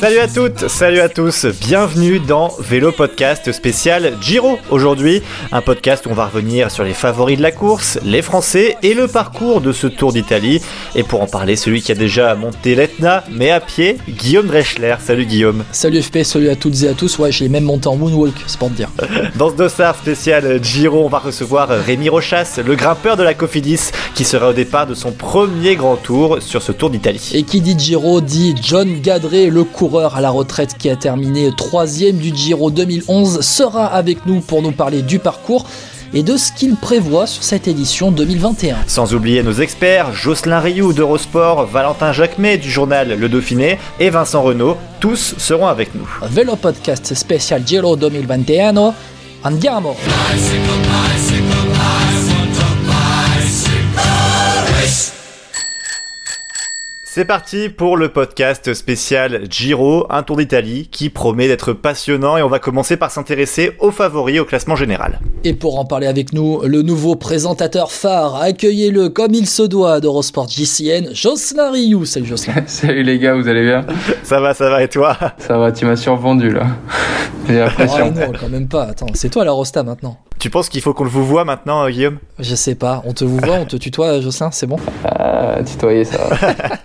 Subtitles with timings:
[0.00, 4.58] Salut à toutes, salut à tous, bienvenue dans Vélo Podcast spécial Giro.
[4.70, 5.20] Aujourd'hui,
[5.52, 8.94] un podcast où on va revenir sur les favoris de la course, les Français et
[8.94, 10.62] le parcours de ce Tour d'Italie.
[10.94, 14.94] Et pour en parler, celui qui a déjà monté l'Etna, mais à pied, Guillaume Dreschler.
[15.00, 15.62] Salut Guillaume.
[15.70, 17.18] Salut FP, salut à toutes et à tous.
[17.18, 18.88] Ouais, j'ai même monté en moonwalk, c'est pour te dire.
[19.36, 23.90] Dans ce dossard spécial Giro, on va recevoir Rémi Rochas, le grimpeur de la Cofidis,
[24.14, 27.32] qui sera au départ de son premier grand tour sur ce Tour d'Italie.
[27.34, 31.50] Et qui dit Giro dit John Gadret, le coureur à la retraite qui a terminé
[31.56, 35.66] troisième du Giro 2011, sera avec nous pour nous parler du parcours
[36.14, 38.76] et de ce qu'il prévoit sur cette édition 2021.
[38.86, 44.42] Sans oublier nos experts, Jocelyn Rioux d'Eurosport, Valentin Jacquemet du journal Le Dauphiné et Vincent
[44.42, 46.08] Renault, tous seront avec nous.
[46.30, 48.94] Vélo podcast spécial Giro 2021,
[49.44, 49.94] andiamo
[57.18, 62.44] C'est parti pour le podcast spécial Giro, un tour d'Italie qui promet d'être passionnant et
[62.44, 65.18] on va commencer par s'intéresser aux favoris au classement général.
[65.42, 69.98] Et pour en parler avec nous, le nouveau présentateur phare, accueillez-le comme il se doit
[69.98, 72.04] d'Eurosport JCN, Jocelyn Rioux.
[72.04, 72.62] Salut Jocelyn.
[72.68, 73.84] Salut les gars, vous allez bien?
[74.22, 75.18] Ça va, ça va et toi?
[75.38, 76.68] Ça va, tu m'as survendu là.
[77.48, 78.12] J'ai Oh l'impression.
[78.12, 78.84] non, quand même pas.
[78.84, 80.18] Attends, c'est toi la Rosta maintenant.
[80.38, 82.18] Tu penses qu'il faut qu'on le vous voit maintenant, euh, Guillaume?
[82.38, 84.76] Je sais pas, on te vous voit, on te tutoie, Jocelyn, c'est bon?
[85.04, 86.36] Ah, tutoyer ça va.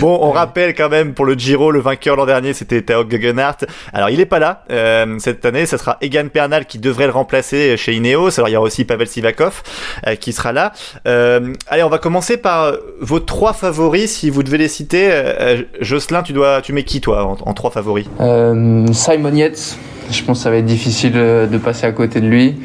[0.00, 3.64] Bon, on rappelle quand même pour le Giro, le vainqueur l'an dernier, c'était Tao Gegenhardt.
[3.92, 5.64] Alors, il est pas là euh, cette année.
[5.64, 8.38] Ça sera Egan Pernal qui devrait le remplacer chez Ineos.
[8.38, 9.62] Alors, il y aura aussi Pavel Sivakov
[10.08, 10.72] euh, qui sera là.
[11.06, 15.08] Euh, allez, on va commencer par vos trois favoris, si vous devez les citer.
[15.12, 18.06] Euh, Jocelyn, tu dois, tu mets qui toi en, en trois favoris?
[18.20, 19.78] Euh, Simon Yates,
[20.10, 22.56] je pense que ça va être difficile euh, de passer à côté de lui.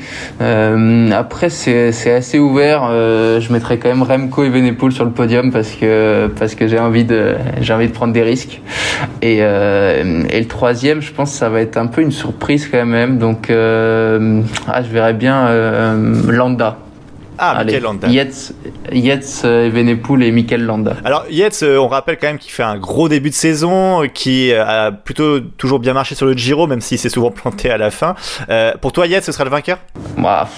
[0.42, 2.88] Euh, après, c'est assez ouvert.
[2.90, 6.68] Euh, je mettrai quand même Remco et Venepool sur le podium parce que parce que
[6.68, 8.62] j'ai envie de j'ai envie de prendre des risques.
[9.22, 12.68] Et, euh, et le troisième, je pense que ça va être un peu une surprise
[12.68, 13.18] quand même.
[13.18, 16.78] Donc, euh, ah, je verrais bien euh, Landa.
[17.42, 18.08] Ah, Allez, Landa.
[18.10, 18.52] Yates,
[18.92, 20.98] Yates, euh, et Venepool et Mikel Landa.
[21.06, 24.08] Alors Yates, euh, on rappelle quand même qu'il fait un gros début de saison, euh,
[24.08, 27.78] qui a plutôt toujours bien marché sur le Giro, même s'il s'est souvent planté à
[27.78, 28.16] la fin.
[28.50, 29.80] Euh, pour toi, Yates, ce sera le vainqueur?
[30.18, 30.50] Bah,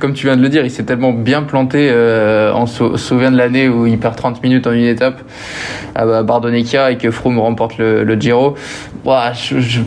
[0.00, 1.88] comme tu viens de le dire, il s'est tellement bien planté.
[1.90, 5.22] euh, on se souvient de l'année où il perd 30 minutes en une étape
[5.94, 8.56] à Bardonecchia et que Froome remporte le, le Giro.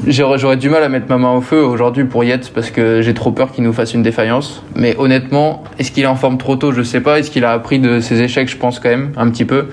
[0.07, 3.13] J'aurais du mal à mettre ma main au feu aujourd'hui pour Yates parce que j'ai
[3.13, 4.63] trop peur qu'il nous fasse une défaillance.
[4.75, 6.71] Mais honnêtement, est-ce qu'il est en forme trop tôt?
[6.71, 7.19] Je sais pas.
[7.19, 8.49] Est-ce qu'il a appris de ses échecs?
[8.49, 9.67] Je pense quand même un petit peu.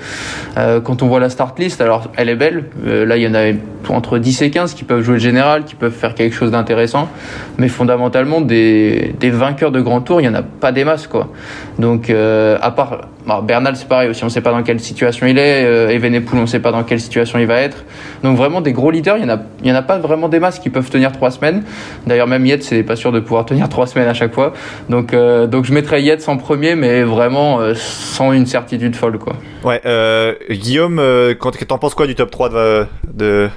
[0.57, 2.65] Euh, quand on voit la start list, alors elle est belle.
[2.87, 3.53] Euh, là, il y en a
[3.89, 7.09] entre 10 et 15 qui peuvent jouer le général, qui peuvent faire quelque chose d'intéressant.
[7.59, 11.07] Mais fondamentalement, des, des vainqueurs de grand tour, il y en a pas des masses,
[11.07, 11.29] quoi.
[11.79, 14.23] Donc, euh, à part alors, Bernal, c'est pareil aussi.
[14.23, 15.65] On sait pas dans quelle situation il est.
[15.65, 17.85] Euh, Evenepoel, on sait pas dans quelle situation il va être.
[18.23, 19.39] Donc vraiment des gros leaders, il y en a,
[19.73, 21.63] en a pas vraiment des masses qui peuvent tenir trois semaines.
[22.07, 24.53] D'ailleurs, même Yates, c'est pas sûr de pouvoir tenir trois semaines à chaque fois.
[24.91, 29.19] Donc, euh, donc je mettrais Yates en premier, mais vraiment euh, sans une certitude folle,
[29.19, 29.35] quoi.
[29.65, 29.81] Ouais,
[30.51, 31.01] Guillaume,
[31.41, 33.49] quand- t'en penses quoi du top 3 de, de,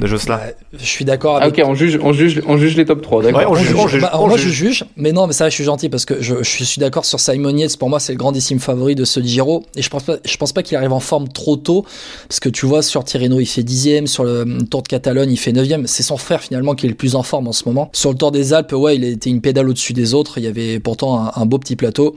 [0.00, 2.84] de Ouais, Je suis d'accord Ah, avec ok, on juge, on juge, on juge les
[2.84, 3.40] top 3, d'accord.
[3.40, 4.48] Ouais, on juge, on juge, Bah, on moi, juge.
[4.48, 7.04] je juge, mais non, mais ça, je suis gentil parce que je, je suis d'accord
[7.04, 7.76] sur Simon Yates.
[7.76, 9.64] Pour moi, c'est le grandissime favori de ce Giro.
[9.76, 11.84] Et je pense pas, je pense pas qu'il arrive en forme trop tôt.
[12.28, 14.06] Parce que tu vois, sur Tirreno, il fait dixième.
[14.06, 15.86] Sur le hum, Tour de Catalogne, il fait neuvième.
[15.86, 17.90] C'est son frère, finalement, qui est le plus en forme en ce moment.
[17.92, 20.38] Sur le Tour des Alpes, ouais, il a été une pédale au-dessus des autres.
[20.38, 22.16] Il y avait pourtant un, un beau petit plateau.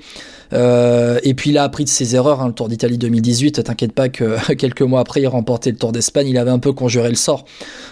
[0.54, 3.64] Euh, et puis il a appris de ses erreurs, hein, le Tour d'Italie 2018.
[3.64, 6.28] T'inquiète pas que quelques mois après, il remportait le Tour d'Espagne.
[6.28, 7.46] Il avait un peu conjuré le sort.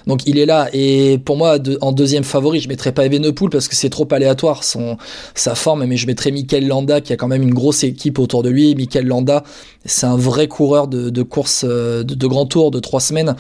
[0.08, 0.70] Donc il est là.
[0.74, 4.64] Et pour moi, en deuxième favori, je mettrais pas Evenepoel parce que c'est trop aléatoire
[4.64, 4.98] son,
[5.36, 5.86] sa forme.
[5.86, 8.76] Mais je mettrais Mikel Landa qui a quand même une grosse équipe autour de lui.
[8.76, 9.44] Mikel Landa,
[9.86, 13.36] c'est un vrai coureur de, course euh, de, grand tour de trois semaines.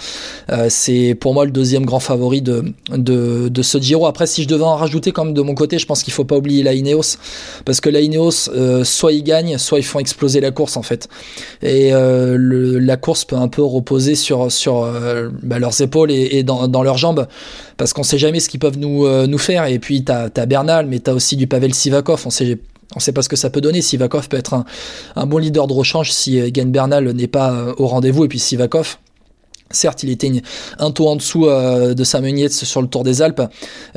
[0.52, 2.74] Euh, c'est pour moi le deuxième grand favori de,
[3.62, 4.08] ce Giro.
[4.08, 6.24] Après, si je devais en rajouter quand même de mon côté, je pense qu'il faut
[6.24, 7.18] pas oublier la Ineos
[7.66, 10.82] parce que la Ineos, euh, soit ils gagnent, soit ils font exploser la course en
[10.82, 11.08] fait.
[11.62, 14.50] Et la course peut un peu reposer sur
[15.44, 17.28] bah, leurs épaules et, dans, leurs jambes
[17.78, 19.66] parce qu'on sait jamais ce qu'ils peuvent nous faire.
[19.66, 22.24] Et puis t'as as Bernal, mais t'as aussi du Pavel Sivakov.
[22.26, 22.58] On sait
[22.96, 23.82] on sait pas ce que ça peut donner.
[23.82, 24.64] Sivakov peut être
[25.16, 28.28] un, bon leader de rechange si euh, Egan Bernal n'est pas euh, au rendez-vous et
[28.28, 28.98] puis Sivakov
[29.74, 30.30] Certes, il était
[30.80, 33.42] un tour en dessous euh, de Sam Yates sur le Tour des Alpes,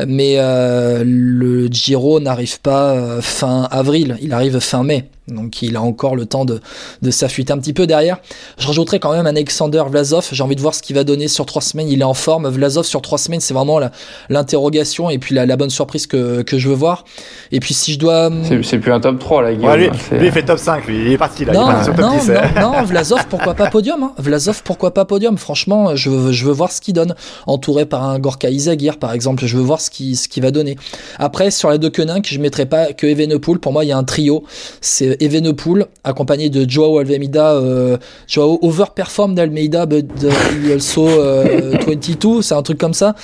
[0.06, 5.10] mais le Giro n'arrive pas fin avril, il arrive fin mai.
[5.28, 6.60] Donc il a encore le temps de,
[7.00, 8.18] de s'affûter un petit peu derrière.
[8.58, 10.28] Je rajouterai quand même Alexander Vlasov.
[10.32, 11.88] J'ai envie de voir ce qu'il va donner sur trois semaines.
[11.88, 12.48] Il est en forme.
[12.48, 13.80] Vlasov sur trois semaines, c'est vraiment
[14.28, 17.04] l'interrogation et puis la, la, bonne surprise que, que, je veux voir.
[17.52, 18.30] Et puis si je dois...
[18.62, 19.70] C'est plus un top 3 là, Guillaume.
[19.70, 21.06] Ouais, lui, lui, il fait top 5, lui.
[21.06, 21.52] Il est parti là.
[21.52, 22.60] Non, il est parti sur top non, 10.
[22.60, 24.12] non, non, Vlasov, pourquoi pas podium hein.
[24.18, 27.14] Vlasov, pourquoi pas podium Franchement, je veux, je veux voir ce qu'il donne.
[27.46, 30.50] Entouré par un Gorka Izagir, par exemple, je veux voir ce qu'il ce qui va
[30.50, 30.76] donner.
[31.18, 33.58] Après, sur les deux Koenig, je mettrai pas que Evenepoel.
[33.58, 34.44] Pour moi, il y a un trio.
[34.80, 37.52] C'est Evenepoel, accompagné de Joao Almeida.
[37.52, 37.96] Euh,
[38.26, 43.14] Joao overperform d'Almeida, but he also euh, 22, c'est un truc comme ça.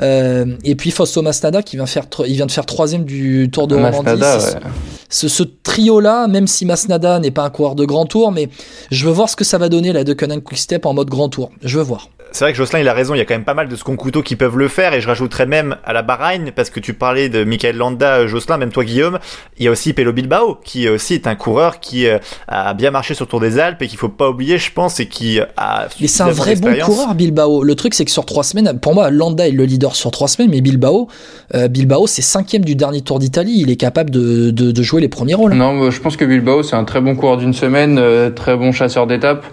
[0.00, 3.66] Euh, et puis Fausto Masnada qui vient, faire, il vient de faire troisième du Tour
[3.66, 4.20] de Normandie.
[4.20, 4.60] Ouais.
[5.08, 8.48] Ce, ce trio-là, même si Masnada n'est pas un coureur de grand tour, mais
[8.90, 11.28] je veux voir ce que ça va donner la de Conan Quickstep en mode grand
[11.28, 11.50] tour.
[11.62, 12.08] Je veux voir.
[12.32, 13.76] C'est vrai que Jocelyn il a raison, il y a quand même pas mal de
[13.76, 16.80] second couteaux qui peuvent le faire et je rajouterais même à la Bahreïn parce que
[16.80, 19.18] tu parlais de Michael Landa, Jocelyn, même toi Guillaume,
[19.58, 22.06] il y a aussi Pelo Bilbao qui aussi est un coureur qui
[22.48, 25.00] a bien marché sur le Tour des Alpes et qu'il faut pas oublier je pense
[25.00, 27.62] et qui a Mais c'est un vrai bon coureur Bilbao.
[27.62, 30.28] Le truc c'est que sur trois semaines, pour moi Landa est le leader sur trois
[30.28, 31.08] semaines, mais Bilbao,
[31.54, 35.00] euh, Bilbao c'est cinquième du dernier Tour d'Italie, il est capable de, de, de, jouer
[35.00, 35.54] les premiers rôles.
[35.54, 38.72] Non, je pense que Bilbao c'est un très bon coureur d'une semaine, euh, très bon
[38.72, 39.44] chasseur d'étapes.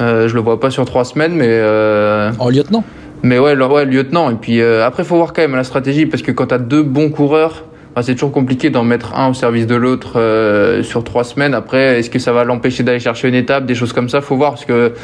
[0.00, 1.48] Euh, je le vois pas sur trois semaines, mais.
[1.48, 2.32] Euh...
[2.38, 2.84] En lieutenant.
[3.22, 4.30] Mais ouais, le, ouais, lieutenant.
[4.30, 6.82] Et puis euh, après, faut voir quand même la stratégie parce que quand t'as deux
[6.82, 7.64] bons coureurs,
[7.94, 11.54] bah, c'est toujours compliqué d'en mettre un au service de l'autre euh, sur trois semaines.
[11.54, 14.20] Après, est-ce que ça va l'empêcher d'aller chercher une étape, des choses comme ça?
[14.20, 14.94] Faut voir parce que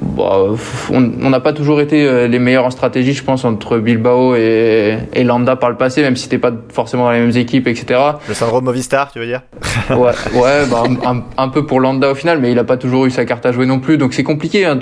[0.00, 0.46] bah,
[0.90, 4.96] on n'a pas toujours été euh, les meilleurs en stratégie, je pense, entre Bilbao et,
[5.12, 8.00] et Landa par le passé, même si t'es pas forcément dans les mêmes équipes, etc.
[8.28, 9.42] Le syndrome Movistar, tu veux dire?
[9.90, 13.06] Ouais, ouais, bah, un, un, peu pour Landa au final, mais il a pas toujours
[13.06, 14.64] eu sa carte à jouer non plus, donc c'est compliqué.
[14.64, 14.78] Hein,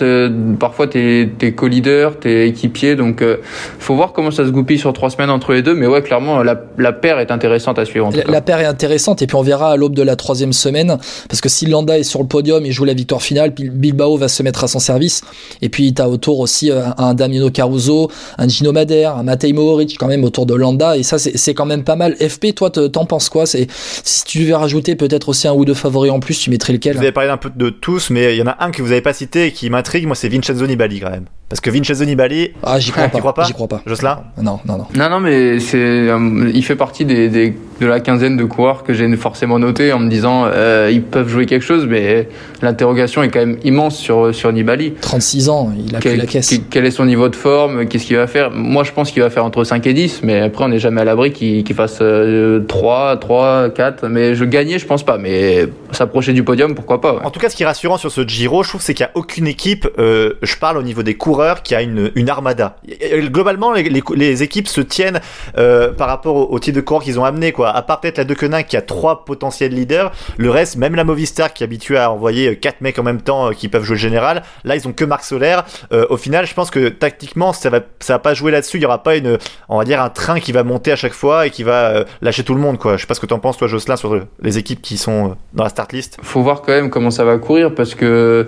[0.58, 3.38] parfois t'es es co-leader, t'es équipier, donc euh,
[3.79, 5.75] faut voir comment ça se goupille sur trois semaines entre les deux.
[5.75, 8.06] Mais ouais, clairement, la, la paire est intéressante à suivre.
[8.06, 10.52] En la, la, paire est intéressante et puis on verra à l'aube de la troisième
[10.52, 10.98] semaine
[11.28, 14.28] parce que si Landa est sur le podium et joue la victoire finale, Bilbao va
[14.28, 15.22] se mettre à son service.
[15.62, 19.96] Et puis t'as autour aussi un, un Damiano Caruso, un Gino Madère, un Matej Mohoric
[19.98, 22.16] quand même autour de Landa et ça c'est quand même pas mal.
[22.16, 23.46] FP, toi t'en penses quoi?
[23.46, 23.66] C'est
[24.04, 26.96] si tu devais rajouter peut-être aussi un ou deux favoris en plus, tu mettrais lequel?
[26.96, 28.92] Vous avez parlé un peu de tous, mais il y en a un que vous
[28.92, 30.06] avez pas cité et qui m'intrigue.
[30.06, 31.26] Moi, c'est Vincenzo Nibali quand même.
[31.50, 32.52] Parce que Vincenzo Nibali.
[32.62, 33.43] Ah, j'y crois, crois, pas.
[33.43, 33.82] J'y crois pas.
[33.85, 34.87] Jocelyn Non, non, non.
[34.97, 38.85] Non, non, mais c'est, euh, il fait partie des, des, de la quinzaine de coureurs
[38.85, 42.29] que j'ai forcément noté en me disant, euh, ils peuvent jouer quelque chose, mais
[42.62, 44.93] l'interrogation est quand même immense sur, sur Nibali.
[45.00, 46.49] 36 ans, il a quel, pris la caisse.
[46.50, 47.87] Quel, quel est son niveau de forme?
[47.87, 48.52] Qu'est-ce qu'il va faire?
[48.52, 51.00] Moi, je pense qu'il va faire entre 5 et 10, mais après, on n'est jamais
[51.00, 54.06] à l'abri qu'il qu fasse euh, 3, 3, 4.
[54.06, 57.14] Mais je gagnais, je pense pas, mais s'approcher du podium, pourquoi pas.
[57.14, 57.25] Ouais.
[57.25, 59.11] En tout cas, ce qui est rassurant sur ce Giro, je trouve, c'est qu'il n'y
[59.11, 62.76] a aucune équipe, euh, je parle au niveau des coureurs, qui a une, armada.
[63.14, 65.20] Globalement, les, équipes se tiennent
[65.58, 67.70] euh, par rapport au, au type de coureurs qu'ils ont amené, quoi.
[67.70, 71.04] À part peut-être la De Koenig qui a trois potentiels leaders, le reste, même la
[71.04, 73.96] Movistar qui est habituée à envoyer quatre mecs en même temps euh, qui peuvent jouer
[73.96, 75.64] le général, là ils ont que Marc Solaire.
[75.92, 78.78] Euh, au final, je pense que tactiquement, ça va, ça va pas jouer là-dessus.
[78.78, 79.38] Il y aura pas une,
[79.69, 82.04] on va dire un train qui va monter à chaque fois et qui va euh,
[82.22, 82.96] lâcher tout le monde, quoi.
[82.96, 85.64] Je sais pas ce que t'en penses, toi, Jocelyn, sur les équipes qui sont dans
[85.64, 86.19] la start list.
[86.22, 88.46] Faut voir quand même comment ça va courir parce que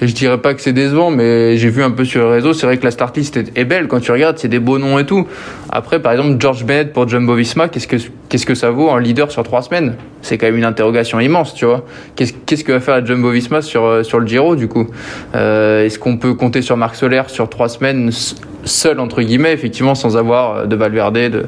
[0.00, 2.52] je dirais pas que c'est décevant, mais j'ai vu un peu sur les réseaux.
[2.52, 4.98] C'est vrai que la start list est, belle quand tu regardes, c'est des beaux noms
[4.98, 5.26] et tout.
[5.70, 7.96] Après, par exemple, George Bennett pour Jumbo Visma, qu'est-ce que
[8.46, 9.94] que ça vaut un leader sur trois semaines?
[10.22, 11.84] C'est quand même une interrogation immense, tu vois.
[12.14, 14.86] Qu'est-ce qu'est-ce que va faire la Jumbo Visma sur sur le Giro du coup?
[15.34, 18.10] Euh, Est-ce qu'on peut compter sur Marc Solaire sur trois semaines
[18.64, 21.46] seul entre guillemets, effectivement, sans avoir de Valverde, de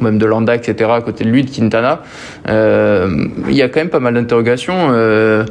[0.00, 0.90] même de Landa, etc.
[0.92, 2.02] à côté de lui, de Quintana?
[2.48, 4.88] Euh, Il y a quand même pas mal d'interrogations.
[4.90, 5.44] Euh,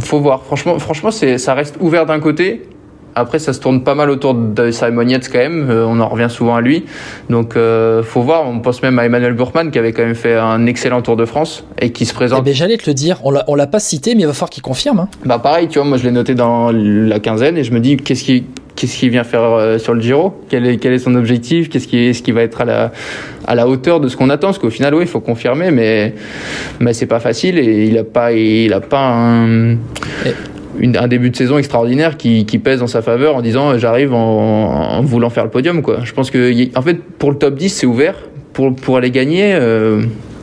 [0.00, 0.44] faut voir.
[0.44, 2.62] Franchement, franchement, ça reste ouvert d'un côté.
[3.18, 5.70] Après, ça se tourne pas mal autour de Simon Yates quand même.
[5.70, 6.84] Euh, on en revient souvent à lui.
[7.30, 8.46] Donc, euh, faut voir.
[8.46, 11.24] On pense même à Emmanuel Burkman qui avait quand même fait un excellent Tour de
[11.24, 12.40] France et qui se présente.
[12.42, 13.18] Eh ben, j'allais te le dire.
[13.24, 15.00] On l'a, pas cité, mais il va falloir qu'il confirme.
[15.00, 15.08] Hein.
[15.24, 15.88] Bah pareil, tu vois.
[15.88, 18.44] Moi, je l'ai noté dans la quinzaine et je me dis qu'est-ce qui
[18.76, 20.38] qu'est-ce qu'il vient faire euh, sur le Giro?
[20.50, 21.70] Quel est, quel est son objectif?
[21.70, 22.92] Qu'est-ce qui, est, ce qui va être à la,
[23.46, 24.48] à la hauteur de ce qu'on attend?
[24.48, 26.14] Parce qu'au final, oui, il faut confirmer, mais,
[26.78, 29.72] mais c'est pas facile et il a pas, il a pas un.
[30.26, 30.34] Et
[30.78, 34.12] une, un début de saison extraordinaire qui, qui, pèse en sa faveur en disant j'arrive
[34.12, 36.00] en, en, voulant faire le podium quoi.
[36.04, 38.14] Je pense que en fait pour le top 10 c'est ouvert
[38.52, 40.02] pour pour aller gagner euh,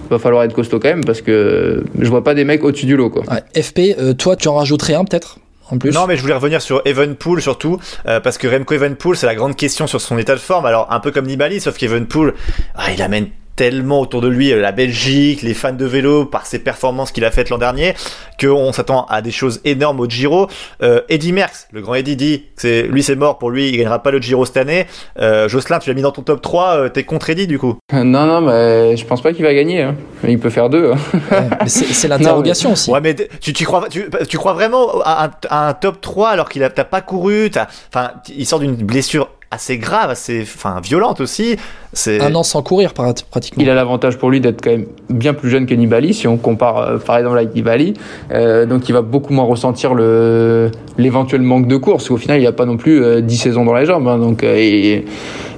[0.09, 2.95] va falloir être costaud quand même parce que je vois pas des mecs au-dessus du
[2.95, 3.23] lot quoi.
[3.31, 5.39] Ouais, FP euh, toi tu en rajouterais un peut-être
[5.71, 5.91] en plus?
[5.91, 9.35] Non, mais je voulais revenir sur Evenpool surtout, euh, parce que Remco Evenpool, c'est la
[9.35, 10.65] grande question sur son état de forme.
[10.65, 12.33] Alors, un peu comme Nibali, sauf qu'Evenpool,
[12.75, 16.59] ah, il amène tellement autour de lui, la Belgique, les fans de vélo, par ses
[16.59, 17.93] performances qu'il a faites l'an dernier,
[18.39, 20.47] qu'on s'attend à des choses énormes au Giro.
[20.81, 24.01] Euh, Eddy Merckx, le grand Eddy dit, c'est lui c'est mort pour lui, il gagnera
[24.01, 24.87] pas le Giro cette année.
[25.19, 27.75] Euh, Jocelyn, tu l'as mis dans ton top 3, euh, t'es contre Eddy du coup
[27.93, 29.83] Non, non, mais je pense pas qu'il va gagner.
[29.83, 29.95] Hein.
[30.27, 30.91] Il peut faire deux.
[30.91, 30.97] Hein.
[31.31, 32.91] Ouais, c'est l'interrogation aussi.
[32.91, 36.29] Ouais, mais tu, tu crois, tu, tu crois vraiment à un, à un top 3
[36.29, 40.41] alors qu'il a t'as pas couru, t'as, enfin, il sort d'une blessure assez grave, assez,
[40.41, 41.55] enfin, violente aussi.
[41.95, 43.61] C'est Un an sans courir pratiquement.
[43.63, 46.37] Il a l'avantage pour lui d'être quand même bien plus jeune que Nibali, si on
[46.37, 47.93] compare euh, par exemple avec Nibali.
[48.31, 52.09] Euh, donc il va beaucoup moins ressentir le l'éventuel manque de course.
[52.09, 54.07] Au final, il a pas non plus euh, 10 saisons dans les jambes.
[54.07, 54.17] hein.
[54.17, 55.05] donc euh, et,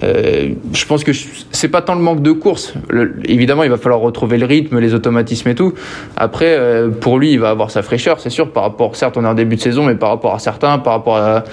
[0.03, 2.73] euh, je pense que je- c'est pas tant le manque de course.
[2.89, 5.73] Le- évidemment, il va falloir retrouver le rythme, les automatismes et tout.
[6.17, 9.23] Après, euh, pour lui, il va avoir sa fraîcheur, c'est sûr, par rapport, certes, on
[9.23, 11.45] est en début de saison, mais par rapport à certains, par rapport à,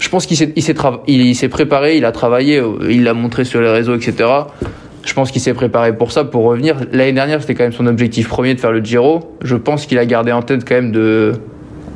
[0.00, 3.04] je pense qu'il s'est, il s'est, trava- il, il s'est préparé, il a travaillé, il
[3.04, 4.14] l'a montré sur les réseaux, etc.
[5.04, 6.76] Je pense qu'il s'est préparé pour ça, pour revenir.
[6.92, 9.36] L'année dernière, c'était quand même son objectif premier de faire le Giro.
[9.44, 11.32] Je pense qu'il a gardé en tête quand même de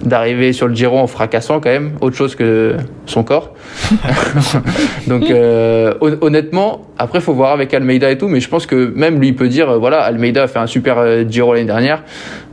[0.03, 3.53] d'arriver sur le Giro en fracassant quand même, autre chose que son corps.
[5.07, 8.93] Donc euh, hon- honnêtement, après faut voir avec Almeida et tout, mais je pense que
[8.97, 12.03] même lui il peut dire voilà Almeida a fait un super euh, Giro l'année dernière,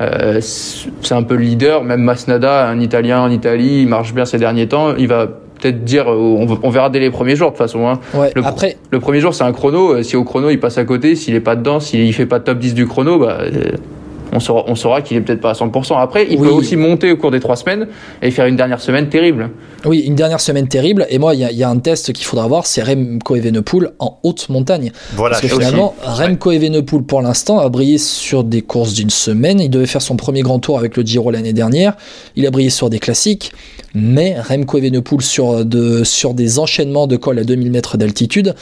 [0.01, 4.25] Euh, c'est un peu le leader, même Masnada, un Italien en Italie, il marche bien
[4.25, 5.27] ces derniers temps, il va
[5.59, 7.87] peut-être dire euh, on, on verra dès les premiers jours de toute façon.
[7.87, 7.99] Hein.
[8.13, 10.77] Ouais, Le, après, le premier jour c'est un chrono, euh, si au chrono il passe
[10.77, 13.71] à côté, s'il est pas dedans, s'il fait pas top 10 du chrono, bah euh,
[14.33, 15.97] on saura, on saura qu'il est peut-être pas à 100%.
[16.01, 16.47] Après, il Oui.
[16.49, 17.87] peut aussi monter au cours des trois semaines
[18.21, 19.49] et faire une dernière semaine terrible.
[19.85, 21.07] oui, une dernière semaine terrible.
[21.09, 23.37] Et moi, il y, a- il y a un test qu'il faudra voir, c'est Remco
[23.37, 24.91] Evenepoel en haute montagne.
[25.15, 25.35] voilà.
[25.39, 25.63] Parce que aussi.
[25.65, 29.61] finalement, Remco Evenepoel, pour l'instant, a brillé sur des courses d'une semaine.
[29.61, 31.95] Il devait faire son premier grand tour avec le Giro l'année dernière.
[32.35, 33.53] Il a brillé sur des classiques.
[33.95, 38.53] Mais Remco Evenepoel sur, de, sur des enchaînements de col à 2000 mètres d'altitude,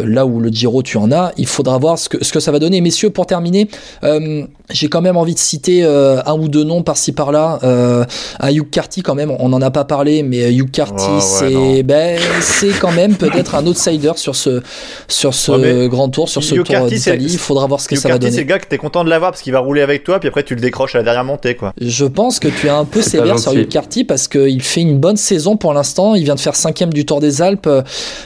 [0.00, 2.40] euh, là où le Giro tu en as, il faudra voir ce que, ce que
[2.40, 2.80] ça va donner.
[2.80, 3.68] Messieurs, pour terminer,
[4.04, 7.58] euh, j'ai quand même envie de citer euh, un ou deux noms par-ci par-là.
[7.62, 8.04] Euh,
[8.40, 11.20] un Hugh Carty quand même, on n'en a pas parlé, mais Hugh Carty, Oh, ouais,
[11.20, 11.80] c'est non.
[11.84, 14.62] ben, c'est quand même peut-être un outsider sur ce,
[15.08, 17.26] sur ce Ouais, mais grand tour, sur ce Hugh tour d'Italie.
[17.28, 18.42] Il faudra voir ce que Hugh ça va Carty, c'est donner.
[18.44, 20.42] le gars que t'es content de l'avoir parce qu'il va rouler avec toi, puis après
[20.42, 21.72] tu le décroches à la dernière montée, quoi.
[21.80, 23.52] Je pense que tu es un peu sévère sur.
[23.52, 26.14] Hugh Carty parce qu'il fait une bonne saison pour l'instant.
[26.14, 27.68] Il vient de faire cinquième du Tour des Alpes.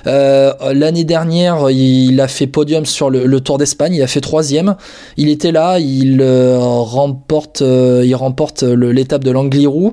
[0.07, 3.95] Euh, L'année dernière, il a fait podium sur le, le Tour d'Espagne.
[3.95, 4.76] Il a fait troisième.
[5.16, 5.78] Il était là.
[5.78, 9.90] Il euh, remporte, euh, il remporte l'étape de l'Angliru.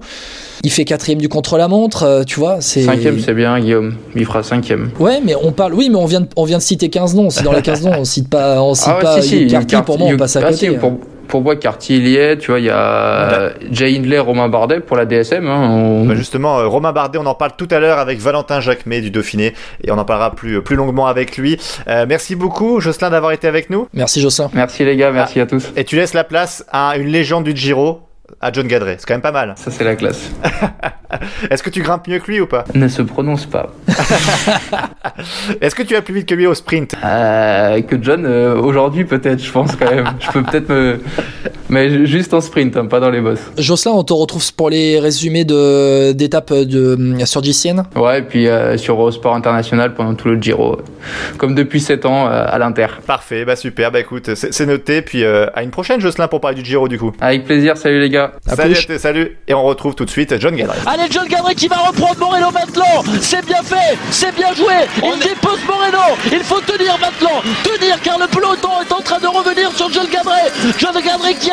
[0.64, 2.24] Il fait quatrième du contre-la-montre.
[2.26, 3.96] tu vois, c'est Cinquième, c'est bien, Guillaume.
[4.16, 4.92] Il fera cinquième.
[5.00, 5.74] Ouais, mais on parle.
[5.74, 7.30] Oui, mais on vient de, on vient de citer 15 noms.
[7.30, 9.76] Si dans les 15 noms, on cite pas, on cite Ah ouais, pas si, si,
[9.86, 10.56] pour moi, on passe à côté.
[10.56, 10.94] si, pour,
[11.28, 12.38] pour moi, Carty, il y est.
[12.38, 15.48] Tu vois, il y a Jay Hindley, Romain Bardet pour la DSM.
[15.48, 18.60] Hein, on- Bah, justement, euh, Romain Bardet, on en parle tout à l'heure avec Valentin
[18.60, 19.54] Jacquemet du Dauphiné
[19.84, 21.58] et on en parlera plus, plus longuement avec lui.
[21.88, 23.88] Euh, merci beaucoup, Jocelyn, d'avoir été avec nous.
[23.94, 24.50] Merci Jocelyn.
[24.54, 25.72] Merci les gars, merci à tous.
[25.76, 28.02] Et tu laisses la place à une légende du Giro,
[28.42, 28.98] à John Gadret.
[29.00, 29.54] C'est quand même pas mal.
[29.58, 30.32] Ça, c'est la classe.
[31.50, 32.66] Est-ce que tu grimpes mieux que lui ou pas?
[32.74, 33.72] Ne se prononce pas.
[35.62, 36.96] Est-ce que tu vas plus vite que lui au sprint?
[37.04, 40.06] Euh, que John, euh, aujourd'hui, peut-être, je pense quand même.
[40.20, 41.00] je peux peut-être me.
[41.74, 43.40] Mais ju- juste en sprint, hein, pas dans les bosses.
[43.58, 47.84] Jocelyn, on te retrouve pour les résumés de d'étapes de sur GCN.
[47.96, 50.78] Ouais, et puis euh, sur Eurosport International pendant tout le Giro.
[51.40, 52.86] Comme depuis 7 ans euh, à l'Inter.
[53.08, 55.02] Parfait, bah super, bah écoute, c'est noté.
[55.02, 57.12] Puis euh, à une prochaine, Jocelyn, pour parler du Giro du coup.
[57.20, 58.34] Avec plaisir, salut les gars.
[58.48, 60.78] À salut, à salut, et on retrouve tout de suite John Gadret.
[60.86, 63.04] Allez, John Gadret qui va reprendre Moreno maintenant.
[63.20, 64.74] C'est bien fait, c'est bien joué.
[64.98, 66.16] Il dépose Moreno.
[66.32, 67.42] Il faut tenir maintenant.
[67.64, 70.52] Tenir car le peloton est en train de revenir sur John Gadret.
[70.78, 71.50] John Gadret qui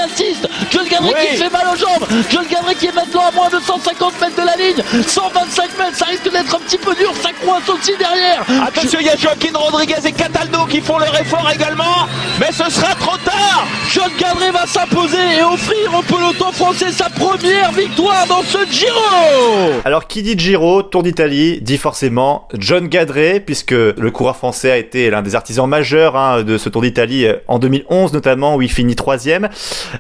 [0.71, 2.07] John Gadret qui fait mal aux jambes.
[2.31, 5.05] John Gadret qui est maintenant à moins de 150 mètres de la ligne.
[5.07, 7.13] 125 mètres, ça risque d'être un petit peu dur.
[7.23, 8.45] Ça coince aussi derrière.
[8.67, 12.07] Attention, il y a Joaquin Rodriguez et Cataldo qui font leur effort également,
[12.39, 13.67] mais ce sera trop tard.
[13.93, 19.81] John Gadret va s'imposer et offrir au peloton français sa première victoire dans ce Giro.
[19.85, 24.77] Alors qui dit Giro, Tour d'Italie, dit forcément John Gadret, puisque le coureur français a
[24.77, 28.71] été l'un des artisans majeurs hein, de ce Tour d'Italie en 2011 notamment, où il
[28.71, 29.49] finit troisième.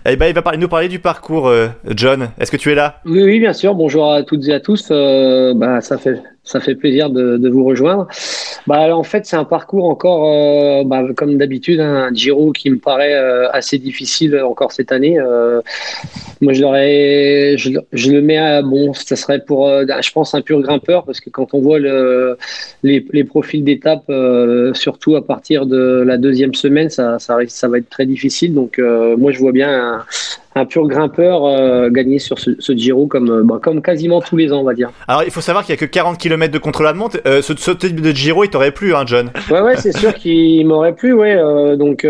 [0.07, 2.31] Et ben il va nous parler du parcours, euh, John.
[2.39, 3.01] Est-ce que tu es là?
[3.05, 3.75] Oui, oui, bien sûr.
[3.75, 4.89] Bonjour à toutes et à tous.
[4.91, 8.09] Euh, bah, ça fait ça fait plaisir de, vous rejoindre.
[8.67, 12.71] Bah, en fait, c'est un parcours encore, euh, bah, comme d'habitude, hein, un Giro qui
[12.71, 15.19] me paraît euh, assez difficile encore cette année.
[15.19, 15.61] Euh,
[16.41, 21.21] moi, je le mets à bon, ça serait pour, je pense, un pur grimpeur parce
[21.21, 22.37] que quand on voit le,
[22.83, 27.37] les, profils d'étape, euh, surtout à partir de la deuxième semaine, ça, ça,
[27.69, 28.55] va être très difficile.
[28.55, 30.05] Donc, moi, je vois bien un,
[30.55, 34.37] un pur grimpeur euh, gagner sur ce, ce Giro comme, euh, bah, comme quasiment tous
[34.37, 34.91] les ans, on va dire.
[35.07, 37.19] Alors, il faut savoir qu'il y a que 40 km de contre-la-montre.
[37.27, 39.31] Euh, ce, ce type de Giro, il t'aurait plu, hein, John?
[39.51, 41.37] Ouais, ouais, c'est sûr qu'il m'aurait plu, ouais.
[41.37, 42.03] euh, donc,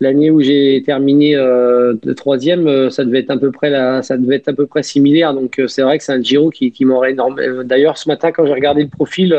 [0.00, 4.36] l'année où j'ai terminé de troisième, ça devait être à peu près la, ça devait
[4.36, 5.34] être à peu près similaire.
[5.34, 7.62] Donc, c'est vrai que c'est un Giro qui, qui m'aurait énormément.
[7.64, 9.36] D'ailleurs, ce matin, quand j'ai regardé le profil,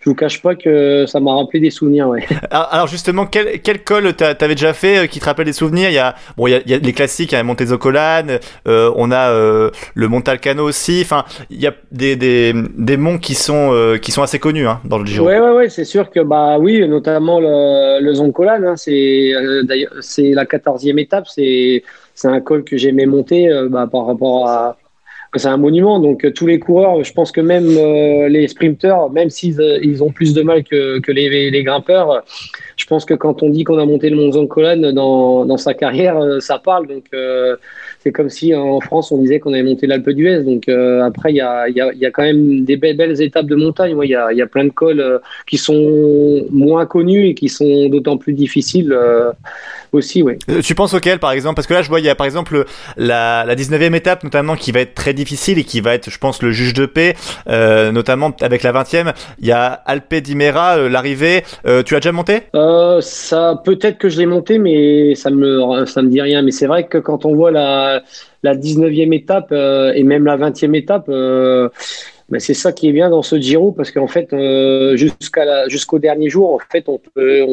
[0.00, 2.26] je vous cache pas que ça m'a rappelé des souvenirs, ouais.
[2.50, 5.88] alors, justement, quel, quel col t'a- t'avais déjà fait qui te rappelle des souvenirs?
[5.90, 7.42] Il y a, bon, il y a, il y a les classiques, il y a
[7.44, 11.00] Montezzocolan, euh, on a euh, le Montalcano aussi.
[11.02, 14.66] Enfin, il y a des, des, des monts qui sont, euh, qui sont assez connus
[14.66, 15.26] hein, dans le Giro.
[15.26, 19.62] Ouais, ouais, ouais, c'est sûr que bah oui, notamment le, le Zoncolan, hein, c'est euh,
[19.62, 21.82] d'ailleurs c'est la quatorzième étape, c'est
[22.24, 24.76] un col que j'aimais monter bah, par rapport à
[25.36, 29.10] c'est un monument, donc euh, tous les coureurs, je pense que même euh, les sprinteurs,
[29.10, 32.20] même s'ils euh, ils ont plus de mal que, que les, les grimpeurs, euh,
[32.76, 35.74] je pense que quand on dit qu'on a monté le Mont Zoncolan dans, dans sa
[35.74, 36.86] carrière, ça parle.
[36.86, 37.56] Donc euh,
[38.04, 40.42] c'est comme si en France on disait qu'on avait monté l'Alpe d'Huez.
[40.44, 43.20] Donc euh, après il y a, y, a, y a quand même des belles, belles
[43.22, 43.94] étapes de montagne.
[43.94, 47.34] Ouais, il, y a, y a plein de cols euh, qui sont moins connus et
[47.34, 49.32] qui sont d'autant plus difficiles euh,
[49.92, 50.22] aussi.
[50.22, 50.36] Ouais.
[50.62, 51.56] Tu penses auquel, par exemple?
[51.56, 52.66] Parce que là, je vois, il y a par exemple
[52.98, 56.18] la, la 19e étape, notamment, qui va être très difficile et qui va être, je
[56.18, 57.14] pense, le juge de paix,
[57.46, 59.14] notamment avec la 20e.
[59.38, 61.44] Il y a Alpe d'Imera, euh, l'arrivée.
[61.86, 62.42] Tu as déjà monté
[63.00, 66.42] ça peut-être que je l'ai monté, mais ça me ça me dit rien.
[66.42, 67.93] Mais c'est vrai que quand on voit la
[68.44, 71.68] la 19e étape euh, et même la 20e étape, euh,
[72.30, 76.28] ben c'est ça qui est bien dans ce Giro parce qu'en fait euh, jusqu'au dernier
[76.28, 76.98] jour, en fait, on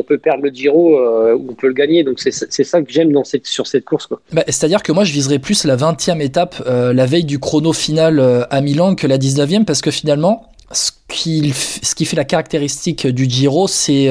[0.04, 2.04] peut perdre le Giro ou on peut le gagner.
[2.04, 2.32] Donc c'est
[2.64, 4.08] ça que j'aime dans cette sur cette course.
[4.32, 8.48] Bah, C'est-à-dire que moi, je viserais plus la 20e étape, la veille du chrono final
[8.50, 13.08] à Milan, que la 19e, parce que finalement, ce qui, ce qui fait la caractéristique
[13.08, 14.10] du Giro, c'est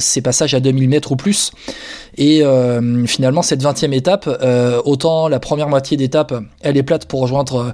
[0.00, 1.52] ces passages à 2000 mètres ou plus.
[2.18, 7.06] Et euh, finalement, cette 20e étape, euh, autant la première moitié d'étape, elle est plate
[7.06, 7.72] pour rejoindre,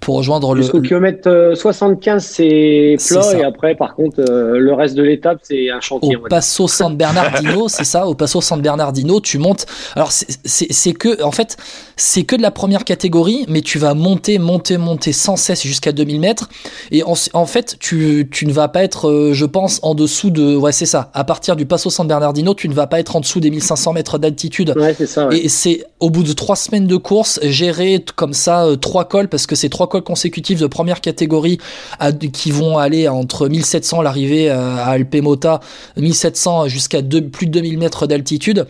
[0.00, 4.58] pour rejoindre le, Jusqu'au kilomètre euh, 75, c'est C'est plat et après par contre euh,
[4.58, 6.16] le reste de l'étape c'est un chantier.
[6.16, 6.26] au.
[6.28, 9.66] Passo San Bernardino, c'est ça, au Passo San Bernardino, tu montes.
[9.94, 11.56] Alors c'est- que, en fait,
[11.96, 15.92] c'est que de la première catégorie, mais tu vas monter, monter, monter sans cesse jusqu'à
[15.92, 16.48] 2000 mètres.
[16.90, 20.30] Et en, en fait, tu, tu ne vas pas être, euh, je pense, en dessous
[20.30, 21.10] de, ouais, c'est ça.
[21.14, 23.81] À partir du Passo San Bernardino, tu ne vas pas être en dessous des 1500
[23.92, 24.74] mètres d'altitude.
[24.76, 25.26] Ouais, c'est ça.
[25.26, 25.38] ouais.
[25.38, 29.28] Et c'est au bout de trois semaines de course, gérer comme ça euh, trois cols,
[29.28, 31.58] parce que c'est trois cols consécutifs de première catégorie
[31.98, 35.58] à- qui vont aller entre 1700 l'arrivée euh, à Alpemota,
[35.96, 38.66] 1700 jusqu'à plus de 2000 mètres d'altitude.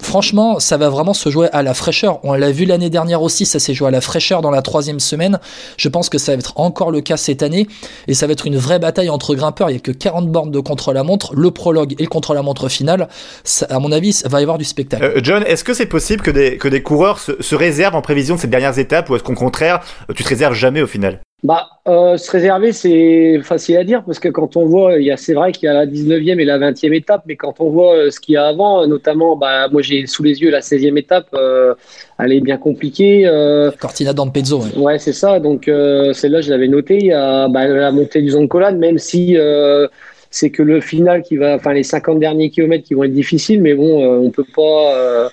[0.00, 2.18] Franchement, ça va vraiment se jouer à la fraîcheur.
[2.24, 5.00] On l'a vu l'année dernière aussi, ça s'est joué à la fraîcheur dans la troisième
[5.00, 5.38] semaine.
[5.76, 7.68] Je pense que ça va être encore le cas cette année,
[8.08, 9.70] et ça va être une vraie bataille entre grimpeurs.
[9.70, 13.08] Il y a que 40 bornes de contre-la-montre, le prologue et le contre-la-montre final.
[13.44, 15.04] Ça, à mon avis, ça va y avoir du spectacle.
[15.04, 18.02] Euh, John, est-ce que c'est possible que des, que des coureurs se, se réservent en
[18.02, 20.86] prévision de ces dernières étapes ou est-ce qu'au contraire, euh, tu te réserves jamais au
[20.86, 21.20] final?
[21.42, 25.10] Bah, euh, se réserver, c'est facile à dire parce que quand on voit, il y
[25.10, 27.68] a, c'est vrai qu'il y a la 19e et la 20e étape, mais quand on
[27.68, 30.96] voit ce qu'il y a avant, notamment, bah, moi j'ai sous les yeux la 16e
[30.96, 31.74] étape, euh,
[32.20, 33.26] elle est bien compliquée.
[33.26, 34.60] Euh, Cortina d'Ampezzo.
[34.60, 34.78] Ouais.
[34.78, 35.40] ouais, c'est ça.
[35.40, 36.98] Donc euh, celle-là, je l'avais notée.
[36.98, 39.88] Il y a bah, la montée du Zoncolan, même si euh,
[40.32, 43.60] c'est que le final qui va, enfin les 50 derniers kilomètres qui vont être difficiles,
[43.62, 45.28] mais bon, euh, on peut pas, euh,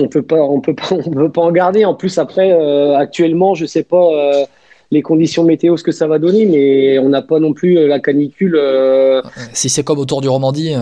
[0.00, 1.84] on peut pas, on peut pas, peut pas en garder.
[1.84, 3.96] En plus, après, euh, actuellement, je sais pas.
[4.12, 4.44] euh,
[4.90, 7.86] les conditions météo, ce que ça va donner, mais on n'a pas non plus euh,
[7.86, 8.56] la canicule.
[8.56, 9.20] euh,
[9.52, 10.74] Si c'est comme autour du Romandie.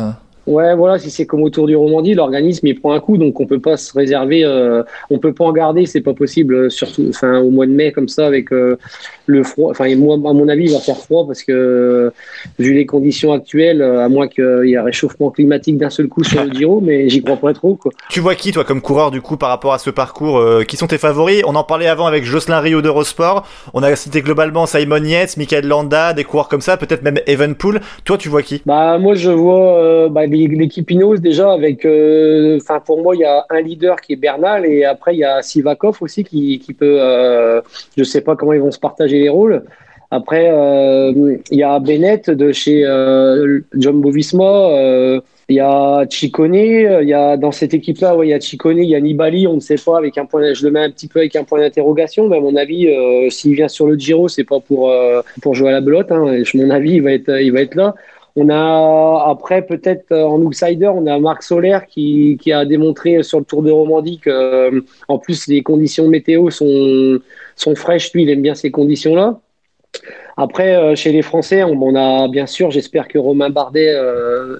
[0.46, 3.46] Ouais, voilà, si c'est comme autour du Romandie, l'organisme il prend un coup, donc on
[3.46, 7.06] peut pas se réserver, euh, on peut pas en garder, c'est pas possible, euh, surtout,
[7.08, 8.78] enfin au mois de mai comme ça avec euh,
[9.26, 9.70] le froid.
[9.70, 12.12] Enfin, moi, à mon avis, il va faire froid parce que
[12.60, 16.22] vu les conditions actuelles, à moins qu'il y ait un réchauffement climatique d'un seul coup
[16.22, 17.90] sur le Giro, mais j'y crois pas trop quoi.
[18.08, 20.76] Tu vois qui, toi, comme coureur, du coup, par rapport à ce parcours euh, Qui
[20.76, 21.42] sont tes favoris?
[21.44, 23.46] On en parlait avant avec Jocelyn Rio d'Eurosport.
[23.74, 27.80] On a cité globalement Simon Yates, Michael Landa, des coureurs comme ça, peut-être même Evenpool.
[28.04, 28.62] Toi, tu vois qui?
[28.64, 33.24] Bah moi je vois bah, l'équipe Ineos déjà avec, euh, enfin pour moi il y
[33.24, 36.72] a un leader qui est Bernal et après il y a Sivakov aussi qui, qui
[36.72, 37.60] peut, euh,
[37.96, 39.62] je sais pas comment ils vont se partager les rôles.
[40.10, 46.54] Après euh, il y a Bennett de chez euh, Jumbo Visma, il y a Ciccone,
[46.54, 49.46] il y a dans cette équipe-là, ouais, il y a Ciccone, il y a Nibali,
[49.46, 51.44] on ne sait pas avec un point, je le mets un petit peu avec un
[51.44, 52.88] point d'interrogation, mais à mon avis,
[53.30, 54.92] s'il vient sur le Giro, c'est pas pour
[55.42, 56.10] pour jouer à la belote.
[56.10, 57.94] Hein, à mon avis, il va être il va être là.
[58.36, 63.22] On a après peut-être euh, en outsider, on a Marc Solaire qui, qui a démontré
[63.22, 67.18] sur le Tour de Romandie que euh, en plus les conditions météo sont
[67.56, 68.12] sont fraîches.
[68.12, 69.40] Lui, il aime bien ces conditions-là.
[70.36, 73.94] Après, chez les Français, on, a bien sûr, j'espère que Romain Bardet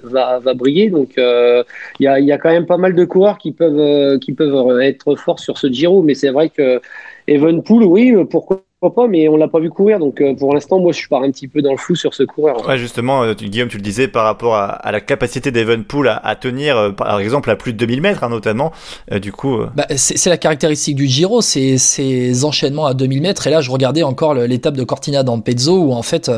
[0.03, 0.89] va, va, briller.
[0.89, 1.63] Donc, il
[1.99, 5.15] y a, y, a, quand même pas mal de coureurs qui peuvent, qui peuvent être
[5.15, 6.01] forts sur ce Giro.
[6.01, 6.81] Mais c'est vrai que
[7.27, 9.99] Evenpool, oui, pourquoi pas, mais on l'a pas vu courir.
[9.99, 12.23] Donc euh, pour l'instant, moi, je pars un petit peu dans le flou sur ce
[12.23, 12.67] coureur.
[12.67, 16.35] Ouais, justement, euh, Guillaume, tu le disais par rapport à, la capacité d'Evenpool à, à
[16.35, 18.71] tenir, euh, par exemple, à plus de 2000 mètres, hein, notamment.
[19.11, 23.47] du coup, bah, c'est la caractéristique du Giro, c'est ces enchaînements à 2000 mètres.
[23.47, 26.31] Et là, je regardais encore l'étape de Cortina d'Ampezzo où en fait,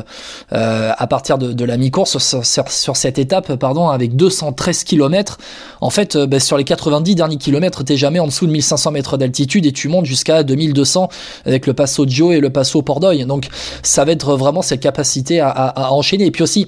[0.50, 5.38] à partir de, la mi-course sur, cette étape, pardon, avec 213 km,
[5.82, 9.18] en fait, bah, sur les 90 derniers kilomètres, t'es jamais en dessous de 1500 mètres
[9.18, 11.10] d'altitude et tu montes jusqu'à 2200
[11.46, 13.26] avec le Passo Gio et le Passo Port-d'Oeil.
[13.26, 13.48] Donc
[13.84, 16.26] ça va être vraiment cette capacité à, enchaîner.
[16.26, 16.68] Et puis aussi,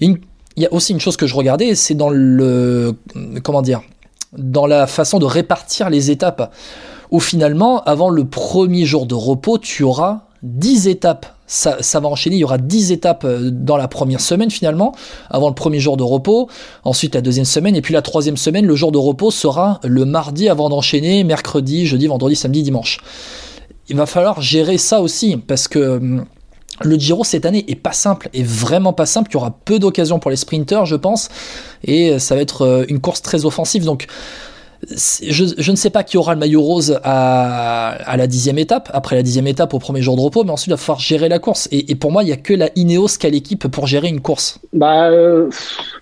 [0.00, 0.18] il
[0.56, 2.96] y a aussi une chose que je regardais, c'est dans le
[3.42, 3.82] comment dire,
[4.36, 6.52] dans la façon de répartir les étapes.
[7.10, 11.26] Où finalement, avant le premier jour de repos, tu auras 10 étapes.
[11.46, 14.94] Ça, ça, va enchaîner, il y aura 10 étapes euh, dans la première semaine finalement,
[15.28, 16.48] avant le premier jour de repos,
[16.84, 20.06] ensuite la deuxième semaine, et puis la troisième semaine, le jour de repos sera le
[20.06, 22.98] mardi avant d'enchaîner, mercredi, jeudi, vendredi, samedi, dimanche
[23.92, 26.24] il va falloir gérer ça aussi parce que hum,
[26.80, 29.30] le Giro cette année est pas simple, est vraiment pas simple.
[29.30, 31.28] Il y aura peu d'occasions pour les sprinteurs, je pense,
[31.84, 33.84] et ça va être euh, une course très offensive.
[33.84, 34.06] Donc,
[34.88, 39.22] je, ne sais pas qui aura le maillot rose à, la dixième étape, après la
[39.22, 41.68] dixième étape au premier jour de repos, mais ensuite il va falloir gérer la course.
[41.70, 44.20] Et, pour moi, il n'y a que la Ineos qui a l'équipe pour gérer une
[44.20, 44.58] course.
[44.72, 45.50] Bah, euh,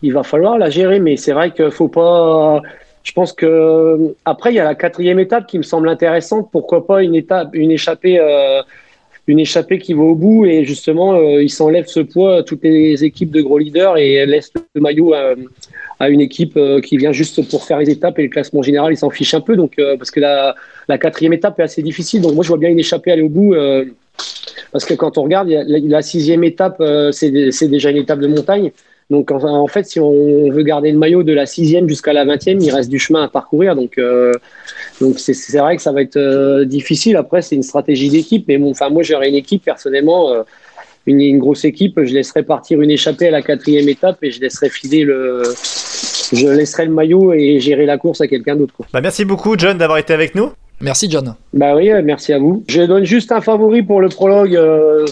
[0.03, 2.62] il va falloir la gérer, mais c'est vrai qu'il faut pas
[3.02, 6.48] je pense que après il y a la quatrième étape qui me semble intéressante.
[6.52, 8.62] Pourquoi pas une étape, une échappée, euh,
[9.26, 12.62] une échappée qui va au bout et justement euh, il s'enlève ce poids à toutes
[12.62, 17.12] les équipes de gros leaders et laisse le maillot à, une équipe euh, qui vient
[17.12, 19.56] juste pour faire les étapes et le classement général il s'en fiche un peu.
[19.56, 20.54] Donc parce que la,
[20.88, 22.20] la, quatrième étape est assez difficile.
[22.20, 23.54] Donc moi je vois bien une échappée aller au bout.
[24.72, 26.82] parce que quand on regarde, la, la sixième étape,
[27.12, 28.72] c'est déjà une étape de montagne.
[29.10, 32.60] Donc en, fait, si on veut garder le maillot de la sixième jusqu'à la vingtième,
[32.60, 33.74] il reste du chemin à parcourir.
[33.74, 34.32] Donc euh,
[35.00, 37.16] donc c'est vrai que ça va être euh, difficile.
[37.16, 38.44] Après, c'est une stratégie d'équipe.
[38.46, 40.32] Mais bon, enfin moi j'aurais une équipe personnellement.
[40.32, 40.42] Euh,
[41.06, 44.38] une, une, grosse équipe, je laisserai partir une échappée à la quatrième étape et je
[44.38, 45.42] laisserai filer le,
[46.32, 48.74] je laisserai le maillot et gérer la course à quelqu'un d'autre.
[48.92, 50.50] Bah merci beaucoup John d'avoir été avec nous.
[50.82, 51.34] Merci John.
[51.54, 52.64] Bah oui, merci à vous.
[52.68, 54.60] Je donne juste un favori pour le prologue.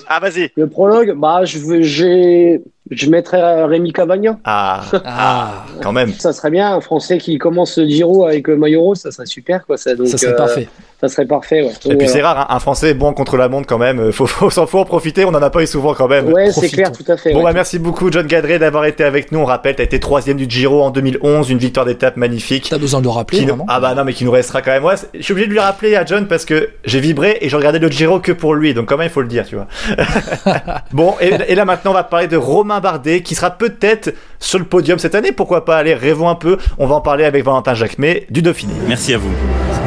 [0.08, 0.50] ah vas-y.
[0.56, 4.38] Le prologue, bah je j'ai je mettrais Rémi Cavagna.
[4.44, 6.12] Ah, ah, quand même.
[6.12, 9.66] Ça serait bien, un Français qui commence le Giro avec maillot rose, ça serait super.
[9.66, 9.77] Quoi.
[9.77, 10.68] Ça, donc, ça serait parfait.
[11.01, 11.72] Ça serait parfait, ouais.
[11.92, 14.11] Et puis c'est rare, hein, un Français bon contre la montre quand même.
[14.11, 16.33] Faut, faut, faut en profiter, on en a pas eu souvent quand même.
[16.33, 17.33] Ouais, c'est clair, tout à fait.
[17.33, 19.38] Bon, bah merci beaucoup John Gadré d'avoir été avec nous.
[19.38, 22.66] On rappelle, t'as été troisième du Giro en 2011, une victoire d'étape magnifique.
[22.70, 24.85] T'as besoin de le rappeler, vraiment Ah bah non, mais qui nous restera quand même.
[24.85, 27.57] Ouais, je suis obligé de lui rappeler à John parce que j'ai vibré et j'ai
[27.57, 29.68] regardé le Giro que pour lui, donc quand même il faut le dire, tu vois.
[30.92, 34.59] bon, et, et là maintenant on va parler de Romain Bardet qui sera peut-être sur
[34.59, 35.33] le podium cette année.
[35.33, 36.59] Pourquoi pas Allez, rêvons un peu.
[36.79, 38.75] On va en parler avec Valentin Jacquemet du Dauphiné.
[38.87, 39.31] Merci à vous.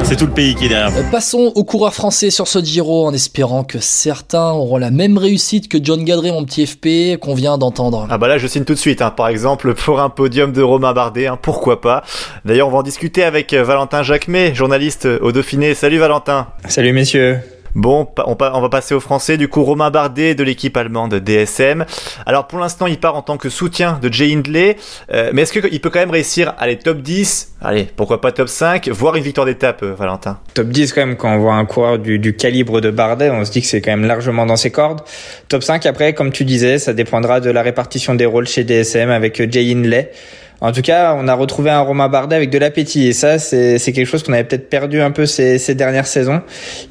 [0.03, 0.91] C'est tout le pays qui est derrière.
[0.97, 5.17] Euh, passons aux coureurs français sur ce Giro en espérant que certains auront la même
[5.17, 8.07] réussite que John Gadré, mon petit FP, qu'on vient d'entendre.
[8.09, 9.01] Ah bah là, je signe tout de suite.
[9.01, 9.11] Hein.
[9.11, 11.37] Par exemple, pour un podium de Romain Bardet, hein.
[11.41, 12.03] pourquoi pas
[12.45, 15.75] D'ailleurs, on va en discuter avec euh, Valentin Jacquemet, journaliste au Dauphiné.
[15.75, 16.47] Salut Valentin.
[16.67, 17.39] Salut messieurs.
[17.75, 19.37] Bon, on, va passer au français.
[19.37, 21.85] Du coup, Romain Bardet de l'équipe allemande DSM.
[22.25, 24.75] Alors pour l'instant, il part en tant que soutien de Jay Hindley.
[25.13, 28.31] Euh, mais est-ce qu'il peut quand même réussir à aller top 10 Allez, pourquoi pas
[28.31, 31.53] top 5 Voire une victoire d'étape, euh, Valentin Top 10 quand même, quand on voit
[31.53, 34.57] un coureur du, calibre de Bardet, on se dit que c'est quand même largement dans
[34.57, 35.01] ses cordes.
[35.47, 39.09] Top 5 après, comme tu disais, ça dépendra de la répartition des rôles chez DSM
[39.09, 40.11] avec Jay Hindley.
[40.61, 43.79] En tout cas, on a retrouvé un Romain Bardet avec de l'appétit et ça, c'est
[43.79, 46.41] quelque chose qu'on avait peut-être perdu un peu ces, ces, dernières saisons.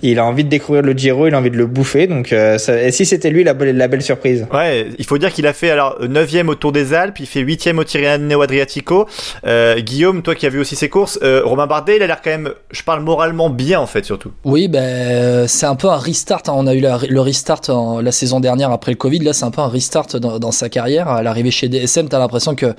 [0.02, 2.08] Il a envie de découvrir le Giro, il a envie de le bouffer.
[2.08, 4.44] Donc, euh, ça, et si c'était lui la, la, belle surprise?
[4.52, 7.40] Ouais, il faut dire qu'il a fait alors 9 au Tour des Alpes, il fait
[7.40, 9.06] 8 au Tirreno Adriatico.
[9.46, 12.22] Euh, Guillaume, toi qui as vu aussi ses courses, euh, Romain Bardet, il a l'air
[12.22, 14.32] quand même, je parle moralement bien en fait surtout.
[14.44, 16.42] Oui, ben c'est un peu un restart.
[16.48, 16.54] Hein.
[16.56, 19.20] On a eu le restart en, la saison dernière après le Covid.
[19.20, 21.06] Là, c'est un peu un restart dans, dans sa carrière.
[21.06, 22.74] À l'arrivée chez DSM, t'as l'impression que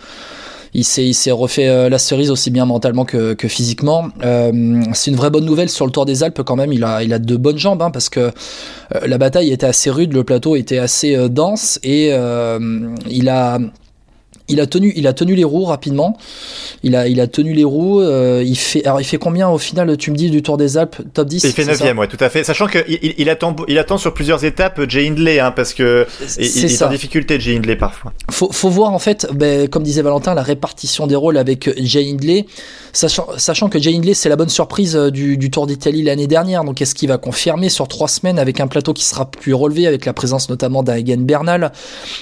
[0.74, 4.10] il s'est, refait euh, la cerise aussi bien mentalement que, que physiquement.
[4.24, 6.72] Euh, c'est une vraie bonne nouvelle sur le Tour des Alpes quand même.
[6.72, 8.32] Il a, il de bonnes jambes hein, parce que euh,
[9.06, 12.12] la bataille était assez rude, le plateau était assez dense et
[13.10, 13.60] il a
[14.52, 16.18] il a tenu, il a tenu les roues rapidement.
[16.84, 18.02] Il a, il a tenu les roues.
[18.02, 20.78] Euh, il fait, alors il fait combien au final Tu me dis du Tour des
[20.78, 22.44] Alpes, top 10 Il fait 9 ouais, tout à fait.
[22.44, 26.06] Sachant qu'il il, il, attend, il attend sur plusieurs étapes Jay Hindley, hein, parce que
[26.38, 28.14] il, il est en difficulté Jay Hindley parfois.
[28.30, 32.10] Faut, faut voir en fait, ben, comme disait Valentin, la répartition des rôles avec Jay
[32.10, 32.46] Hindley.
[32.94, 36.28] Sachant, sachant que Jay Hindley, c'est la bonne surprise euh, du, du Tour d'Italie l'année
[36.28, 36.64] dernière.
[36.64, 39.88] Donc, est-ce qu'il va confirmer sur trois semaines avec un plateau qui sera plus relevé,
[39.88, 41.72] avec la présence notamment d'Agen Bernal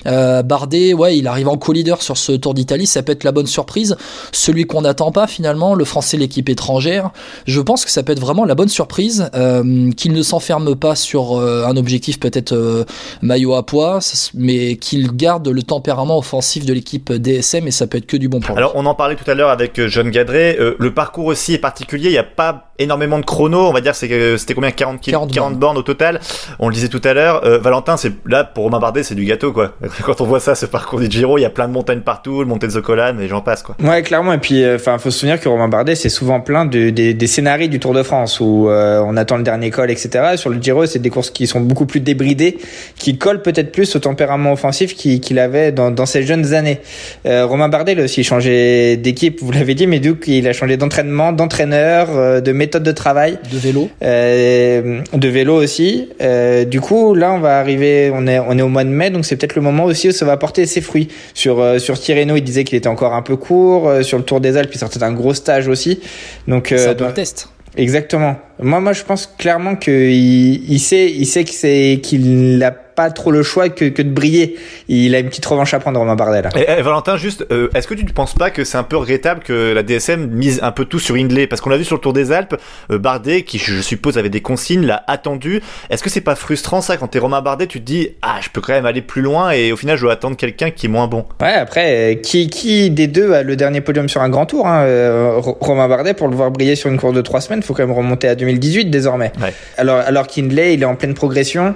[0.06, 2.86] euh, Bardet, ouais, il arrive en co-leader sur ce Tour d'Italie.
[2.86, 3.98] Ça peut être la bonne surprise.
[4.32, 7.12] Celui qu'on n'attend pas finalement, le français, l'équipe étrangère.
[7.46, 9.30] Je pense que ça peut être vraiment la bonne surprise.
[9.36, 12.84] Euh, qu'il ne s'enferme pas sur euh, un objectif peut-être euh,
[13.22, 14.00] maillot à poids,
[14.34, 18.28] mais qu'il garde le tempérament offensif de l'équipe DSM et ça peut être que du
[18.28, 20.58] bon pour Alors, on en parlait tout à l'heure avec John Gadret.
[20.78, 22.10] Le parcours aussi est particulier.
[22.10, 23.68] Il n'y a pas énormément de chrono.
[23.68, 25.78] On va dire c'était combien 40, 40, 40 bornes.
[25.78, 26.20] au total?
[26.60, 27.42] On le disait tout à l'heure.
[27.62, 29.74] Valentin, c'est là pour Romain Bardet, c'est du gâteau quoi.
[30.04, 32.40] Quand on voit ça, ce parcours du Giro, il y a plein de montagnes partout,
[32.40, 33.76] le montée de Zocolan et j'en passe quoi.
[33.84, 34.34] Ouais, clairement.
[34.34, 37.14] Et puis, euh, enfin, faut se souvenir que Romain Bardet, c'est souvent plein de, des,
[37.14, 40.10] des scénarios du Tour de France où euh, on attend le dernier col, etc.
[40.36, 42.58] Sur le Giro, c'est des courses qui sont beaucoup plus débridées,
[42.98, 46.80] qui collent peut-être plus au tempérament offensif qu'il avait dans, dans ses jeunes années.
[47.26, 50.54] Romain Bardet, il a aussi changé d'équipe, vous l'avez dit, mais du coup, il a
[50.54, 53.38] changé d'entraînement, d'entraîneur, de méthode de travail.
[53.52, 53.90] De vélo.
[54.04, 56.10] Euh, de vélo aussi.
[56.22, 59.10] Euh, du coup, là, on va arriver, on est, on est au mois de mai,
[59.10, 61.10] donc c'est peut-être le moment aussi où ça va porter ses fruits.
[61.34, 63.88] Sur, euh, sur Tirreno, il disait qu'il était encore un peu court.
[63.88, 66.00] Euh, sur le Tour des Alpes, il sortait d'un gros stage aussi.
[66.48, 67.50] Donc, ça donc, test.
[67.78, 68.38] Exactement.
[68.62, 73.12] Moi, moi, je pense clairement qu'il il sait, il sait que c'est qu'il a pas
[73.12, 74.58] trop le choix que, que de briller.
[74.90, 76.42] Il a une petite revanche à prendre, Romain Bardet.
[76.42, 76.50] Là.
[76.58, 78.98] Et, et Valentin, juste, euh, est-ce que tu ne penses pas que c'est un peu
[78.98, 81.48] regrettable que la DSM mise un peu tout sur Hindley?
[81.48, 82.58] Parce qu'on l'a vu sur le Tour des Alpes,
[82.92, 85.62] euh, Bardet, qui je suppose avait des consignes, l'a attendu.
[85.90, 88.50] Est-ce que c'est pas frustrant ça quand t'es Romain Bardet, tu te dis ah je
[88.50, 90.90] peux quand même aller plus loin et au final je dois attendre quelqu'un qui est
[90.90, 91.24] moins bon?
[91.42, 94.68] Ouais, après, euh, qui, qui des deux a le dernier podium sur un grand tour
[94.68, 97.74] hein, euh, Romain Bardet, pour le voir briller sur une course de trois semaines, faut
[97.74, 99.32] quand même remonter à 2018 désormais.
[99.42, 99.54] Ouais.
[99.78, 101.76] Alors, alors qu'Hindley, il est en pleine progression.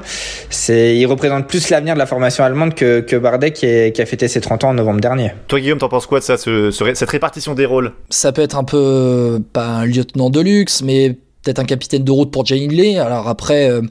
[0.49, 4.01] C'est, il représente plus l'avenir de la formation allemande que, que Bardet qui, est, qui
[4.01, 5.31] a fêté ses 30 ans en novembre dernier.
[5.47, 7.93] Toi Guillaume, t'en penses quoi de ça, ce, ce, cette répartition des rôles?
[8.09, 12.11] Ça peut être un peu, pas un lieutenant de luxe, mais peut-être un capitaine de
[12.11, 12.97] route pour Jay Hindley.
[12.97, 13.81] Alors après, euh,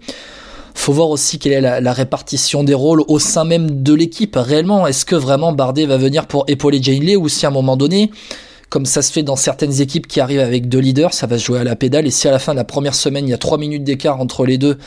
[0.74, 4.36] faut voir aussi quelle est la, la, répartition des rôles au sein même de l'équipe.
[4.36, 7.52] Réellement, est-ce que vraiment Bardet va venir pour épauler Jay Hindley ou si à un
[7.52, 8.10] moment donné,
[8.72, 11.44] comme ça se fait dans certaines équipes qui arrivent avec deux leaders, ça va se
[11.44, 12.06] jouer à la pédale.
[12.06, 14.18] Et si à la fin de la première semaine, il y a trois minutes d'écart
[14.18, 14.78] entre les deux,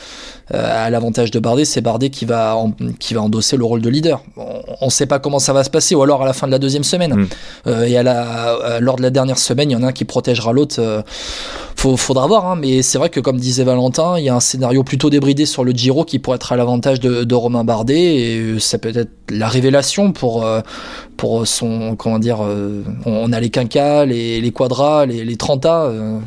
[0.54, 3.82] euh, à l'avantage de Bardet, c'est Bardet qui va, en, qui va endosser le rôle
[3.82, 4.22] de leader.
[4.36, 6.52] On ne sait pas comment ça va se passer, ou alors à la fin de
[6.52, 7.14] la deuxième semaine.
[7.14, 7.28] Mm.
[7.66, 9.92] Euh, et à la, euh, lors de la dernière semaine, il y en a un
[9.92, 10.76] qui protégera l'autre.
[10.78, 11.02] Euh,
[11.76, 14.82] faudra voir, hein, mais c'est vrai que comme disait Valentin, il y a un scénario
[14.82, 18.58] plutôt débridé sur le Giro qui pourrait être à l'avantage de, de, Romain Bardet, et
[18.58, 20.44] ça peut être la révélation pour,
[21.16, 22.40] pour son, comment dire,
[23.04, 26.20] on a les les, les quadras, les, les 30 on,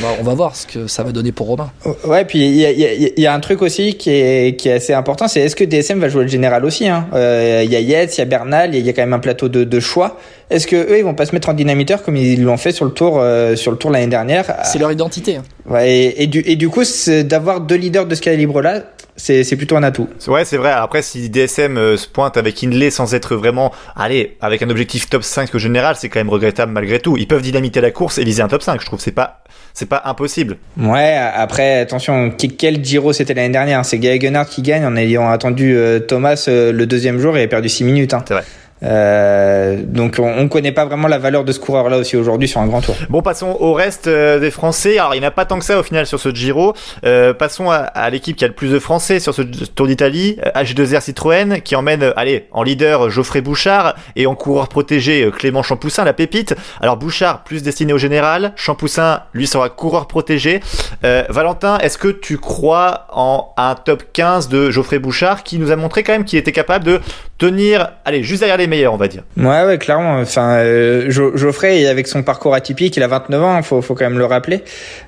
[0.00, 1.70] va, on va voir ce que ça va donner pour Romain.
[2.04, 4.68] Ouais, puis il y a, y, a, y a un truc aussi qui est, qui
[4.68, 7.06] est assez important, c'est est-ce que DSM va jouer le général aussi hein?
[7.14, 9.18] Euh, Il y a Yates, il y a Bernal, il y a quand même un
[9.18, 10.18] plateau de, de choix.
[10.50, 12.84] Est-ce que eux ils vont pas se mettre en dynamiteur comme ils l'ont fait sur
[12.84, 14.54] le tour euh, sur le tour l'année dernière?
[14.64, 15.36] C'est leur identité.
[15.36, 15.42] Hein.
[15.68, 16.82] Ouais, et, et, du et du coup
[17.24, 18.82] d'avoir deux leaders de ce calibre là,
[19.16, 20.08] c'est plutôt un atout.
[20.26, 20.70] Ouais, c'est vrai.
[20.70, 25.08] Après, si DSM euh, se pointe avec Inley sans être vraiment, allez, avec un objectif
[25.08, 27.16] top 5 au général, c'est quand même regrettable malgré tout.
[27.16, 28.80] Ils peuvent dynamiter la course et viser un top 5.
[28.80, 30.56] Je trouve c'est pas, c'est pas impossible.
[30.76, 31.16] Ouais.
[31.16, 33.84] Après, attention, quel Giro c'était l'année dernière?
[33.84, 37.46] C'est Gaël Gunnard qui gagne en ayant attendu euh, Thomas euh, le deuxième jour et
[37.46, 38.14] perdu 6 minutes.
[38.14, 38.24] Hein.
[38.26, 38.44] C'est vrai.
[38.84, 42.48] Euh, donc on, on connaît pas vraiment la valeur de ce coureur là aussi aujourd'hui
[42.48, 42.96] sur un grand tour.
[43.08, 44.98] Bon passons au reste euh, des Français.
[44.98, 46.74] Alors il n'y en a pas tant que ça au final sur ce Giro.
[47.04, 50.38] Euh, passons à, à l'équipe qui a le plus de Français sur ce Tour d'Italie,
[50.54, 56.04] H2R Citroën qui emmène allez en leader Geoffrey Bouchard et en coureur protégé Clément Champoussin
[56.04, 56.54] la pépite.
[56.80, 60.60] Alors Bouchard plus destiné au général, Champoussin lui sera coureur protégé.
[61.02, 65.76] Valentin, est-ce que tu crois en un top 15 de Geoffrey Bouchard qui nous a
[65.76, 67.00] montré quand même qu'il était capable de
[67.38, 69.22] tenir allez juste derrière les on va dire.
[69.36, 70.20] Ouais, ouais, clairement.
[70.20, 74.18] Enfin, euh, Geoffrey, avec son parcours atypique, il a 29 ans, faut, faut quand même
[74.18, 74.62] le rappeler.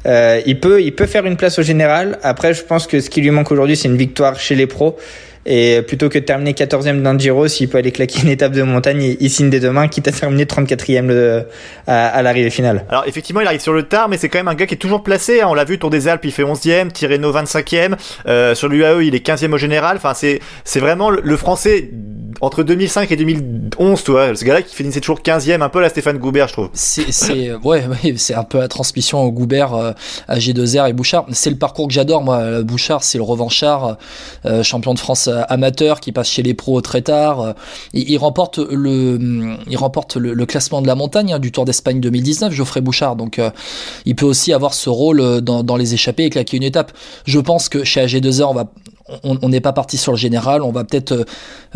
[0.06, 2.18] Euh, il peut, il peut faire une place au général.
[2.22, 4.96] Après, je pense que ce qui lui manque aujourd'hui, c'est une victoire chez les pros.
[5.48, 8.62] Et plutôt que de terminer 14e d'un Giro, s'il peut aller claquer une étape de
[8.64, 11.44] montagne, il, il signe des deux mains, quitte à terminer 34e le,
[11.86, 12.84] à, à l'arrivée finale.
[12.88, 14.78] Alors effectivement, il arrive sur le tard, mais c'est quand même un gars qui est
[14.78, 15.42] toujours placé.
[15.42, 15.46] Hein.
[15.48, 17.94] On l'a vu, Tour des Alpes, il fait 11e, Tirreno 25e.
[18.26, 19.98] Euh, sur l'UAE, il est 15e au général.
[19.98, 21.90] Enfin, c'est c'est vraiment le, le français
[22.40, 25.88] entre 2005 et 2011, tu vois, ce gars-là qui finissait toujours 15e, un peu la
[25.88, 26.68] Stéphane Goubert, je trouve.
[26.72, 29.92] C'est, ouais, ouais, c'est un peu la transmission Goubert, euh,
[30.28, 31.26] à G2R et Bouchard.
[31.32, 32.62] C'est le parcours que j'adore, moi.
[32.62, 33.96] Bouchard, c'est le revanchard,
[34.44, 37.54] euh, champion de France euh, amateur qui passe chez les pros très tard.
[37.92, 42.00] Il, il remporte le, il remporte le, classement de la montagne hein, du Tour d'Espagne
[42.00, 43.16] 2019, Geoffrey Bouchard.
[43.16, 43.40] Donc,
[44.04, 46.92] il peut aussi avoir ce rôle dans, dans les échappées et claquer une étape.
[47.24, 48.66] Je pense que chez AG2R, on va,
[49.22, 51.24] on n'est pas parti sur le général, on va peut-être euh,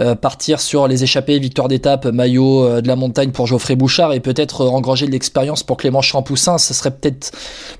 [0.00, 4.12] euh, partir sur les échappées, victoire d'étape, maillot euh, de la montagne pour Geoffrey Bouchard
[4.12, 6.58] et peut-être engranger de l'expérience pour Clément Champoussin.
[6.58, 7.32] Ce serait peut-être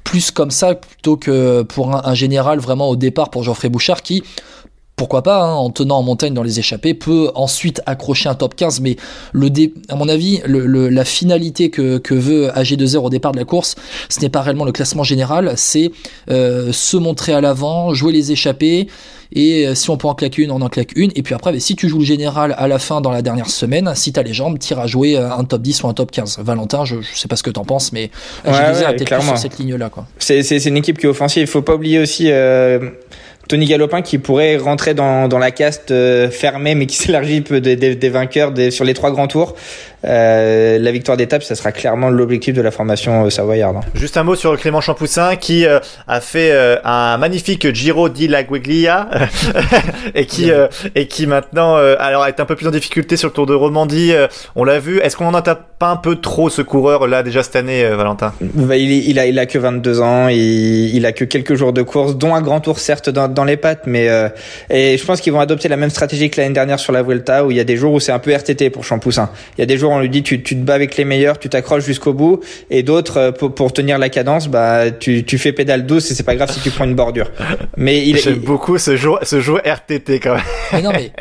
[0.04, 4.22] plus comme ça plutôt que pour un, général vraiment au départ pour Geoffrey Bouchard qui
[5.00, 8.54] pourquoi pas, hein, en tenant en montagne dans les échappées, peut ensuite accrocher un top
[8.54, 8.80] 15.
[8.80, 8.96] Mais
[9.32, 9.48] le
[9.88, 13.76] à mon avis, la finalité que, que veut AG2R au départ de la course,
[14.10, 15.90] ce n'est pas réellement le classement général, c'est
[16.28, 18.88] se montrer à l'avant, jouer les échappées,
[19.32, 21.10] et euh, si on peut en claquer une, on en claque une.
[21.14, 23.92] Et puis après, si tu joues le général à la fin dans la dernière semaine,
[23.94, 26.40] si t'as les jambes, tire à jouer euh, un top 10 ou un top 15.
[26.42, 28.10] Valentin, je, je sais pas ce que t'en penses, mais
[28.44, 29.90] ouais, j'ai peut-être sur cette ligne-là.
[30.18, 31.42] C'est une équipe qui est offensive.
[31.42, 32.90] Il faut pas oublier aussi euh,
[33.50, 37.74] Tony Galopin qui pourrait rentrer dans, la caste euh, fermée mais qui s'élargit peu des,
[37.74, 39.56] des, des vainqueurs sur les trois grands tours.
[40.04, 43.76] Euh, la victoire d'étape, ça sera clairement l'objectif de la formation euh, savoyarde.
[43.76, 43.80] Hein.
[43.94, 46.50] Juste un mot sur Clément Champoussin qui euh, a fait
[46.84, 49.08] un magnifique Giro di la Guiglia
[50.14, 50.50] et qui
[50.94, 54.12] et qui maintenant alors est un peu plus en difficulté sur le Tour de Romandie.
[54.56, 54.98] on l'a vu.
[55.00, 58.32] Est-ce qu'on en a pas un peu trop ce coureur là déjà cette année, Valentin?
[58.40, 60.28] Bah, il, il, a il a que 22 ans.
[60.28, 63.44] Il, il a que quelques jours de course, dont un grand tour certes dans, dans
[63.44, 64.08] les pattes, mais
[64.70, 67.44] et je pense qu'ils vont adopter la même stratégie que l'année dernière sur la Vuelta
[67.44, 69.30] où il y a des jours où c'est un peu RTT pour Champoussin.
[69.56, 71.38] Il y a des jours on lui dit tu, tu te bats avec les meilleurs,
[71.38, 75.38] tu t'accroches jusqu'au bout, et d'autres euh, pour, pour, tenir la cadence, bah tu, tu
[75.38, 77.30] fais pédale douce et c'est pas grave si tu prends une bordure.
[77.76, 80.44] Mais il j'aime beaucoup ce jeu ce jeu RTT quand même.
[80.72, 81.12] Mais non mais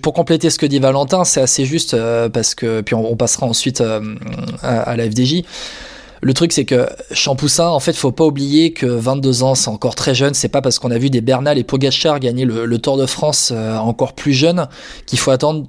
[0.00, 3.46] pour compléter ce que dit Valentin, c'est assez juste euh, parce que puis on, passera
[3.46, 4.00] ensuite euh,
[4.62, 5.42] à, la FDJ.
[6.24, 9.96] Le truc, c'est que Champoussin, en fait, faut pas oublier que 22 ans, c'est encore
[9.96, 10.34] très jeune.
[10.34, 13.06] C'est pas parce qu'on a vu des Bernal et Pogachar gagner le, le Tour de
[13.06, 14.68] France encore plus jeune
[15.04, 15.66] qu'il faut attendre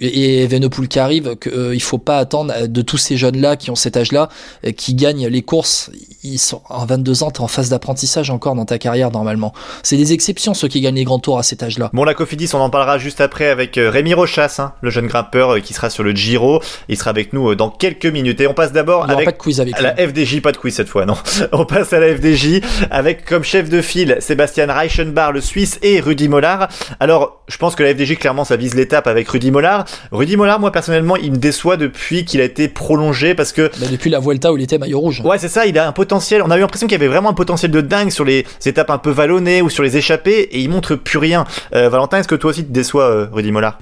[0.00, 3.70] et Venopoul qui arrive, qu'il euh, il faut pas attendre de tous ces jeunes-là qui
[3.70, 4.28] ont cet âge-là,
[4.66, 5.90] euh, qui gagnent les courses.
[6.22, 9.52] Ils sont en 22 ans, tu en phase d'apprentissage encore dans ta carrière normalement.
[9.82, 11.90] C'est des exceptions ceux qui gagnent les grands tours à cet âge-là.
[11.92, 15.06] Bon, la Cofidis, on en parlera juste après avec euh, Rémi Rochas, hein, le jeune
[15.06, 16.62] grimpeur qui sera sur le Giro.
[16.88, 18.40] Il sera avec nous dans quelques minutes.
[18.40, 20.88] Et on passe d'abord avec, pas de quiz avec la FDJ, pas de quiz cette
[20.88, 21.16] fois, non.
[21.52, 26.00] on passe à la FDJ avec comme chef de file Sébastien Reichenbach, le Suisse, et
[26.00, 26.68] Rudy Mollard.
[27.00, 29.73] Alors, je pense que la FDJ, clairement, ça vise l'étape avec Rudy Mollard.
[30.12, 33.70] Rudy Mollard, moi personnellement, il me déçoit depuis qu'il a été prolongé parce que.
[33.80, 35.22] Bah, depuis la Vuelta où il était maillot rouge.
[35.24, 36.42] Ouais, c'est ça, il a un potentiel.
[36.42, 38.90] On a eu l'impression qu'il y avait vraiment un potentiel de dingue sur les étapes
[38.90, 41.44] un peu vallonnées ou sur les échappées et il montre plus rien.
[41.74, 43.78] Euh, Valentin, est-ce que toi aussi te déçoit, euh, Rudy Mollard?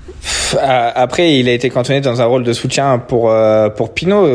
[0.60, 4.26] Après, il a été cantonné dans un rôle de soutien pour, euh, pour Pinot.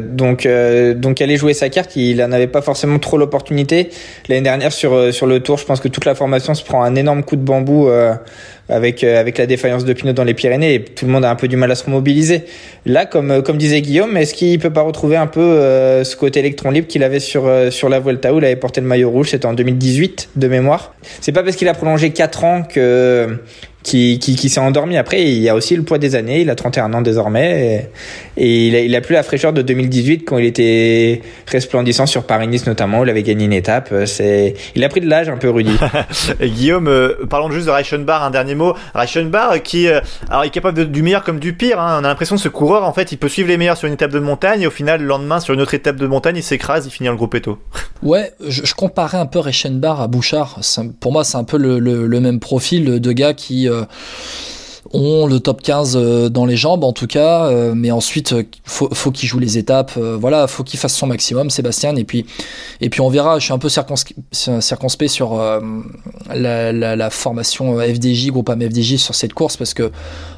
[0.00, 0.48] donc,
[0.96, 3.90] donc, aller jouer sa carte, il n'en avait pas forcément trop l'opportunité.
[4.28, 6.94] L'année dernière, sur, sur le tour, je pense que toute la formation se prend un
[6.94, 7.90] énorme coup de bambou
[8.68, 11.30] avec euh, avec la défaillance de Pinot dans les Pyrénées et tout le monde a
[11.30, 12.44] un peu du mal à se mobiliser.
[12.84, 16.16] Là, comme euh, comme disait Guillaume, est-ce qu'il peut pas retrouver un peu euh, ce
[16.16, 19.10] côté électron libre qu'il avait sur sur la Vuelta où il avait porté le maillot
[19.10, 20.94] rouge, c'était en 2018 de mémoire?
[21.20, 23.38] C'est pas parce qu'il a prolongé 4 ans que
[23.86, 24.96] qui, qui, qui s'est endormi.
[24.96, 26.40] Après, il y a aussi le poids des années.
[26.40, 27.88] Il a 31 ans désormais.
[28.36, 32.24] Et, il, a, il a plus la fraîcheur de 2018 quand il était resplendissant sur
[32.24, 33.04] Paris-Nice notamment.
[33.04, 33.94] il avait gagné une étape.
[34.06, 35.76] C'est, il a pris de l'âge un peu, Rudy.
[36.40, 38.74] et Guillaume, euh, parlons juste de Reichenbach, un dernier mot.
[38.92, 41.80] Reichenbach qui, euh, alors, est capable de, du meilleur comme du pire.
[41.80, 42.00] Hein.
[42.00, 43.94] On a l'impression que ce coureur, en fait, il peut suivre les meilleurs sur une
[43.94, 44.62] étape de montagne.
[44.62, 47.08] Et au final, le lendemain, sur une autre étape de montagne, il s'écrase, il finit
[47.08, 47.58] le groupe Eto.
[48.02, 50.58] ouais, je, je, comparais un peu Reichenbach à Bouchard.
[50.98, 53.75] Pour moi, c'est un peu le, le, le, même profil de gars qui, euh, euh,
[54.92, 58.34] ont le top 15 euh, dans les jambes en tout cas, euh, mais ensuite
[58.64, 62.26] faut, faut qu'il joue les étapes, voilà, faut qu'il fasse son maximum, Sébastien, et puis
[62.80, 63.38] et puis on verra.
[63.38, 65.40] Je suis un peu circonspect sur
[66.30, 69.90] la, formation FDJ, groupe FDJ sur cette course parce que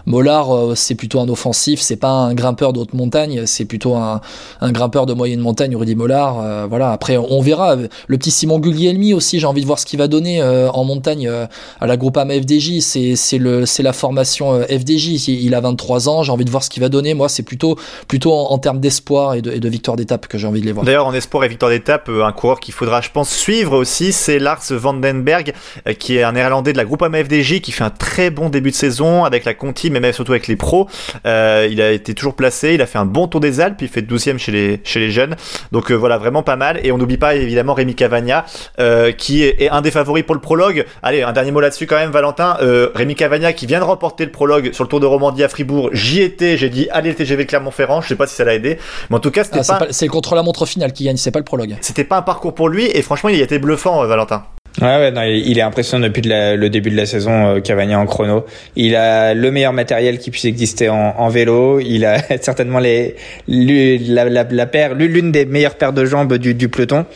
[0.08, 4.20] Mollard, euh, c'est plutôt un offensif, c'est pas un grimpeur d'autres montagne, c'est plutôt un,
[4.62, 6.40] grimpeur de moyenne montagne, Rudy Mollard.
[6.40, 7.76] Euh, voilà, après on verra.
[8.06, 10.84] Le petit Simon Guglielmi aussi, j'ai envie de voir ce qu'il va donner euh, en
[10.84, 12.80] montagne à la Groupama FDJ.
[12.80, 15.28] C'est la formation FDJ.
[15.28, 17.12] Il a 23 ans, j'ai envie de voir ce qu'il va donner.
[17.12, 17.76] Moi, c'est plutôt
[18.08, 20.72] plutôt en, termes d'espoir et de, et de victoire d'étape que j'ai envie de les
[20.72, 20.86] voir.
[20.86, 24.38] D'ailleurs, en espoir et victoire d'étape, un coureur qu'il faudra, je pense, suivre aussi, c'est
[24.38, 25.52] Lars Vandenberg,
[25.98, 28.76] qui est un néerlandais de la Groupama FDJ, qui fait un très bon début de
[28.76, 30.88] saison avec la Conti, mais même surtout avec les pros.
[31.26, 33.88] Euh, il a été toujours placé, il a fait un bon tour des Alpes, il
[33.88, 35.36] fait 12e chez les, chez les jeunes.
[35.72, 36.80] Donc euh, voilà, vraiment pas mal.
[36.82, 38.44] Et on n'oublie pas évidemment Rémi Cavagna,
[38.80, 40.86] euh, qui est, un des favoris pour le prologue.
[41.02, 42.56] Allez, un dernier mot là-dessus quand même, Valentin.
[42.94, 45.90] Rémi Cavagna qui vient de remporter le prologue sur le Tour de Romandie à Fribourg.
[45.92, 48.00] J'y étais, j'ai dit allez le TGV de Clermont-Ferrand.
[48.00, 48.78] Je sais pas si ça l'a aidé,
[49.10, 51.16] mais en tout cas c'était Ah, c'est pas, c'est contre la montre finale qui gagne,
[51.16, 51.76] c'est pas le prologue.
[51.80, 54.44] c'était pas un parcours pour lui et franchement il a été bluffant, Valentin.
[54.80, 58.06] Ouais, ouais, non, il est impressionnant depuis le début de la saison, euh, Cavani en
[58.06, 58.46] chrono.
[58.76, 61.80] Il a le meilleur matériel qui puisse exister en, en vélo.
[61.80, 63.16] Il a certainement les,
[63.48, 67.06] la, la, la paire, l'une des meilleures paires de jambes du, du peloton.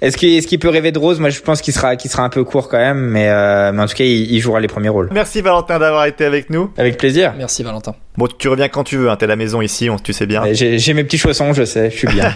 [0.00, 1.20] Est-ce qu'il est-ce qu'il peut rêver de rose?
[1.20, 3.82] Moi, je pense qu'il sera, qu'il sera un peu court quand même, mais, euh, mais
[3.82, 5.08] en tout cas, il, il jouera les premiers rôles.
[5.12, 6.70] Merci Valentin d'avoir été avec nous.
[6.76, 7.34] Avec plaisir.
[7.36, 7.94] Merci Valentin.
[8.16, 10.26] Bon, tu reviens quand tu veux, hein, t'es à la maison ici, on, tu sais
[10.26, 10.42] bien.
[10.52, 12.34] J'ai j'ai mes petits chaussons, je sais, je suis bien.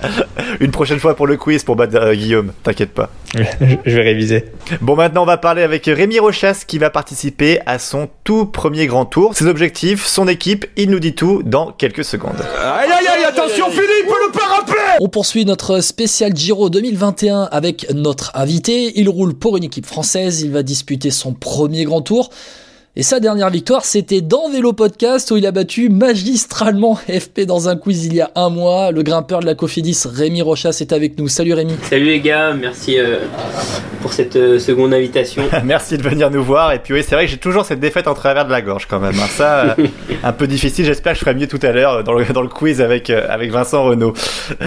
[0.60, 3.08] Une prochaine fois pour le quiz pour battre euh, Guillaume, t'inquiète pas.
[3.34, 4.44] je vais réviser.
[4.80, 8.86] Bon, maintenant on va parler avec Rémi Rochas qui va participer à son tout premier
[8.86, 9.34] grand tour.
[9.34, 12.44] Ses objectifs, son équipe, il nous dit tout dans quelques secondes.
[12.60, 18.32] Aïe aïe aïe, attention Philippe, le parapluie On poursuit notre spécial Giro 2021 avec notre
[18.34, 18.98] invité.
[18.98, 20.40] Il roule pour une équipe française.
[20.40, 22.30] Il va disputer son premier grand tour.
[22.94, 27.70] Et sa dernière victoire, c'était dans Vélo Podcast où il a battu magistralement FP dans
[27.70, 28.90] un quiz il y a un mois.
[28.90, 31.26] Le grimpeur de la Cofidis, Rémi Rochas, est avec nous.
[31.26, 31.72] Salut Rémi.
[31.88, 33.20] Salut les gars, merci euh,
[34.02, 35.42] pour cette euh, seconde invitation.
[35.64, 36.72] Merci de venir nous voir.
[36.74, 38.84] Et puis oui, c'est vrai que j'ai toujours cette défaite en travers de la gorge
[38.86, 39.14] quand même.
[39.18, 39.26] hein.
[39.30, 39.86] Ça, euh,
[40.22, 40.84] un peu difficile.
[40.84, 43.50] J'espère que je ferai mieux tout à l'heure dans le, dans le quiz avec, avec
[43.52, 44.12] Vincent Renault.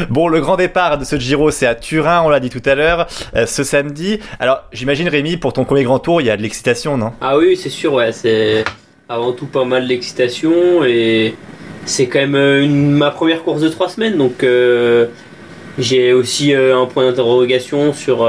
[0.09, 2.73] Bon, le grand départ de ce Giro, c'est à Turin, on l'a dit tout à
[2.73, 3.05] l'heure,
[3.45, 4.19] ce samedi.
[4.39, 7.11] Alors, j'imagine Rémi, pour ton premier grand tour, il y a de l'excitation, non?
[7.21, 8.63] Ah oui, c'est sûr, ouais, c'est
[9.09, 11.35] avant tout pas mal d'excitation et
[11.85, 15.07] c'est quand même euh, ma première course de trois semaines, donc euh,
[15.77, 18.27] j'ai aussi euh, un point d'interrogation sur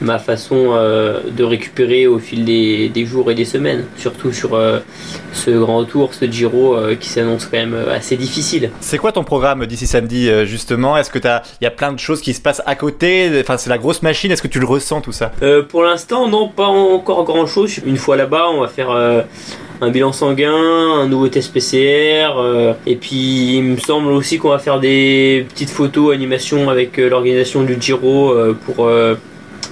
[0.00, 4.54] ma façon euh, de récupérer au fil des, des jours et des semaines, surtout sur
[4.54, 4.80] euh,
[5.32, 8.70] ce grand tour, ce Giro euh, qui s'annonce quand même assez difficile.
[8.80, 10.96] C'est quoi ton programme d'ici samedi, justement?
[10.96, 13.30] Est-ce que t'as, il y a plein de choses qui se passent à côté?
[13.40, 14.30] Enfin, c'est la grosse machine.
[14.30, 15.32] Est-ce que tu le ressens tout ça?
[15.68, 17.78] Pour l'instant, non, pas encore grand chose.
[17.84, 18.90] Une fois là-bas, on va faire
[19.80, 24.50] un bilan sanguin, un nouveau test PCR, euh, et puis il me semble aussi qu'on
[24.50, 28.88] va faire des petites photos, animations avec euh, l'organisation du Giro euh, pour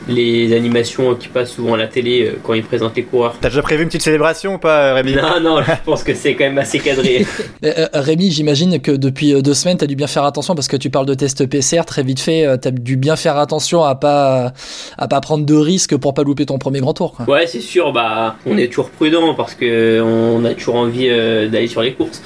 [0.09, 3.37] les animations qui passent souvent à la télé euh, quand ils présentent les coureurs.
[3.41, 6.35] T'as déjà prévu une petite célébration ou pas, Rémi Non, non, je pense que c'est
[6.35, 7.27] quand même assez cadré.
[7.65, 10.55] Euh, euh, Rémi, j'imagine que depuis euh, deux semaines, tu as dû bien faire attention
[10.55, 12.47] parce que tu parles de test PCR très vite fait.
[12.61, 14.53] tu as dû bien faire attention à pas
[14.97, 17.13] à pas prendre de risques pour pas louper ton premier grand tour.
[17.13, 17.29] quoi.
[17.29, 21.49] Ouais, c'est sûr, bah, on est toujours prudent parce que on a toujours envie euh,
[21.49, 22.23] d'aller sur les courses.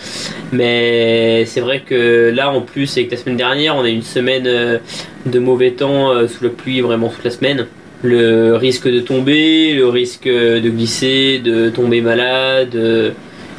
[0.52, 4.02] Mais c'est vrai que là, en plus, avec la semaine dernière, on a eu une
[4.02, 4.78] semaine euh,
[5.26, 7.66] de mauvais temps euh, sous la pluie vraiment toute la semaine.
[8.02, 12.74] Le risque de tomber, le risque de glisser, de tomber malade.
[12.74, 13.10] euh,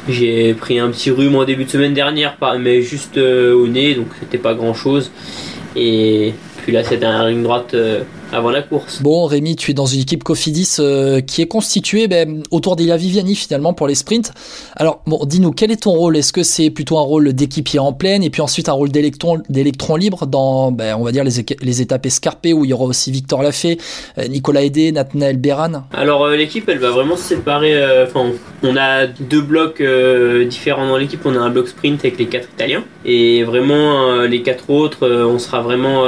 [0.08, 3.94] J'ai pris un petit rhume en début de semaine dernière, mais juste euh, au nez,
[3.94, 5.10] donc c'était pas grand chose.
[5.76, 7.74] Et puis là, c'était un ligne droite
[8.34, 9.00] avant la course.
[9.02, 12.96] Bon, Rémi, tu es dans une équipe Cofidis euh, qui est constituée ben, autour d'Elia
[12.96, 14.32] Viviani finalement pour les sprints.
[14.76, 16.16] Alors, bon, dis-nous, quel est ton rôle?
[16.16, 19.42] Est-ce que c'est plutôt un rôle d'équipier en pleine et puis ensuite un rôle d'électron,
[19.48, 22.84] d'électron libre dans, ben, on va dire, les, les étapes escarpées où il y aura
[22.84, 23.78] aussi Victor Lafay,
[24.18, 25.84] euh, Nicolas Hédé, Nathanaël Béran?
[25.92, 28.32] Alors euh, l'équipe elle va vraiment se séparer, euh, enfin
[28.62, 29.82] on a deux blocs
[30.48, 34.42] différents dans l'équipe, on a un bloc sprint avec les quatre italiens et vraiment les
[34.42, 36.04] quatre autres on sera vraiment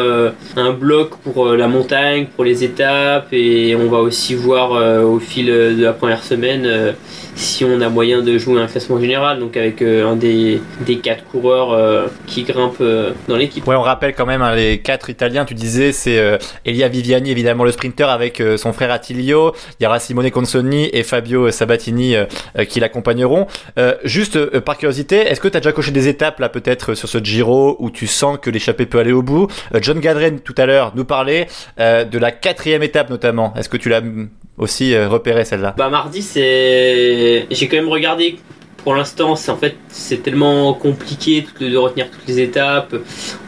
[0.57, 5.19] un bloc pour la montagne, pour les étapes et on va aussi voir euh, au
[5.19, 6.93] fil de la première semaine euh,
[7.35, 10.97] si on a moyen de jouer un classement général donc avec euh, un des, des
[10.99, 13.67] quatre coureurs euh, qui grimpent euh, dans l'équipe.
[13.67, 15.45] Ouais, on rappelle quand même hein, les quatre Italiens.
[15.45, 19.53] Tu disais, c'est euh, Elia Viviani, évidemment le sprinter, avec euh, son frère Attilio.
[19.79, 22.25] Il y aura Simone Consonni et Fabio Sabatini euh,
[22.59, 23.47] euh, qui l'accompagneront.
[23.79, 26.95] Euh, juste euh, par curiosité, est-ce que tu as déjà coché des étapes là peut-être
[26.95, 29.49] sur ce Giro où tu sens que l'échappée peut aller au bout?
[29.75, 31.49] Euh, John Gadren tout à l'heure nous parlait
[31.81, 33.55] euh, de la quatrième étape notamment.
[33.57, 34.29] Est-ce que tu l'as mm,
[34.59, 35.75] aussi euh, repéré celle-là?
[35.77, 38.39] Bah mardi c'est j'ai quand même regardé
[38.79, 39.77] pour l'instant c'est en fait
[40.23, 42.95] tellement compliqué de, retenir toutes les étapes.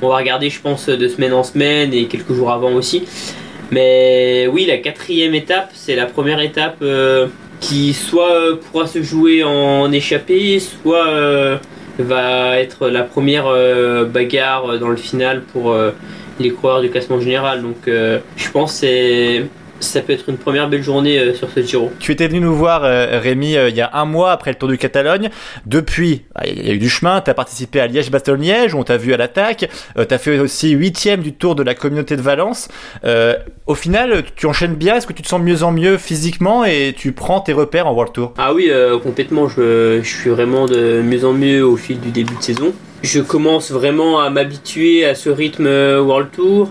[0.02, 3.04] On va regarder je pense de semaine en semaine et quelques jours avant aussi.
[3.70, 7.26] Mais oui la quatrième étape c'est la première étape euh,
[7.60, 11.58] qui soit euh, pourra se jouer en échappée soit euh,
[12.02, 15.90] va être la première euh, bagarre dans le final pour euh,
[16.40, 17.62] les coureurs du classement général.
[17.62, 19.44] Donc euh, je pense que c'est
[19.80, 21.92] ça peut être une première belle journée euh, sur ce Giro.
[22.00, 24.68] Tu étais venu nous voir, euh, Rémi, il y a un mois après le Tour
[24.68, 25.30] du Catalogne.
[25.66, 27.20] Depuis, ah, il y a eu du chemin.
[27.20, 29.70] Tu as participé à Liège-Bastogne-Liège, où on t'a vu à l'attaque.
[29.96, 32.68] Tu as fait aussi huitième du Tour de la communauté de Valence.
[33.66, 34.96] Au final, tu enchaînes bien.
[34.96, 37.92] Est-ce que tu te sens mieux en mieux physiquement et tu prends tes repères en
[37.92, 38.34] World Tour?
[38.36, 38.70] Ah oui,
[39.02, 39.48] complètement.
[39.48, 42.72] Je, je suis vraiment de mieux en mieux au fil du début de saison.
[43.02, 46.70] Je commence vraiment à m'habituer à ce rythme euh, World Tour.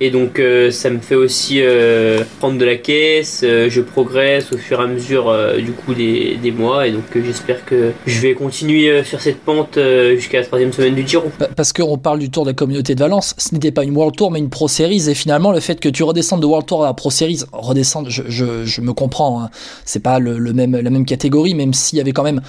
[0.00, 4.58] Et donc euh, ça me fait aussi euh, prendre de la caisse, je progresse au
[4.58, 8.34] fur et à mesure du coup des, des mois et donc j'espère que je vais
[8.34, 9.78] continuer sur cette pente
[10.16, 11.30] jusqu'à la troisième semaine du Giro.
[11.38, 13.96] Pa- Parce qu'on parle du Tour de la communauté de Valence, ce n'était pas une
[13.96, 16.66] World Tour mais une Pro Series et finalement le fait que tu redescendes de World
[16.66, 19.50] Tour à Pro Series, redescendre, je, je, je me comprends, hein.
[19.84, 22.42] c'est pas le, le même, la même catégorie même s'il y avait quand même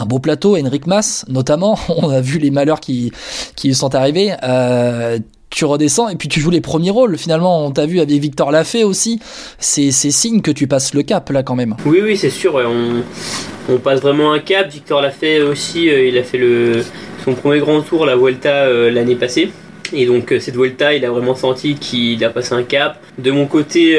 [0.00, 3.12] un beau plateau, Henrik Mas notamment, on a vu les malheurs qui,
[3.54, 4.32] qui lui sont arrivés.
[4.42, 5.18] Euh,
[5.50, 7.18] tu redescends et puis tu joues les premiers rôles.
[7.18, 9.18] Finalement, on t'a vu avec Victor Lafay aussi.
[9.58, 11.74] C'est signe que tu passes le cap là quand même.
[11.84, 12.54] Oui, oui, c'est sûr.
[12.54, 14.70] on, passe vraiment un cap.
[14.70, 15.90] Victor l'a fait aussi.
[15.90, 16.84] euh, il a fait le,
[17.24, 19.50] son premier grand tour, la Vuelta, euh, l'année passée.
[19.92, 23.02] Et donc, cette Vuelta, il a vraiment senti qu'il a passé un cap.
[23.18, 23.98] De mon côté,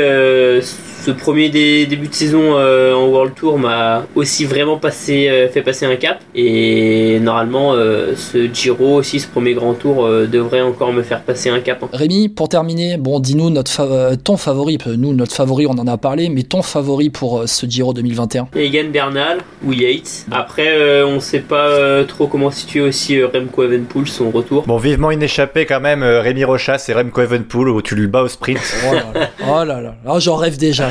[1.03, 5.47] ce premier dé- début de saison euh, en World Tour m'a aussi vraiment passé, euh,
[5.49, 6.19] fait passer un cap.
[6.35, 11.21] Et normalement, euh, ce Giro aussi, ce premier grand tour, euh, devrait encore me faire
[11.21, 11.79] passer un cap.
[11.83, 11.89] hein.
[11.91, 14.77] Rémi, pour terminer, bon, dis-nous notre fa- ton favori.
[14.97, 18.47] Nous, notre favori, on en a parlé, mais ton favori pour euh, ce Giro 2021.
[18.55, 20.25] Egan Bernal ou Yates.
[20.31, 24.63] Après, euh, on sait pas euh, trop comment situer aussi euh, Remco Evenepoel, son retour.
[24.67, 28.07] Bon, vivement une échappée quand même, euh, Rémi Rochas et Remco Evenpool où tu le
[28.07, 28.59] bats au sprint.
[28.89, 29.95] Oh là là, oh là là.
[30.07, 30.90] Oh, j'en rêve déjà.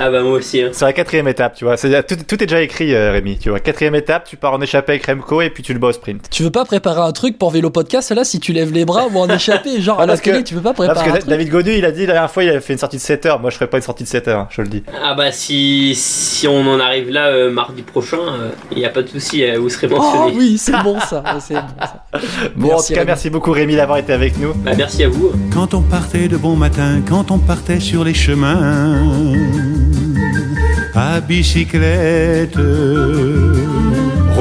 [0.00, 0.60] Ah bah moi aussi.
[0.62, 0.68] hein.
[0.72, 1.76] C'est la quatrième étape, tu vois.
[1.76, 3.38] C'est- Tout, tout est déjà écrit, euh, Rémi.
[3.38, 5.88] Tu vois, quatrième étape, tu pars en échappée avec Remco et puis tu le bats
[5.88, 6.28] au sprint.
[6.30, 9.06] Tu veux pas préparer un truc pour Vélo Podcast là si tu lèves les bras
[9.12, 11.12] ou en échapper Genre Ah, à la que- télé, tu veux pas préparer parce un
[11.12, 12.96] que truc David Godu, il a dit la dernière fois, il avait fait une sortie
[12.96, 13.40] de 7 heures.
[13.40, 14.82] Moi, je ferais pas une sortie de 7 heures, je le dis.
[15.02, 18.18] Ah bah si, si on en arrive là euh, mardi prochain,
[18.70, 20.24] il n'y a pas de souci, euh, vous serez mentionné.
[20.26, 21.22] Oh oui, c'est bon ça.
[21.40, 22.04] c'est bon, ça.
[22.56, 23.06] Bon, en Merci, tout cas, Rémi.
[23.06, 24.52] merci beaucoup, Rémi, d'avoir été avec nous.
[24.54, 25.32] Bah merci à vous.
[25.52, 29.02] Quand on partait de bon matin, quand on partait sur les chemins,
[30.94, 32.58] à bicyclette.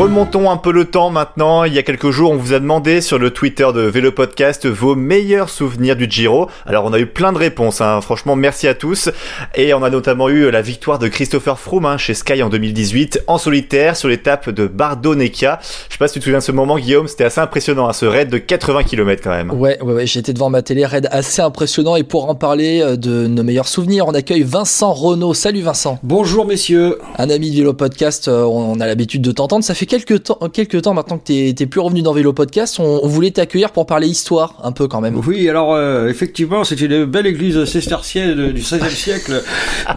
[0.01, 1.63] Remontons un peu le temps maintenant.
[1.63, 4.65] Il y a quelques jours, on vous a demandé sur le Twitter de Vélo Podcast
[4.65, 6.49] vos meilleurs souvenirs du Giro.
[6.65, 7.81] Alors, on a eu plein de réponses.
[7.81, 8.01] hein.
[8.01, 9.11] Franchement, merci à tous.
[9.53, 13.25] Et on a notamment eu la victoire de Christopher Froome hein, chez Sky en 2018
[13.27, 15.59] en solitaire sur l'étape de Bardo-Necca.
[15.61, 17.07] Je sais pas si tu te souviens de ce moment, Guillaume.
[17.07, 19.51] C'était assez impressionnant, hein, ce raid de 80 km quand même.
[19.51, 21.95] Ouais, ouais, ouais, j'étais devant ma télé, raid assez impressionnant.
[21.95, 25.35] Et pour en parler euh, de nos meilleurs souvenirs, on accueille Vincent Renault.
[25.35, 25.99] Salut Vincent.
[26.01, 26.97] Bonjour messieurs.
[27.19, 29.63] Un ami de Vélo Podcast, euh, on a l'habitude de t'entendre.
[29.63, 32.79] Ça fait quelques temps, quelques temps maintenant que t'es t'es plus revenu dans Vélo Podcast.
[32.79, 35.19] On, on voulait t'accueillir pour parler histoire, un peu quand même.
[35.27, 39.43] Oui, alors euh, effectivement, c'est une belle église cistercienne du XVIe siècle.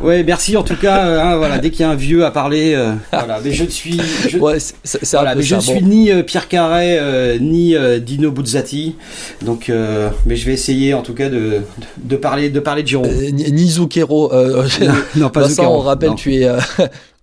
[0.02, 1.04] Ouais, merci en tout cas.
[1.22, 3.38] hein, voilà, dès qu'il y a un vieux à parler, euh, voilà.
[3.44, 7.38] Mais je ne suis, je, Ouais, c'est- c'est voilà, suis ni euh, Pierre Carré euh,
[7.38, 8.96] ni Dino Buzzati.
[9.42, 9.70] Donc,
[10.26, 11.60] mais je vais essayer en tout cas de,
[12.02, 13.06] de parler, de parler de Giro.
[13.06, 14.32] Ni Zucchero.
[14.32, 14.66] euh,
[15.16, 16.14] non, pas Vincent, Zucchero, on rappelle, non.
[16.16, 16.48] tu es.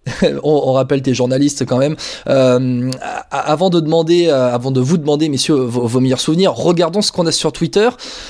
[0.43, 1.95] on, rappelle tes journalistes quand même.
[2.28, 2.89] Euh,
[3.30, 7.28] avant de demander, euh, avant de vous demander, messieurs, vos, meilleurs souvenirs, regardons ce qu'on
[7.28, 7.88] a sur Twitter.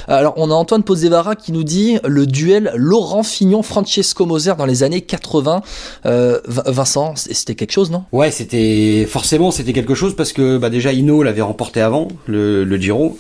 [0.08, 4.84] Alors, on a Antoine Posevara qui nous dit le duel Laurent Fignon-Francesco Moser dans les
[4.84, 5.62] années 80.
[6.06, 8.04] Euh, Vin- Vincent, c'était quelque chose, non?
[8.12, 12.64] Ouais, c'était forcément c'était quelque chose parce que bah déjà Hino l'avait remporté avant le,
[12.64, 13.18] le Giro.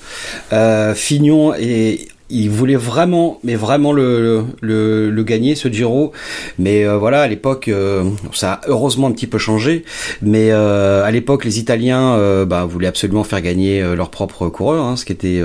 [0.54, 6.11] Euh, Fignon et il voulait vraiment, mais vraiment le, le, gagner ce Giro.
[6.57, 8.03] Mais euh, voilà, à l'époque, euh,
[8.34, 9.84] ça a heureusement un petit peu changé.
[10.21, 14.86] Mais euh, à l'époque, les Italiens bah, voulaient absolument faire gagner euh, leur propre coureur,
[14.86, 15.41] hein, ce qui était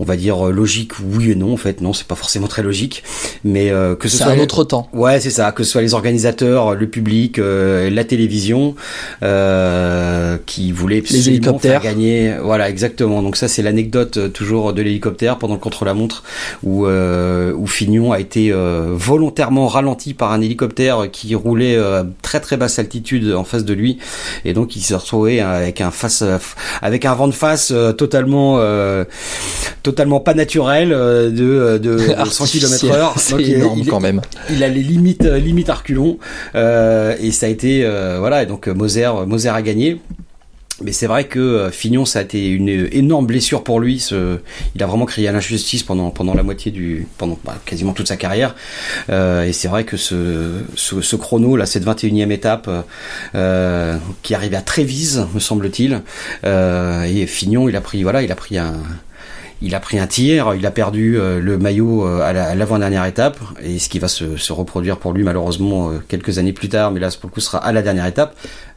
[0.00, 1.80] on va dire euh, logique oui et non en fait.
[1.80, 3.02] Non c'est pas forcément très logique.
[3.44, 4.88] Mais euh, que ce C'est soit un les- autre temps.
[4.92, 5.52] ouais c'est ça.
[5.52, 8.74] Que ce soit les organisateurs le public euh, la télévision
[9.22, 11.82] euh, qui voulaient absolument hélicoptères.
[11.82, 12.34] faire gagner.
[12.42, 13.22] Voilà exactement.
[13.22, 16.22] Donc ça c'est l'anecdote euh, toujours de l'hélicoptère pendant le contre-la-montre
[16.62, 22.02] où euh, où Fignon a été euh, volontairement ralenti par un hélicoptère qui roulait euh,
[22.02, 23.98] à très très basse altitude en face de lui.
[24.44, 26.22] Et donc il s'est retrouvé avec un face
[26.82, 29.04] avec un vent de face euh, totalement euh,
[29.90, 32.78] totalement pas naturel euh, de, de, de 100 Artificiel.
[32.80, 33.14] km heure.
[33.16, 34.20] C'est énorme il, quand même.
[34.50, 36.18] Il a les limites, euh, limites à reculons.
[36.54, 40.00] Euh, et ça a été, euh, voilà, et donc euh, Moser, Moser a gagné.
[40.80, 43.98] Mais c'est vrai que euh, Fignon, ça a été une énorme blessure pour lui.
[43.98, 44.38] Ce,
[44.76, 48.06] il a vraiment crié à l'injustice pendant pendant la moitié du, pendant bah, quasiment toute
[48.06, 48.54] sa carrière.
[49.10, 52.70] Euh, et c'est vrai que ce, ce, ce chrono, là, cette 21e étape,
[53.34, 56.02] euh, qui arrivait à Trévise, me semble-t-il,
[56.44, 58.74] euh, et Fignon, il a pris, voilà, il a pris un,
[59.60, 62.54] il a pris un tir, il a perdu euh, le maillot euh, à la- à
[62.54, 66.52] l'avant-dernière étape, et ce qui va se, se reproduire pour lui malheureusement euh, quelques années
[66.52, 68.36] plus tard, mais là pour le coup sera à la dernière étape,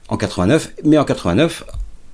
[0.09, 0.71] en 89.
[0.85, 1.63] Mais en 89,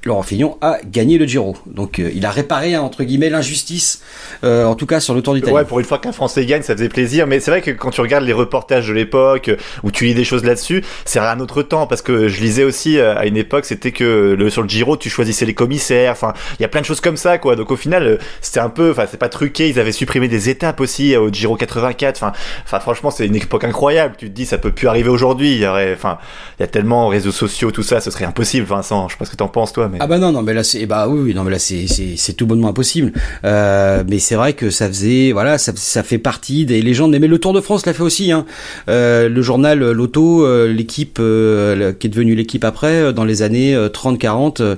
[0.05, 1.57] Laurent Fignon a gagné le Giro.
[1.65, 4.01] Donc euh, il a réparé hein, entre guillemets l'injustice,
[4.43, 5.53] euh, en tout cas sur le Tour d'Italie.
[5.53, 7.27] Ouais, pour une fois qu'un Français gagne, ça faisait plaisir.
[7.27, 10.13] Mais c'est vrai que quand tu regardes les reportages de l'époque, euh, où tu lis
[10.13, 11.87] des choses là-dessus, c'est un autre temps.
[11.87, 15.09] Parce que je lisais aussi à une époque, c'était que le, sur le Giro, tu
[15.09, 16.11] choisissais les commissaires.
[16.11, 17.55] Enfin, il y a plein de choses comme ça, quoi.
[17.55, 19.69] Donc au final, c'était un peu, enfin, c'est pas truqué.
[19.69, 22.17] Ils avaient supprimé des étapes aussi au Giro 84.
[22.17, 22.33] Enfin,
[22.65, 24.15] enfin, franchement, c'est une époque incroyable.
[24.17, 25.51] Tu te dis, ça peut plus arriver aujourd'hui.
[25.53, 26.17] Il y aurait, enfin,
[26.59, 29.07] il y a tellement réseaux sociaux, tout ça, ce serait impossible, Vincent.
[29.07, 30.85] Je sais pas ce que t'en penses, toi, Ah bah non non mais là c'est
[30.85, 33.11] bah oui, non mais là c'est c'est tout bonnement impossible.
[33.45, 37.15] Euh, mais c'est vrai que ça faisait voilà ça ça fait partie des légendes.
[37.19, 38.31] Mais le Tour de France l'a fait aussi.
[38.31, 38.45] Hein.
[38.89, 44.61] Euh, le journal Loto, euh, l'équipe qui est devenue l'équipe après dans les années 30-40,
[44.61, 44.75] euh,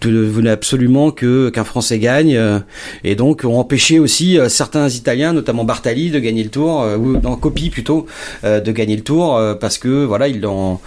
[0.00, 2.38] devenait absolument que qu'un Français gagne
[3.04, 7.36] et donc ont empêché aussi certains Italiens, notamment Bartali, de gagner le Tour ou en
[7.36, 8.06] copie plutôt
[8.44, 10.78] de gagner le Tour parce que voilà ils l'ont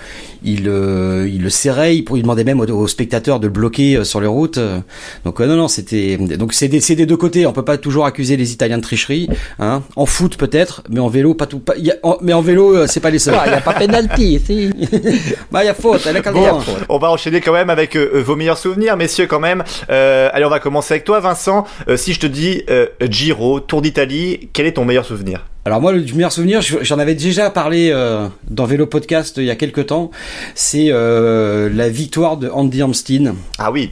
[0.46, 4.04] il, euh, il le serrait, il, il demandait même aux, spectateurs de le bloquer euh,
[4.04, 4.58] sur les routes.
[4.58, 4.80] euh.
[5.26, 7.46] Donc non, non, c'était donc c'est des, c'est des deux côtés.
[7.48, 9.28] On peut pas toujours accuser les Italiens de tricherie.
[9.60, 9.82] Hein.
[9.96, 11.60] En foot peut-être, mais en vélo pas tout.
[11.60, 13.36] Pas, y a- en- mais en vélo, euh, c'est pas les seuls.
[13.46, 14.70] Il n'y a pas penalty, si.
[15.52, 16.64] bah il y a faute, elle a Bon, droit.
[16.90, 19.64] on va enchaîner quand même avec euh, vos meilleurs souvenirs, messieurs, quand même.
[19.90, 21.66] Euh, allez, on va commencer avec toi, Vincent.
[21.88, 25.46] Euh, si je te dis euh, Giro, Tour d'Italie, quel est ton meilleur souvenir?
[25.68, 29.46] Alors moi, le meilleur souvenir, je- j'en avais déjà parlé euh, dans Vélo Podcast il
[29.46, 30.12] y a quelques temps,
[30.54, 33.34] c'est euh, la victoire de Andy Amstein.
[33.58, 33.90] Ah oui.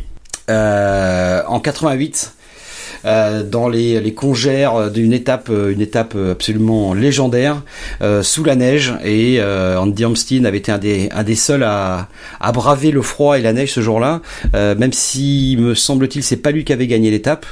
[0.49, 2.34] en 88.
[3.05, 7.63] euh, dans les, les congères d'une étape, euh, une étape absolument légendaire,
[8.01, 8.93] euh, sous la neige.
[9.03, 12.07] Et euh, Andy Amstein avait été un des, un des seuls à,
[12.39, 14.21] à braver le froid et la neige ce jour-là,
[14.55, 17.45] euh, même si, me semble-t-il, c'est pas lui qui avait gagné l'étape.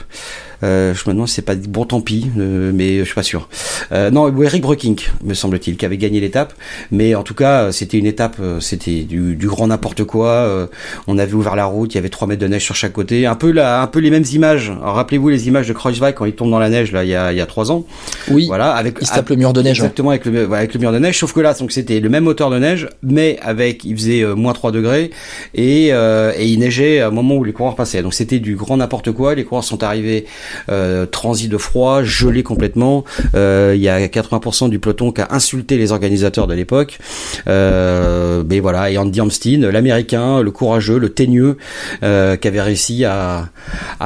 [0.63, 3.23] Euh, je me demande si c'est pas bon tant pis, euh, mais je suis pas
[3.23, 3.47] sûr.
[3.91, 6.53] Euh, non, Eric Breukink, me semble-t-il, qui avait gagné l'étape.
[6.91, 10.27] Mais en tout cas, c'était une étape, euh, c'était du, du grand n'importe quoi.
[10.29, 10.67] Euh,
[11.07, 13.25] on avait ouvert la route, il y avait 3 mètres de neige sur chaque côté.
[13.25, 14.71] Un peu, la, un peu les mêmes images.
[14.81, 17.31] Rappelez-vous les images de Kreuzweig quand il tombe dans la neige là, il y a,
[17.31, 17.85] il y a 3 ans.
[18.29, 18.45] Oui.
[18.47, 19.79] Voilà, avec Il se tape le mur de neige.
[19.79, 21.17] Exactement avec le, avec le mur de neige.
[21.17, 24.35] Sauf que là, donc c'était le même hauteur de neige, mais avec, il faisait euh,
[24.35, 25.11] moins 3 degrés
[25.53, 28.01] et, euh, et il neigeait au moment où les coureurs passaient.
[28.01, 29.35] Donc c'était du grand n'importe quoi.
[29.35, 30.25] Les coureurs sont arrivés
[30.69, 33.03] euh, transis de froid, gelés complètement.
[33.35, 36.99] Euh, il y a 80% du peloton qui a insulté les organisateurs de l'époque.
[37.47, 41.57] Euh, mais voilà, et Andy Amstein, l'américain, le courageux, le teigneux,
[42.03, 43.49] euh, qui avait réussi à,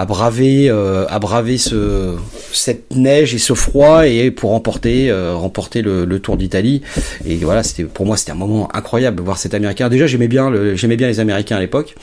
[0.08, 2.16] braver, à braver ce,
[2.52, 6.82] cette neige et ce froid et pour remporter, remporter le, Tour d'Italie.
[7.26, 9.89] Et voilà, c'était pour moi c'était un moment incroyable de voir cet américain.
[9.89, 11.93] Déjà j'aimais bien, j'aimais bien les Américains à l'époque.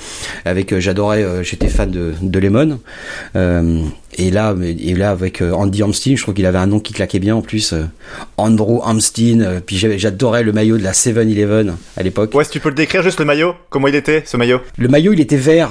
[0.45, 2.79] Avec, j'adorais, j'étais fan de, Lemon.
[4.17, 6.81] Et là, mais- et là avec euh, Andy Amstein, je trouve qu'il avait un nom
[6.81, 7.73] qui claquait bien en plus.
[7.73, 7.85] euh,
[8.37, 9.41] Andrew Amstein.
[9.41, 12.35] euh, puis j'avais- j'adorais le maillot de la 7-Eleven à l'époque.
[12.35, 14.61] Ouais, si tu peux le décrire juste le maillot, comment il était, ce maillot?
[14.79, 15.71] Le maillot, il était vert.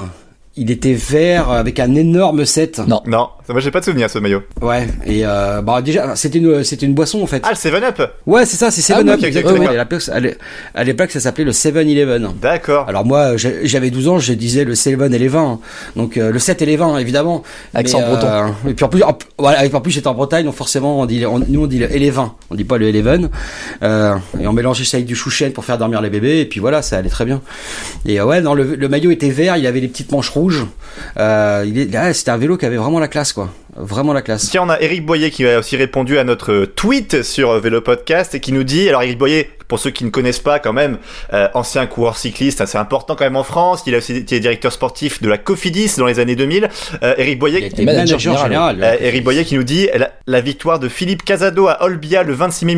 [0.56, 2.82] Il était vert avec un énorme 7.
[2.86, 3.00] Non.
[3.06, 4.42] Non, moi j'ai pas de souvenir ce maillot.
[4.60, 7.42] Ouais, et euh, bah déjà, c'était une, c'était une boisson en fait.
[7.44, 9.20] Ah, le 7-Up Ouais, c'est ça, c'est 7 Ah Up.
[9.22, 10.36] À l'époque, à l'é-
[10.74, 12.30] à l'époque, ça s'appelait le 7-Eleven.
[12.40, 12.88] D'accord.
[12.88, 15.60] Alors moi, j'avais 12 ans, je disais le 7 et les 20.
[15.96, 17.42] Donc euh, le 7 et les 20, évidemment.
[17.74, 18.26] Accent Mais, breton.
[18.26, 21.06] euh, et puis en plus, en, voilà, en plus j'étais en Bretagne, donc forcément, on
[21.06, 22.34] dit, on- nous on dit le et les 20.
[22.50, 23.28] On dit pas le 11.
[23.82, 26.60] Euh, et on mélangeait ça avec du chouchen pour faire dormir les bébés, et puis
[26.60, 27.40] voilà, ça allait très bien.
[28.06, 30.66] Et euh, ouais, non, le, le maillot était vert, il avait les petites manches rouges.
[31.18, 33.41] Euh, il est, là, c'était un vélo qui avait vraiment la classe, quoi.
[33.76, 34.50] Vraiment la classe.
[34.50, 38.34] Tiens, on a Eric Boyer qui a aussi répondu à notre tweet sur Vélo Podcast
[38.34, 40.98] et qui nous dit, alors Eric Boyer, pour ceux qui ne connaissent pas quand même,
[41.32, 44.72] euh, ancien coureur cycliste, assez important quand même en France, il a aussi été directeur
[44.72, 46.68] sportif de la Cofidis dans les années 2000.
[47.02, 48.50] Euh, Eric Boyer, Il était manager général.
[48.82, 52.32] Euh, Eric Boyer qui nous dit la, la victoire de Philippe Casado à Olbia le
[52.34, 52.74] 26 mai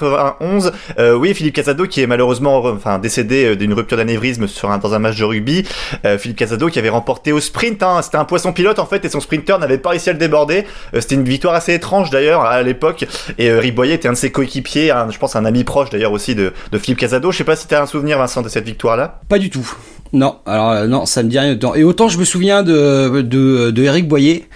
[0.00, 0.72] 1991.
[0.98, 4.70] Euh, oui, Philippe Casado qui est malheureusement re- enfin, décédé euh, d'une rupture d'anévrisme sur
[4.70, 5.64] un, dans un match de rugby.
[6.04, 7.82] Euh, Philippe Casado qui avait remporté au sprint.
[7.82, 10.18] Hein, C'était un poisson pilote en fait et son sprinter n'avait pas réussi à le
[10.18, 10.64] déborder.
[10.94, 13.04] Euh, C'était une victoire assez étrange d'ailleurs à l'époque.
[13.38, 15.90] Et euh, Eric Boyer était un de ses coéquipiers, un- je pense un ami proche
[15.90, 17.32] d'ailleurs aussi de, Philippe Casado.
[17.32, 19.20] Je sais pas si tu as un souvenir Vincent de cette victoire-là.
[19.28, 19.68] Pas du tout.
[20.12, 21.58] Non, alors euh, non, ça me dit rien.
[21.74, 24.48] Et autant je me souviens de de, de Eric Boyer,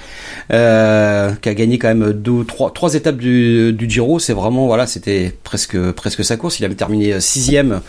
[0.51, 4.19] euh, qui a gagné quand même deux, trois, trois étapes du, du Giro.
[4.19, 6.59] C'est vraiment voilà, c'était presque presque sa course.
[6.61, 7.81] Il avait terminé sixième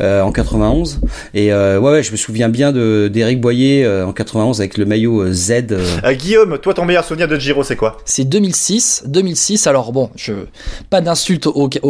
[0.00, 1.00] euh, en 91.
[1.34, 4.78] Et euh, ouais, ouais, je me souviens bien de d'Eric Boyer euh, en 91 avec
[4.78, 5.50] le maillot Z.
[5.70, 7.98] euh, Euh, Guillaume, toi ton meilleur souvenir de Giro c'est quoi?
[8.04, 9.04] C'est 2006.
[9.06, 10.32] 2006, alors bon, je,
[10.90, 11.88] pas d'insulte au, au,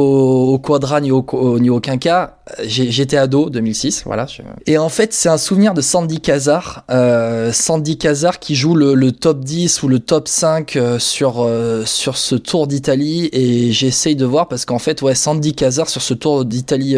[0.55, 2.35] au Quadra ni au, au- ni au Quinca.
[2.65, 4.27] J'ai- J'étais ado, 2006, voilà.
[4.27, 6.85] je- Et en fait, c'est un souvenir de Sandy Cazar.
[6.91, 11.45] Euh, Sandy Cazar qui joue le, le, top 10 ou le top 5 euh, sur,
[11.45, 13.29] euh, sur ce Tour d'Italie.
[13.33, 16.97] Et j'essaye de voir parce qu'en fait, ouais, Sandy Cazar sur ce Tour d'Italie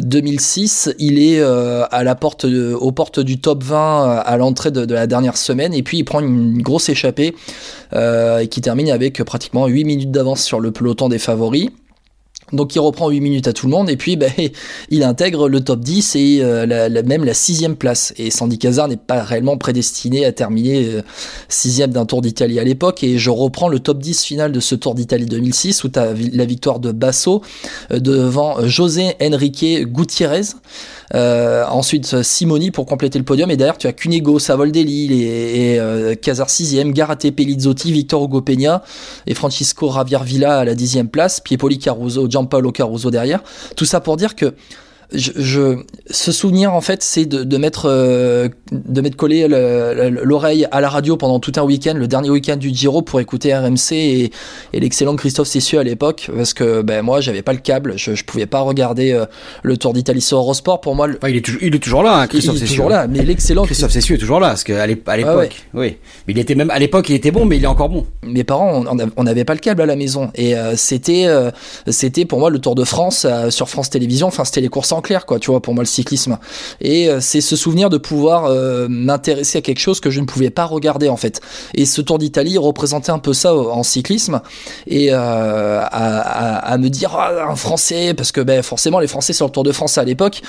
[0.00, 5.74] 2006, il est aux portes du top 20 à l'entrée de, de, la dernière semaine.
[5.74, 7.34] Et puis, il prend une grosse échappée
[7.92, 11.68] qui termine avec pratiquement 8 minutes d'avance sur le peloton des favoris.
[12.54, 14.30] Donc il reprend 8 minutes à tout le monde et puis ben,
[14.90, 18.14] il intègre le top 10 et euh, la, même la sixième place.
[18.16, 21.02] Et Sandy Cazar n'est pas réellement prédestiné à terminer euh,
[21.48, 23.02] sixième d'un Tour d'Italie à l'époque.
[23.02, 26.12] Et je reprends le top 10 final de ce Tour d'Italie 2006 où tu as
[26.32, 27.42] la victoire de Basso
[27.90, 30.54] euh, devant José Enrique Gutiérrez.
[31.14, 33.50] Euh, ensuite, Simoni pour compléter le podium.
[33.50, 38.40] Et derrière, tu as Cunego, Savoldelli et, et euh, Casar 6ème, Garate Pelizzotti, Victor Hugo
[38.40, 38.82] Peña
[39.26, 39.92] et Francisco
[40.24, 43.42] Villa à la 10 place, Piepoli Caruso, Gianpaolo Caruso derrière.
[43.76, 44.54] Tout ça pour dire que
[45.14, 45.78] je, je,
[46.10, 50.88] ce souvenir en fait c'est de, de, mettre euh, de mettre collé l'oreille à la
[50.88, 54.30] radio pendant tout un week-end le dernier week-end du Giro pour écouter RMC et,
[54.72, 58.14] et l'excellent Christophe Cessieux à l'époque parce que ben moi j'avais pas le câble je,
[58.14, 59.26] je pouvais pas regarder euh,
[59.62, 60.80] le Tour d'Italie sur Eurosport.
[60.80, 63.22] Pour moi il, est il est toujours là hein, Christophe il est toujours là mais
[63.22, 65.96] l'excellent Christophe Cessieux est toujours là parce qu'à l'époque oui.
[66.26, 68.06] Mais il était même à l'époque il était bon mais il est encore bon.
[68.22, 68.84] Mes parents
[69.16, 70.30] on n'avait pas le câble à la maison.
[70.34, 71.26] Et euh, c'était
[71.88, 74.26] c'était pour moi le Tour de France sur France Télévisions.
[74.26, 76.38] Enfin c'était les courses en clair, quoi, tu vois, pour moi, le cyclisme.
[76.80, 80.26] Et euh, c'est ce souvenir de pouvoir euh, m'intéresser à quelque chose que je ne
[80.26, 81.40] pouvais pas regarder, en fait.
[81.74, 84.40] Et ce Tour d'Italie représentait un peu ça en cyclisme.
[84.88, 89.46] Et euh, à, me dire, ah, un Français, parce que ben, forcément, les Français sur
[89.46, 90.42] le Tour de France à l'époque,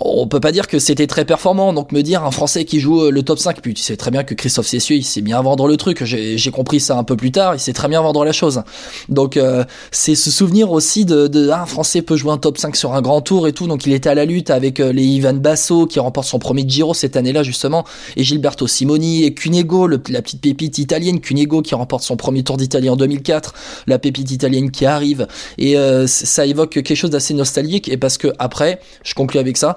[0.00, 1.72] on peut pas dire que c'était très performant.
[1.72, 4.10] Donc me dire un Français qui joue euh, le top 5, puis tu sais très
[4.10, 6.04] bien que Christophe Cessieux, il sait bien vendre le truc.
[6.04, 7.54] J'ai compris ça un peu plus tard.
[7.54, 8.62] Il sait très bien vendre la chose.
[9.08, 12.58] Donc euh, c'est ce souvenir aussi de, de ah, un Français peut jouer un top
[12.58, 13.66] 5 sur un grand tour et tout.
[13.66, 16.64] Donc il était à la lutte avec euh, les Ivan Basso qui remporte son premier
[16.66, 17.84] Giro cette année-là justement,
[18.16, 22.42] et Gilberto Simoni et Cunego, le, la petite pépite italienne Cunego qui remporte son premier
[22.42, 23.54] Tour d'Italie en 2004,
[23.86, 25.26] la pépite italienne qui arrive.
[25.58, 25.76] Et
[26.06, 27.88] ça évoque quelque chose d'assez nostalgique.
[27.88, 29.76] Et parce que après, je conclue avec ça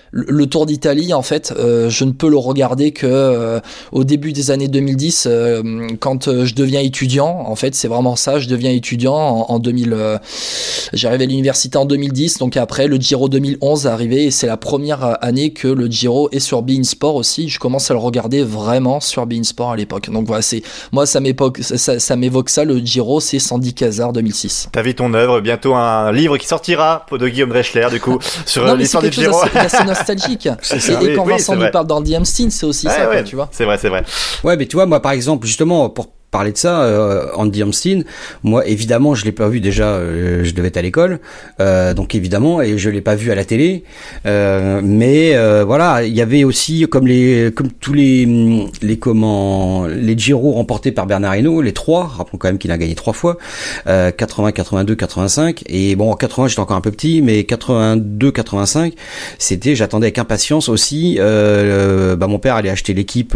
[0.11, 3.59] le Tour d'Italie, en fait, euh, je ne peux le regarder que euh,
[3.93, 7.43] au début des années 2010, euh, quand je deviens étudiant.
[7.47, 8.39] En fait, c'est vraiment ça.
[8.39, 10.19] Je deviens étudiant en, en 2000.
[10.93, 14.57] J'arrive à l'université en 2010, donc après le Giro 2011 est arrivé et c'est la
[14.57, 17.47] première année que le Giro est sur Bein Sport aussi.
[17.47, 20.09] Je commence à le regarder vraiment sur Bein Sport à l'époque.
[20.09, 22.65] Donc voilà, c'est moi ça m'évoque ça, ça m'évoque ça.
[22.65, 24.69] Le Giro, c'est Sandy Cazard 2006.
[24.71, 28.75] T'as vu ton œuvre, bientôt un livre qui sortira de Guillaume Dreschler du coup sur
[28.75, 29.39] l'histoire du Giro.
[30.07, 30.47] Nostalgique.
[31.07, 33.49] Et, quand Vincent nous parle d'Andy Amstein, c'est aussi ça, tu vois.
[33.51, 34.03] C'est vrai, c'est vrai.
[34.43, 38.03] Ouais, mais tu vois, moi, par exemple, justement, pour parler de ça, euh, Andy Amstein,
[38.43, 41.19] moi évidemment je l'ai pas vu déjà, euh, je devais être à l'école,
[41.59, 43.83] euh, donc évidemment et je l'ai pas vu à la télé,
[44.25, 49.85] euh, mais euh, voilà il y avait aussi comme les comme tous les les comment
[49.87, 53.13] les Giro remportés par Bernard Hinault, les trois, rappelons quand même qu'il a gagné trois
[53.13, 53.37] fois,
[53.85, 58.93] 80, 82, 85 et bon en 80 j'étais encore un peu petit, mais 82, 85
[59.37, 63.35] c'était j'attendais avec impatience aussi, bah mon père allait acheter l'équipe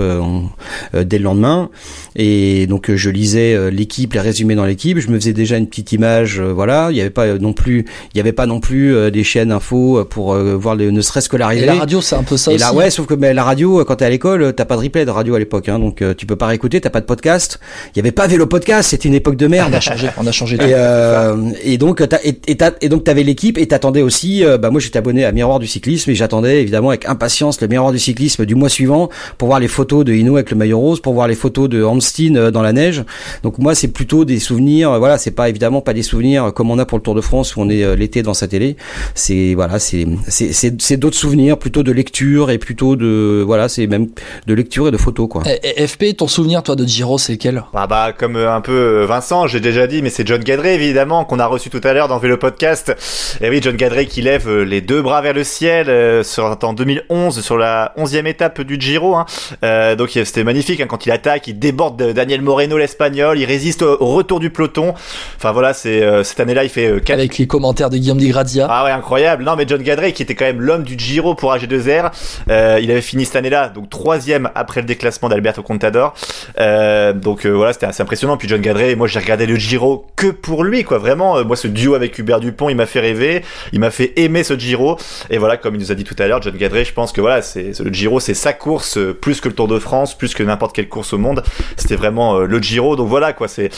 [0.94, 1.70] dès le lendemain.
[2.16, 5.68] Et donc je lisais euh, l'équipe, les résumés dans l'équipe, je me faisais déjà une
[5.68, 6.90] petite image, euh, voilà.
[6.92, 9.52] Il y avait pas non plus, il y avait pas non plus euh, des chaînes
[9.52, 11.64] info pour voir les, ne serait-ce que l'arrivée.
[11.64, 12.64] Et la radio, c'est un peu ça et aussi.
[12.64, 15.06] Là, ouais, sauf que mais la radio, quand t'es à l'école, t'as pas de replay
[15.06, 17.60] de radio à l'époque, hein, donc tu peux pas réécouter, t'as pas de podcast.
[17.94, 19.72] Il y avait pas vélo podcast, c'était une époque de merde.
[19.74, 20.56] On a changé, on a changé.
[20.66, 24.44] Et, euh, et donc t'as, et, et, et donc t'avais l'équipe et t'attendais aussi.
[24.60, 27.92] bah moi j'étais abonné à Miroir du cyclisme et j'attendais évidemment avec impatience le Miroir
[27.92, 31.00] du cyclisme du mois suivant pour voir les photos de Hino avec le maillot rose,
[31.00, 33.04] pour voir les photos de Hamstein dans la neige.
[33.44, 34.92] Donc moi, c'est plutôt des souvenirs.
[34.92, 37.22] Euh, voilà, c'est pas évidemment pas des souvenirs comme on a pour le Tour de
[37.22, 38.78] France où on est euh, l'été dans sa télé.
[39.14, 44.08] C'est voilà, c'est c'est d'autres souvenirs, plutôt de lecture et plutôt de voilà, c'est même
[44.48, 45.44] de lecture et de photos quoi.
[45.64, 47.64] Et, FP, ton souvenir toi de Giro, c'est lequel?
[47.74, 51.26] Bah bah comme euh, un peu Vincent, j'ai déjà dit, mais c'est John Gadret évidemment
[51.26, 52.96] qu'on a reçu tout à l'heure dans Vélo Podcast.
[53.42, 57.42] Et oui, John Gadret qui lève les deux bras vers le ciel sur en 2011
[57.42, 59.16] sur la 11e étape du Giro.
[59.16, 59.26] Hein.
[59.64, 63.82] Euh, donc c'était magnifique hein, quand il attaque, il déborde Daniel Moreno l'espagnol, il résiste
[63.82, 64.94] au, retour du peloton.
[65.38, 68.30] Enfin voilà, c'est euh, cette année-là, il fait euh, avec les commentaires de Guillaume Di
[68.30, 68.68] Grazia.
[68.70, 69.44] Ah ouais, incroyable.
[69.44, 72.12] Non mais John Gadret qui était quand même l'homme du Giro pour AG2R,
[72.50, 76.14] euh, il avait fini cette année-là donc troisième après le déclassement d'Alberto Contador.
[76.58, 78.38] donc voilà, c'était assez impressionnant.
[78.38, 80.98] Puis John Gadret, moi j'ai regardé le Giro que pour lui quoi.
[80.98, 84.44] Vraiment, moi ce duo avec Hubert Dupont, il m'a fait rêver, il m'a fait aimer
[84.44, 84.98] ce Giro.
[85.30, 87.22] Et voilà, comme il nous a dit tout à l'heure, John Gadret, je pense que
[87.22, 90.44] voilà, c'est le Giro, c'est sa course plus que le Tour de France, plus que
[90.44, 91.44] n'importe quelle course au monde.
[91.78, 92.96] C'était vraiment le le Giro.
[92.96, 93.70] Donc voilà quoi, c'est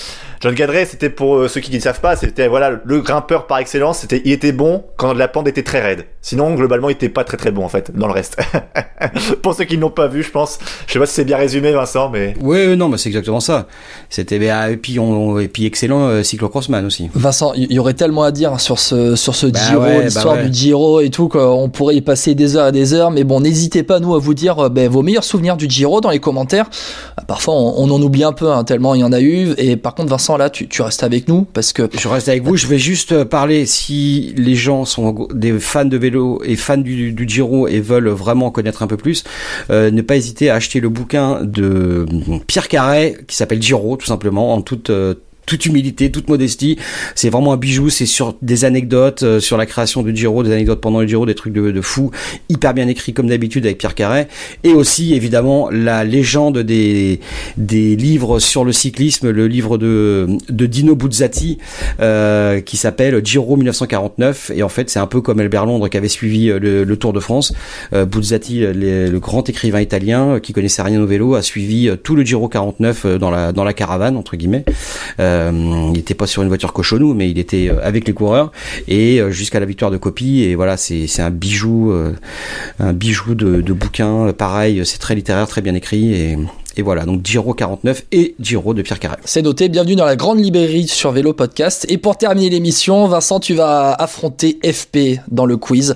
[0.42, 3.58] John Gadret, c'était pour euh, ceux qui ne savent pas, c'était voilà le grimpeur par
[3.58, 4.00] excellence.
[4.00, 6.06] C'était, il était bon quand la pente était très raide.
[6.22, 8.38] Sinon, globalement, il était pas très très bon en fait dans le reste.
[9.42, 10.60] pour ceux qui ne l'ont pas vu, je pense.
[10.86, 12.36] Je sais pas si c'est bien résumé, Vincent, mais.
[12.42, 13.68] Oui, non, mais c'est exactement ça.
[14.10, 17.10] C'était bah, et puis on, et puis excellent euh, cyclocrossman aussi.
[17.14, 20.04] Vincent, il y aurait tellement à dire sur ce sur ce Bah Giro, ouais, bah
[20.04, 20.50] l'histoire ouais.
[20.50, 21.28] du Giro et tout.
[21.28, 23.12] qu'on pourrait y passer des heures et des heures.
[23.12, 26.02] Mais bon, n'hésitez pas nous à vous dire euh, ben, vos meilleurs souvenirs du Giro
[26.02, 26.70] dans les commentaires.
[27.18, 29.54] Ah, Parfois, on, on en oublie un peu hein, tellement il y en a eu.
[29.58, 32.56] Et par contre, Vincent, là, tu, restes avec nous parce que Je reste avec vous.
[32.56, 36.78] Je vais juste euh, parler si les gens sont des fans de vélo et fans
[36.78, 39.24] du, Giro et veulent vraiment connaître un peu plus,
[39.70, 42.06] euh, ne pas hésiter à acheter le bouquin de
[42.46, 45.16] Pierre Carret qui s'appelle Giro tout simplement en toute euh,
[45.48, 46.78] toute humilité, toute modestie.
[47.16, 47.90] C'est vraiment un bijou.
[47.90, 51.26] C'est sur des anecdotes, euh, sur la création du Giro, des anecdotes pendant le Giro,
[51.26, 52.12] des trucs de, de fou,
[52.50, 54.28] hyper bien écrit comme d'habitude avec Pierre Carret.
[54.64, 57.20] Et aussi évidemment la légende des
[57.58, 61.58] des livres sur le cyclisme, le livre de de Dino Buzzati
[62.00, 64.52] euh, qui s'appelle Giro 1949.
[64.54, 66.98] Et en fait, c'est un peu comme Albert Londres qui avait suivi euh, le, le
[66.98, 67.54] Tour de France.
[67.94, 71.88] Euh, Buzzati, euh, le, grand écrivain italien euh, qui connaissait rien au vélo, a suivi
[71.88, 74.66] euh, tout le Giro 49 euh, dans la dans la caravane entre guillemets.
[75.52, 78.52] Il n'était pas sur une voiture cochonou, mais il était euh, avec les coureurs
[78.88, 80.44] et euh, jusqu'à la victoire de Coppi.
[80.44, 82.14] Et voilà, c'est un bijou, euh,
[82.80, 84.34] un bijou de, bouquin.
[84.34, 86.38] Pareil, c'est très littéraire, très bien écrit et
[86.80, 89.18] et voilà, donc Giro 49 et Giro de Pierre Carré.
[89.26, 91.88] C'est noté, bienvenue dans la grande librairie sur Vélo Podcast.
[91.90, 95.96] Et pour terminer l'émission, Vincent, tu vas affronter FP dans le quiz.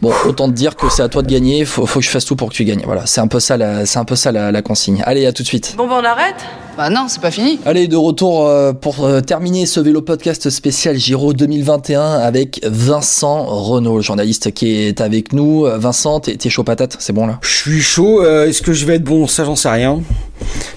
[0.00, 2.24] Bon, autant te dire que c'est à toi de gagner, faut, faut que je fasse
[2.24, 2.82] tout pour que tu gagnes.
[2.84, 5.02] Voilà, c'est un peu ça la, c'est un peu ça la, la consigne.
[5.04, 5.74] Allez, à tout de suite.
[5.76, 6.36] Bon, bah on arrête?
[6.76, 7.58] Bah non, c'est pas fini.
[7.66, 13.44] Allez, de retour euh, pour euh, terminer ce vélo podcast spécial Giro 2021 avec Vincent
[13.44, 15.64] Renault, journaliste qui est avec nous.
[15.64, 17.38] Vincent, t'es t'es chaud patate, c'est bon là?
[17.42, 18.22] Je suis chaud.
[18.22, 19.26] euh, Est-ce que je vais être bon?
[19.26, 20.00] Ça, j'en sais rien.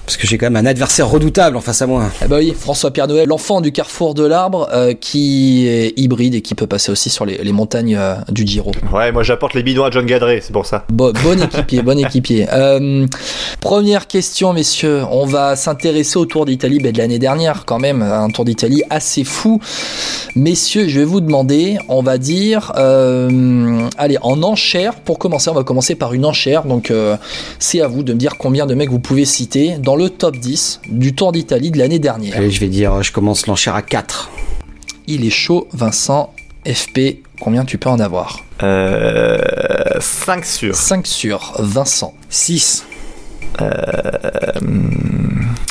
[0.04, 2.10] Parce que j'ai quand même un adversaire redoutable en face à moi.
[2.22, 6.34] Eh bah oui, François Pierre Noël, l'enfant du carrefour de l'arbre, euh, qui est hybride
[6.34, 8.72] et qui peut passer aussi sur les, les montagnes euh, du Giro.
[8.92, 10.84] Ouais, moi j'apporte les bidons à John Gadret, c'est pour ça.
[10.88, 12.46] Bon, bon équipier, bon équipier.
[12.54, 13.06] Euh,
[13.60, 15.02] première question, messieurs.
[15.10, 18.00] On va s'intéresser au Tour d'Italie ben, de l'année dernière, quand même.
[18.00, 19.60] Un Tour d'Italie assez fou.
[20.36, 25.54] Messieurs, je vais vous demander, on va dire, euh, allez, en enchère, pour commencer, on
[25.54, 26.64] va commencer par une enchère.
[26.64, 27.16] Donc, euh,
[27.58, 30.36] c'est à vous de me dire combien de mecs vous pouvez citer dans le top
[30.36, 32.36] 10 du Tour d'Italie de l'année dernière.
[32.36, 34.30] Allez, je vais dire, je commence l'enchère à 4.
[35.08, 36.32] Il est chaud, Vincent.
[36.66, 39.38] FP, combien tu peux en avoir Euh,
[40.00, 40.74] 5 sur.
[40.74, 41.52] 5 sur.
[41.58, 42.14] Vincent.
[42.30, 42.84] 6.
[43.60, 43.70] Euh,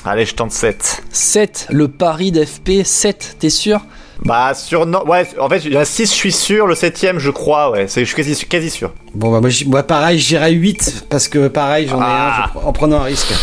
[0.06, 1.04] allez, je tente 7.
[1.12, 1.68] 7.
[1.70, 3.82] Le pari d'FP, 7, t'es sûr?
[4.24, 4.86] Bah, sur.
[4.86, 6.66] Non, ouais, en fait, il y en a 6, je suis sûr.
[6.68, 7.88] Le 7ème, je crois, ouais.
[7.88, 8.94] c'est- Je suis quasi, quasi sûr.
[9.16, 11.06] Bon, bah, moi, pareil, j'irai 8.
[11.10, 12.46] Parce que pareil, j'en ai Ah.
[12.56, 13.34] un je- en prenant un risque.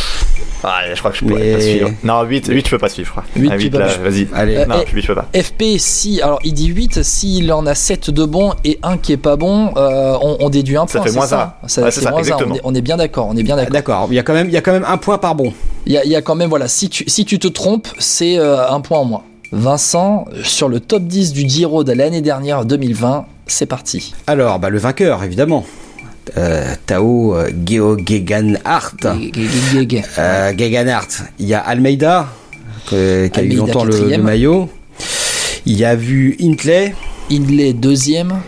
[0.63, 1.91] Ah, je crois que je pourrais Mais- pas suivre.
[2.05, 3.25] Non, 8, 8 je peux pas suivre, je crois.
[3.37, 3.97] Huit, Ah, tu 8, peux là, pas.
[4.11, 4.29] vas-y.
[4.35, 4.57] Allez.
[4.57, 5.27] Euh, non, eh, 8, je peux pas.
[5.35, 9.13] FP, si, alors il dit 8, s'il en a 7 de bons et un qui
[9.13, 11.03] est pas bon, euh, on, on déduit un Ça point.
[11.03, 11.69] fait c'est moins ça un.
[11.69, 12.55] Ça, Ouais, c'est ça, moins un, exactement.
[12.55, 13.73] On est, on est bien d'accord, on est bien d'accord.
[13.73, 15.53] D'accord, il y a quand même, il y a quand même un point par bon.
[15.87, 17.89] Il y a, il y a quand même, voilà, si tu, si tu te trompes,
[17.99, 19.23] c'est euh, un point en moins.
[19.53, 24.15] Vincent, sur le top 10 du Giro de l'année dernière 2020, c'est parti.
[24.29, 25.65] Alors, bah, le vainqueur, évidemment.
[26.37, 29.05] Euh, Tao euh, Geo Gegenhardt.
[30.19, 31.09] Euh, Gegenhardt.
[31.39, 32.29] Il y a Almeida,
[32.89, 34.71] que- qui a eu longtemps le, maillot.
[35.67, 36.95] Il y a vu Hintley.
[37.31, 38.41] Hindley, deuxième,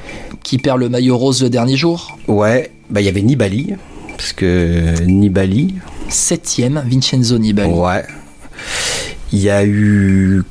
[0.42, 2.18] qui perd le maillot rose le dernier jour.
[2.26, 3.74] Ouais, bah il y avait Nibali,
[4.16, 5.76] parce que Nibali.
[6.08, 7.72] Septième, Vincenzo Nibali.
[7.72, 8.04] Ouais.
[9.32, 10.42] Il y a eu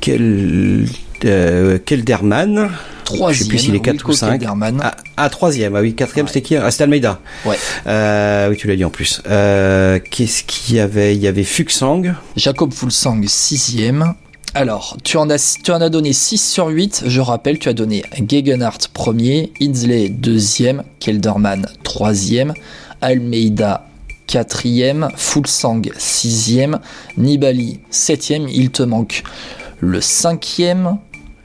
[0.00, 0.86] quel
[1.24, 2.70] euh, Kelderman.
[3.04, 4.30] Troisième, Je sais plus s'il est 4 Wilco ou 5.
[4.32, 4.80] Kelderman.
[4.82, 7.20] Ah, ah, troisième, ah oui, quatrième c'était qui Ah, c'était Almeida.
[7.44, 7.56] Ouais.
[7.86, 9.22] Euh, oui, tu l'as dit en plus.
[9.28, 11.14] Euh, Qu'est-ce qu'il y avait?
[11.14, 12.14] Il y avait Fuxang.
[12.36, 14.14] Jacob Fulsang, sixième.
[14.54, 17.04] Alors, tu en, as, tu en as donné 6 sur 8.
[17.06, 22.54] Je rappelle, tu as donné Gegenhardt premier, Insley deuxième, Kelderman troisième,
[23.00, 23.88] Almeida
[24.28, 26.78] quatrième, Fulsang sixième,
[27.16, 28.46] Nibali septième.
[28.48, 29.24] Il te manque
[29.80, 30.98] le cinquième,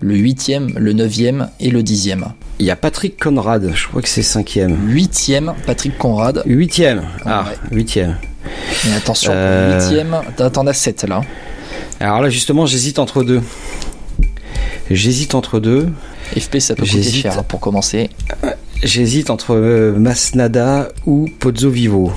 [0.03, 2.25] le huitième, le neuvième et le dixième.
[2.59, 4.77] Il y a Patrick Conrad, je crois que c'est cinquième.
[4.89, 6.43] Huitième, Patrick Conrad.
[6.45, 7.03] Huitième.
[7.25, 7.77] Ah, Ouais.
[7.77, 8.17] huitième.
[8.85, 9.79] Mais attention, Euh.
[9.79, 11.21] huitième, t'en- t'en as 7 là.
[11.99, 13.41] Alors là, justement, j'hésite entre deux.
[14.91, 15.87] J'hésite entre deux.
[16.37, 18.09] FP, ça peut coûter cher hein, pour commencer.
[18.83, 22.11] J'hésite entre euh, Masnada ou Pozzo Vivo.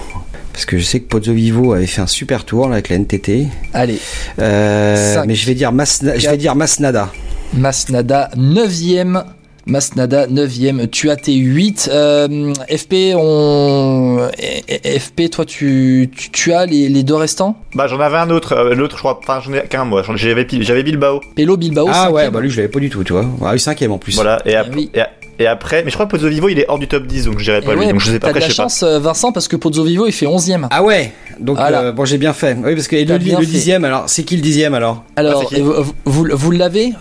[0.52, 2.96] Parce que je sais que Pozzo Vivo avait fait un super tour là, avec la
[2.96, 3.46] NTT.
[3.72, 3.98] Allez,
[4.40, 6.36] Euh, mais je vais dire, Masna- je vais Quatre.
[6.38, 7.12] dire Masnada.
[7.54, 9.24] Masnada, 9ème.
[9.68, 11.90] Masnada 9ème, tu as tes 8.
[11.92, 14.28] Euh, FP, on...
[14.38, 17.56] eh, FP, toi, tu, tu, tu as les, les deux restants?
[17.74, 20.14] Bah j'en avais un autre, euh, l'autre je crois, enfin j'en ai qu'un moi, J'en-
[20.14, 21.20] j'avais j'avais Bilbao.
[21.34, 23.24] Pélo Bilbao, Ah ouais, bah lui je l'avais pas du tout, tu vois.
[23.44, 24.14] Ah oui, cinquième en plus.
[24.14, 24.88] Voilà, et, ap- oui.
[24.94, 25.00] et,
[25.38, 27.38] et après, mais je crois que Pozzo Vivo il est hors du top 10 donc
[27.38, 28.52] je dirais Et pas lui, ouais, donc je sais pas, T'as de après la je
[28.52, 28.62] sais pas.
[28.64, 30.66] chance, euh, Vincent, parce que Pozzo Vivo, il fait 11ème.
[30.70, 31.80] Ah ouais Donc Voilà.
[31.82, 32.56] euh, bon j'ai bien fait.
[32.62, 33.46] Oui parce que et le, le fait.
[33.46, 35.04] dixième alors c'est qui le dixième alors?
[35.16, 35.74] Alors, Ah, vous,
[36.04, 36.92] vous, vous l'avez?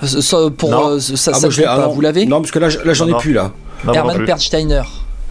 [0.58, 0.90] Pour, Non.
[0.90, 1.94] euh, Ça, Ah, ça je ah, non.
[1.94, 2.26] Vous l'avez?
[2.26, 3.18] Non parce que là, je- là j'en ai non.
[3.20, 3.52] plus là.
[3.94, 4.26] Herman plus.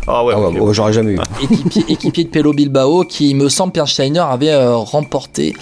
[0.06, 0.58] Ah ouais, Ah ouais, ok.
[0.58, 1.18] bon, j'aurais jamais eu.
[1.42, 5.54] équipier, équipier de Pelo Bilbao qui me semble Pernsteiner avait euh, remporté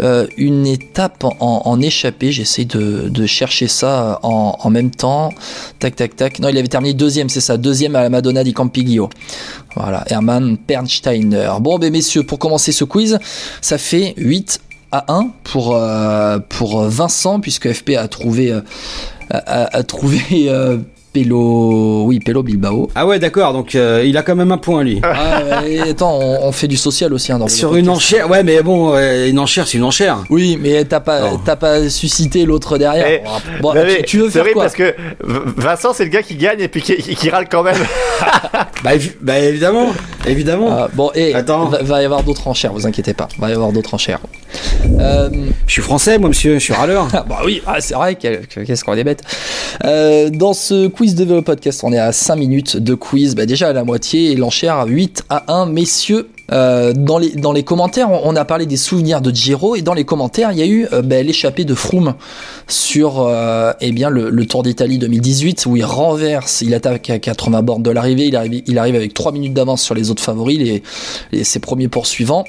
[0.00, 2.30] euh, une étape en, en échappée.
[2.32, 5.32] J'essaie de, de chercher ça en, en même temps.
[5.80, 6.38] Tac tac tac.
[6.38, 7.56] Non il avait terminé deuxième c'est ça.
[7.56, 9.10] Deuxième à la Madonna di Campiglio.
[9.74, 13.18] Voilà Hermann Pernsteiner bon ben messieurs pour commencer ce quiz
[13.62, 14.60] ça fait 8
[14.92, 18.60] à 1 pour, euh, pour Vincent puisque FP a trouvé euh,
[19.30, 20.20] a, a- a trouvé
[20.50, 20.76] euh,
[21.12, 24.82] Pelo oui Pelo Bilbao Ah ouais d'accord donc euh, il a quand même un point
[24.82, 25.00] lui.
[25.02, 28.42] ah, attends, on, on fait du social aussi hein, dans le Sur une enchère, ouais
[28.42, 30.24] mais bon une enchère c'est une enchère.
[30.30, 33.20] Oui, mais t'as pas, t'as pas suscité l'autre derrière.
[33.60, 36.22] Bon, tu- mais tu, veux c'est faire vrai quoi parce que Vincent c'est le gars
[36.22, 37.76] qui gagne et puis qui, qui râle quand même.
[38.84, 38.90] Bah,
[39.20, 39.92] bah, évidemment,
[40.26, 40.68] évidemment.
[40.72, 41.66] Ah, Bon, et Attends.
[41.66, 43.28] va, va y avoir d'autres enchères, vous inquiétez pas.
[43.38, 44.18] Va y avoir d'autres enchères.
[45.00, 45.30] Euh,
[45.66, 47.08] Je suis français moi monsieur, je suis râleur.
[47.12, 49.22] ah, bah oui, ah, c'est vrai, qu'est-ce qu'on est bête.
[49.84, 53.46] Euh, dans ce quiz de vélo podcast, on est à 5 minutes de quiz, bah
[53.46, 55.66] déjà à la moitié, et l'enchère à 8 à 1.
[55.66, 59.82] Messieurs, euh, dans, les, dans les commentaires, on, a parlé des souvenirs de Giro, et
[59.82, 62.14] dans les commentaires, il y a eu euh, bah, l'échappée de Froome
[62.68, 67.62] sur euh, eh bien, le, Tour d'Italie 2018, où il renverse, il attaque à 80
[67.62, 70.58] bornes de l'arrivée, il arrive, il arrive avec 3 minutes d'avance sur les autres favoris,
[70.58, 70.82] les,
[71.32, 72.44] les- ses premiers poursuivants.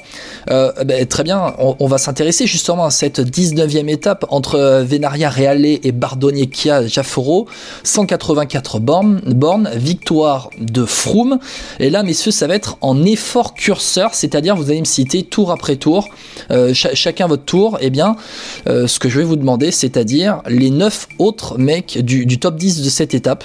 [0.48, 5.92] Ben, très bien, on, va s'intéresser justement à cette 19e étape entre Venaria Reale et
[5.92, 7.46] Bardonecchia Jafforo.
[7.82, 11.38] 184 bornes, bornes, victoire de Froome.
[11.80, 15.50] Et là, messieurs, ça va être en effort curseur, c'est-à-dire vous allez me citer tour
[15.52, 16.08] après tour,
[16.50, 17.78] euh, cha- chacun votre tour.
[17.80, 18.16] Et bien,
[18.66, 22.56] euh, ce que je vais vous demander, c'est-à-dire les 9 autres mecs du, du top
[22.56, 23.44] 10 de cette étape.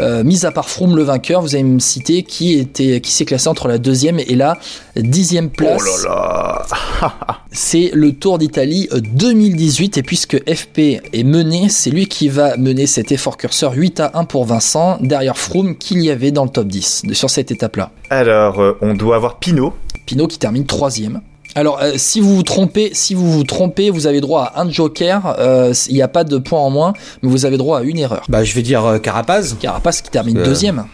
[0.00, 3.24] Euh, mis à part Froome, le vainqueur, vous allez me citer qui était, qui s'est
[3.24, 4.58] classé entre la deuxième et la
[4.96, 5.82] dixième place.
[5.84, 6.64] Oh là
[7.00, 7.10] là.
[7.52, 10.78] C'est le Tour d'Italie euh, 2018 et puisque FP
[11.12, 14.98] est mené, c'est lui qui va mener cet effort curseur 8 à 1 pour Vincent,
[15.00, 17.90] derrière Froome qu'il y avait dans le top 10 de- sur cette étape-là.
[18.10, 19.73] Alors euh, on doit avoir Pinot.
[20.06, 21.20] Pinot qui termine troisième.
[21.56, 24.70] Alors, euh, si vous vous trompez, si vous vous trompez, vous avez droit à un
[24.70, 25.36] joker.
[25.38, 27.98] euh, Il n'y a pas de point en moins, mais vous avez droit à une
[27.98, 28.24] erreur.
[28.28, 29.54] Bah je vais dire euh, Carapaz.
[29.60, 30.44] Carapace qui termine Euh.
[30.44, 30.84] deuxième.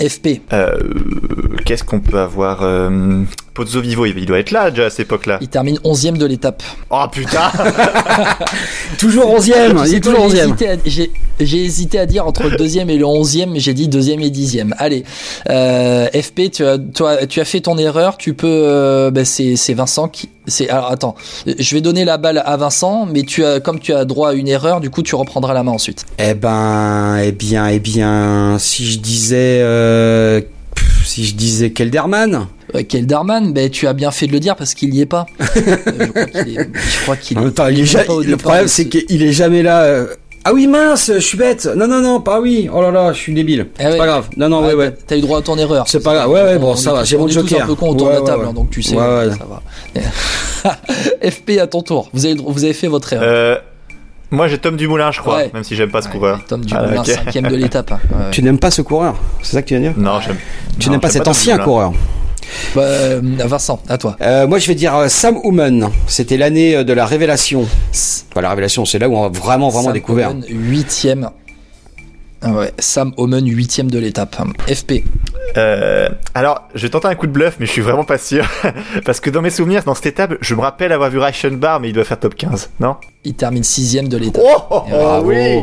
[0.00, 0.72] FP, Euh,
[1.66, 3.22] Qu'est-ce qu'on peut avoir euh,
[3.54, 5.38] Pozzo Vivo, il doit être là déjà à cette époque-là.
[5.40, 6.62] il termine onzième de l'étape.
[6.90, 7.50] Oh putain
[8.98, 11.64] Toujours 11 Tu e sais il est toujours j'ai 11 e hésité à- J'ai j'ai
[11.64, 14.74] hésité à dire entre le deuxième et le onzième, mais j'ai dit deuxième et dixième.
[14.78, 15.04] Allez,
[15.48, 18.18] euh, FP, tu as, toi, tu as fait ton erreur.
[18.18, 20.28] Tu peux, c'est c'est Vincent qui.
[20.50, 21.14] C'est alors attends,
[21.46, 24.32] je vais donner la balle à Vincent, mais tu as comme tu as droit à
[24.34, 26.04] une erreur, du coup tu reprendras la main ensuite.
[26.18, 30.40] Eh ben, eh bien, eh bien, si je disais, euh,
[31.04, 32.46] si je disais Kelderman.
[32.74, 35.26] Euh, Kelderman, ben tu as bien fait de le dire parce qu'il y est pas.
[35.56, 37.40] Euh, je crois qu'il est.
[37.40, 38.68] Je crois En est- même temps, il est il est ja- pas au le problème,
[38.68, 40.04] c'est ce- qu'il est jamais là.
[40.44, 41.68] Ah oui, mince, je suis bête.
[41.76, 42.68] Non, non, non, pas oui.
[42.72, 43.66] Oh là là, je suis débile.
[43.78, 43.98] Eh c'est ouais.
[43.98, 44.28] pas grave.
[44.38, 44.96] Non, non, ouais, Ah, ouais.
[45.06, 45.86] T'as eu droit à ton erreur.
[45.86, 46.30] C'est pas grave.
[46.30, 47.04] Ouais, ouais, bon, On ça va.
[47.04, 47.62] J'ai on mon joker.
[47.62, 48.48] un peu con autour Ouais, de la table, ouais.
[48.48, 48.96] hein, donc tu sais.
[48.96, 49.30] Ouais, ouais.
[49.32, 50.72] Ça va.
[51.30, 52.08] FP à ton tour.
[52.14, 53.26] Vous avez, vous avez fait votre erreur.
[53.28, 53.56] Euh,
[54.30, 55.50] Moi j'ai Tom Dumoulin, je crois, Ouais.
[55.52, 56.40] même si j'aime pas ce coureur.
[56.48, 57.06] Tom Ah, Dumoulin, ok.
[57.06, 57.92] cinquième de l'étape.
[57.92, 57.98] hein.
[58.10, 58.30] Ouais.
[58.30, 60.02] Tu n'aimes pas ce coureur C'est ça que tu viens de dire?
[60.02, 60.36] Non, j'aime.
[60.78, 61.92] Tu n'aimes pas cet ancien coureur
[62.74, 64.16] Bah, euh, Vincent, à toi.
[64.20, 65.90] Euh, moi, je vais dire euh, Sam Human.
[66.06, 67.66] C'était l'année de la révélation.
[68.30, 70.30] Enfin, la révélation, c'est là où on a vraiment, vraiment Sam découvert.
[70.30, 71.30] Omen, huitième.
[72.42, 74.36] Ah ouais, Sam Omen, huitième de l'étape.
[74.66, 75.04] FP.
[75.56, 78.48] Euh, alors, je vais tenter un coup de bluff, mais je suis vraiment pas sûr.
[79.04, 81.90] Parce que dans mes souvenirs, dans cette étape, je me rappelle avoir vu Reichenbach, mais
[81.90, 82.96] il doit faire top 15, non?
[83.24, 84.42] Il termine sixième de l'étape.
[84.44, 85.28] Oh, oh, oh, bravo.
[85.28, 85.60] oui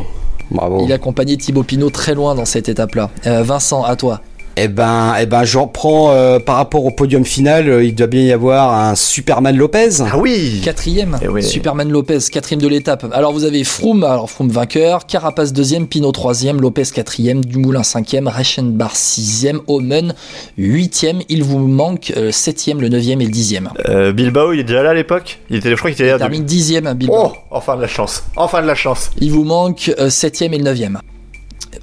[0.51, 0.85] Bravo.
[0.85, 3.09] Il a accompagné Thibaut Pinot très loin dans cette étape-là.
[3.25, 4.21] Euh, Vincent, à toi.
[4.59, 7.69] Eh ben, eh ben, j'en prends euh, par rapport au podium final.
[7.69, 10.01] euh, il doit bien y avoir un Superman Lopez.
[10.01, 11.43] Ah oui Quatrième, Eh oui.
[11.43, 13.05] Superman Lopez, quatrième de l'étape.
[13.13, 18.27] Alors vous avez Froome, alors Froome vainqueur, Carapace deuxième, Pinot troisième, Lopez quatrième, Dumoulin cinquième,
[18.27, 20.15] Reichenbach sixième, Omen
[20.57, 21.19] huitième.
[21.29, 23.69] Il vous manque euh, septième, le neuvième et le dixième.
[23.87, 25.37] Euh, Bilbao, il est déjà là à l'époque?
[25.51, 27.31] Il était, Je crois qu'il était Il termine dixième, Bilbao.
[27.31, 30.57] Oh Enfin de la chance Enfin de la chance Il vous manque euh, septième et
[30.57, 30.99] le neuvième.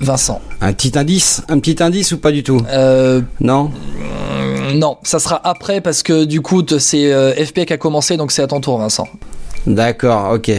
[0.00, 0.40] Vincent.
[0.60, 3.70] Un petit indice, un petit indice ou pas du tout Euh, Non.
[4.74, 8.32] non, ça sera après parce que du coup c'est euh, FP qui a commencé donc
[8.32, 9.06] c'est à ton tour Vincent.
[9.66, 10.50] D'accord, ok.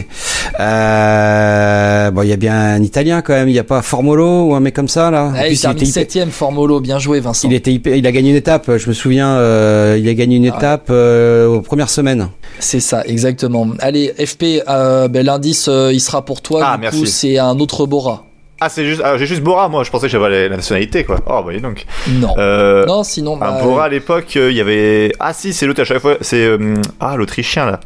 [0.60, 3.48] Euh, bon, il y a bien un Italien quand même.
[3.48, 5.26] Il n'y a pas Formolo ou un mec comme ça là.
[5.26, 7.48] En Ah, il plus, termine hyper- septième Formolo, bien joué Vincent.
[7.48, 8.78] il était hyper- il a gagné une étape.
[8.78, 10.58] Je me souviens, euh, il a gagné une Ah.
[10.58, 12.30] étape euh, aux premières semaines.
[12.60, 13.68] C'est ça, exactement.
[13.80, 16.62] Allez, FP, euh, ben, l'indice, euh, il sera pour toi.
[16.66, 17.00] Ah, du merci.
[17.00, 18.26] coup, c'est un autre Bora.
[18.62, 19.84] Ah, c'est juste, ah, j'ai juste Bora, moi.
[19.84, 21.20] Je pensais que j'avais la, nationalité, quoi.
[21.28, 21.86] Oh, bah, dis donc.
[22.08, 22.34] Non.
[22.38, 23.36] Euh, non, sinon.
[23.36, 25.12] un bah, Bora à l'époque, euh, il y avait.
[25.20, 26.16] Ah, si, c'est l'autre à chaque fois.
[26.22, 26.46] C'est.
[26.46, 27.80] euh, Ah, l'Autrichien, là.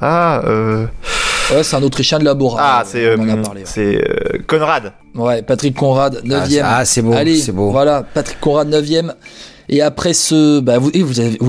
[0.00, 0.86] Ah, euh.
[1.52, 2.60] Ouais, c'est un Autrichien de la Bora.
[2.62, 3.16] Ah, c'est.
[3.16, 3.66] on en a euh, parlé, ouais.
[3.66, 3.96] C'est.
[3.96, 4.92] euh, Conrad.
[5.14, 7.70] Ouais, Patrick Conrad, 9 c'est- ah, c'est beau, Allez, c'est beau.
[7.70, 8.84] Voilà, Patrick Conrad, 9
[9.68, 10.60] Et après ce.
[10.60, 10.90] Bah, vous,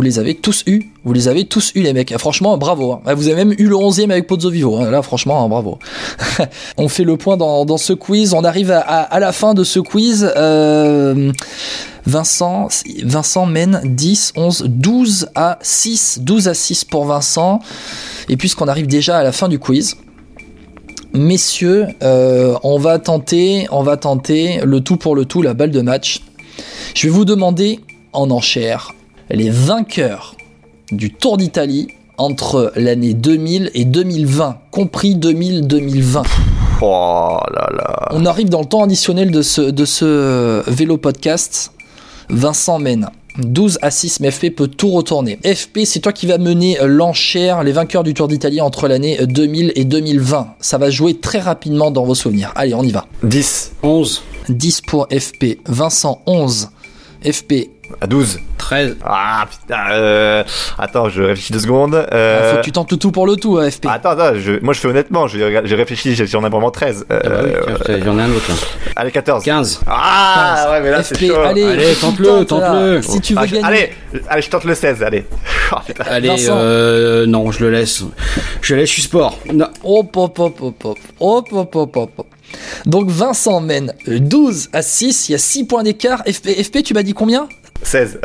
[0.01, 0.83] les avez tous eu.
[1.03, 2.17] Vous les avez tous eu, les mecs.
[2.17, 2.93] Franchement, bravo.
[2.93, 3.01] hein.
[3.05, 4.77] Ah, Vous avez même eu le 11 avec Pozzo Vivo.
[4.77, 4.89] hein.
[4.89, 5.79] Là, franchement, hein, bravo.
[6.77, 8.33] on fait le point dans, ce quiz.
[8.33, 10.31] On arrive à la fin de ce quiz.
[10.37, 11.31] Euh,
[12.05, 12.67] Vincent,
[13.03, 16.19] Vincent mène 10, 11, 12 à 6.
[16.21, 17.59] 12 à 6 pour Vincent.
[18.29, 19.97] Et puisqu'on arrive déjà à la fin du quiz,
[21.13, 25.71] messieurs, euh, on va tenter, on va tenter le tout pour le tout, la balle
[25.71, 26.21] de match.
[26.93, 27.79] Je vais vous demander
[28.15, 28.93] en enchère
[29.29, 30.35] les vainqueurs
[30.91, 31.87] du Tour d'Italie
[32.17, 36.23] entre l'année 2000 et 2020, compris 2000-2020.
[36.81, 38.09] Oh là là.
[38.11, 41.71] On arrive dans le temps additionnel de ce, de ce vélo podcast.
[42.29, 45.37] Vincent mène 12 à 6, mais FP peut tout retourner.
[45.45, 49.73] FP, c'est toi qui vas mener l'enchère, les vainqueurs du Tour d'Italie entre l'année 2000
[49.75, 50.55] et 2020.
[50.59, 52.51] Ça va jouer très rapidement dans vos souvenirs.
[52.55, 53.07] Allez, on y va.
[53.23, 53.73] 10.
[53.83, 54.23] 11.
[54.49, 55.59] 10 pour FP.
[55.67, 56.69] Vincent, 11.
[57.31, 57.69] FP.
[58.01, 58.39] À 12.
[58.57, 58.97] 13.
[59.05, 59.77] Ah putain.
[59.91, 60.43] Euh...
[60.79, 61.93] Attends, je réfléchis deux secondes.
[62.11, 62.51] Euh...
[62.53, 63.85] Faut que tu tentes le tout pour le tout, hein, FP.
[63.87, 64.53] Attends, attends, je...
[64.63, 67.05] moi je fais honnêtement, je- j'ai réfléchi, j'en ai vraiment 13.
[67.11, 68.55] Euh, Ah bah oui, tiens, j'en ai un autre là.
[68.95, 69.43] Allez, 14.
[69.43, 69.81] 15.
[69.85, 71.39] Ah, ouais, mais là c'est FP, chaud.
[71.41, 73.01] allez, Allez, tente-le, tente-le.
[73.03, 73.65] Si tu veux Ah, je- gagner.
[73.67, 73.89] Allez,
[74.29, 75.25] allez, je tente le 16, allez.
[75.71, 75.77] Oh.
[76.07, 76.53] Allez, Vincent.
[76.57, 78.03] euh, non, je le laisse.
[78.61, 79.39] Je laisse, je suis sport.
[79.51, 79.67] Non.
[79.83, 80.97] Hop, hop, hop, hop, hop.
[81.19, 82.27] Hop, hop, hop, hop, hop.
[82.85, 86.23] Donc Vincent mène 12 à 6, il y a 6 points d'écart.
[86.25, 87.47] FP, FP, tu m'as dit combien?
[87.83, 88.19] 16.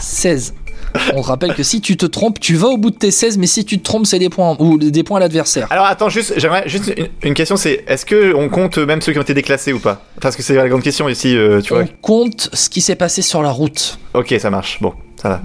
[0.00, 0.54] 16.
[1.14, 3.46] On rappelle que si tu te trompes, tu vas au bout de tes 16, mais
[3.46, 5.66] si tu te trompes, c'est des points ou des points à l'adversaire.
[5.70, 9.12] Alors attends, juste, j'aimerais juste une, une question, c'est est-ce que on compte même ceux
[9.12, 10.04] qui ont été déclassés ou pas?
[10.20, 11.84] Parce que c'est la grande question ici, euh, tu vois.
[11.84, 13.98] On compte ce qui s'est passé sur la route.
[14.14, 14.78] Ok, ça marche.
[14.80, 14.92] Bon,
[15.22, 15.40] Voilà,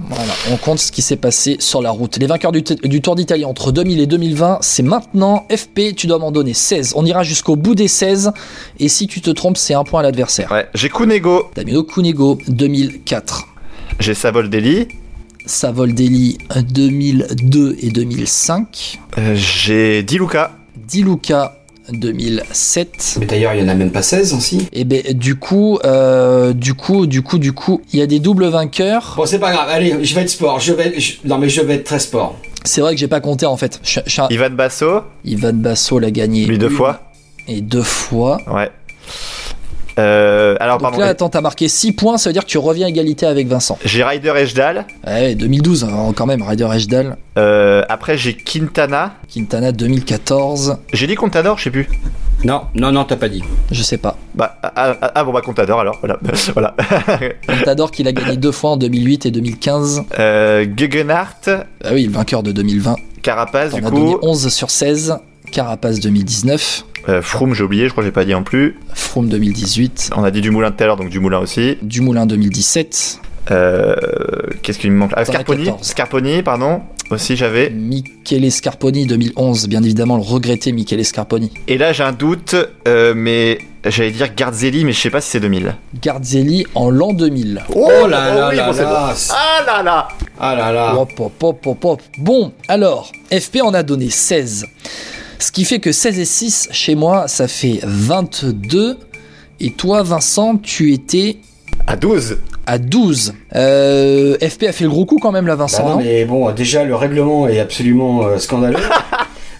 [0.50, 2.16] on compte ce qui s'est passé sur la route.
[2.18, 5.46] Les vainqueurs du, Tour d'Italie entre 2000 et 2020, c'est maintenant.
[5.54, 6.94] FP, tu dois m'en donner 16.
[6.96, 8.32] On ira jusqu'au bout des 16.
[8.80, 10.50] Et si tu te trompes, c'est un point à l'adversaire.
[10.50, 13.46] Ouais, j'ai Kunego, Damino Cunego, 2004.
[14.00, 14.88] j'ai Savoldelli,
[15.46, 16.38] Savoldelli,
[16.70, 18.98] 2002 et 2005.
[19.18, 20.52] euh, j'ai Diluca.
[20.76, 21.57] Di Luca,
[21.92, 23.16] 2007.
[23.20, 24.66] Mais d'ailleurs, il y en a même pas 16 aussi.
[24.72, 28.18] Et ben du coup, euh, du coup, du coup, du coup, il y a des
[28.20, 29.14] doubles vainqueurs.
[29.16, 29.68] Bon, c'est pas grave.
[29.70, 30.60] Allez, je vais être sport.
[30.60, 30.98] Je vais.
[31.00, 32.36] je- Non, mais je vais être très sport.
[32.64, 33.80] C'est vrai que j'ai pas compté en fait.
[33.82, 36.44] Je- je- Ivan Basso, Ivan Basso l'a gagné.
[36.46, 37.10] lui deux fois.
[37.46, 38.38] Et deux fois.
[38.52, 38.70] Ouais.
[39.98, 40.98] Euh, alors, Donc pardon.
[41.00, 43.48] là, attends, t'as marqué 6 points, ça veut dire que tu reviens à égalité avec
[43.48, 43.78] Vincent.
[43.84, 44.86] J'ai Ryder Ejdal.
[45.06, 47.16] Ouais, 2012 hein, quand même, Ryder Ejdal.
[47.36, 49.14] Euh, après, j'ai Quintana.
[49.32, 51.88] Quintana 2014, J'ai dit Contador, je sais plus.
[52.44, 53.42] Non, non, non, t'as pas dit.
[53.72, 54.16] je sais pas.
[54.36, 55.98] Bah, ah, ah, ah, bon, bah, Contador alors.
[56.00, 56.18] Voilà.
[56.52, 56.76] voilà.
[57.48, 60.02] Contador qu'il a gagné deux fois en 2008 et 2015.
[60.20, 61.48] euh, Guggenhardt,
[61.84, 62.94] Ah oui, le vainqueur de 2020.
[63.22, 64.18] Carapaz, On du a donné coup.
[64.22, 65.16] 11 sur 16.
[65.50, 66.84] Carapace 2019.
[67.08, 68.76] Euh, Froome, j'ai oublié, je crois que j'ai pas dit non plus.
[68.94, 70.10] Froome 2018.
[70.16, 71.78] On a dit Dumoulin tout à l'heure, donc Dumoulin aussi.
[71.82, 73.20] Dumoulin 2017.
[73.50, 73.96] Euh,
[74.62, 75.86] Qu'est-ce qu'il me manque Ah, Scarponi, 14.
[75.86, 76.82] Scarponi, pardon.
[77.10, 77.70] Aussi, j'avais.
[77.70, 79.68] Michele Scarponi 2011.
[79.68, 81.50] Bien évidemment, le regretté Michele Scarponi.
[81.66, 82.54] Et là, j'ai un doute,
[82.86, 85.74] euh, mais j'allais dire Garzelli, mais je sais pas si c'est 2000.
[86.02, 87.62] Garzelli en l'an 2000.
[87.74, 89.14] Oh, là là oui, là bon, c'est là.
[89.14, 89.20] bon.
[89.30, 90.94] Ah là là Ah là là.
[90.96, 92.02] Hop, hop, hop, hop, hop.
[92.18, 94.66] Bon, alors, FP en a donné 16.
[95.38, 98.98] Ce qui fait que 16 et 6, chez moi, ça fait 22.
[99.60, 101.36] Et toi, Vincent, tu étais
[101.86, 103.32] À 12 à 12.
[103.54, 105.84] Euh, FP a fait le gros coup quand même, là, Bah Vincent.
[105.84, 108.78] non, non mais bon, déjà, le règlement est absolument euh, scandaleux.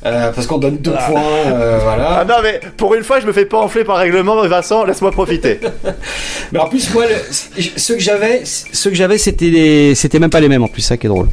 [0.06, 2.24] Euh, parce qu'on donne deux points, euh, Ah voilà.
[2.24, 5.58] non, mais pour une fois, je me fais pas enfler par règlement, Vincent, laisse-moi profiter.
[6.52, 10.30] Mais en plus, moi, le- ceux que j'avais, ceux que j'avais, c'était les- c'était même
[10.30, 11.26] pas les mêmes en plus, ça qui est drôle.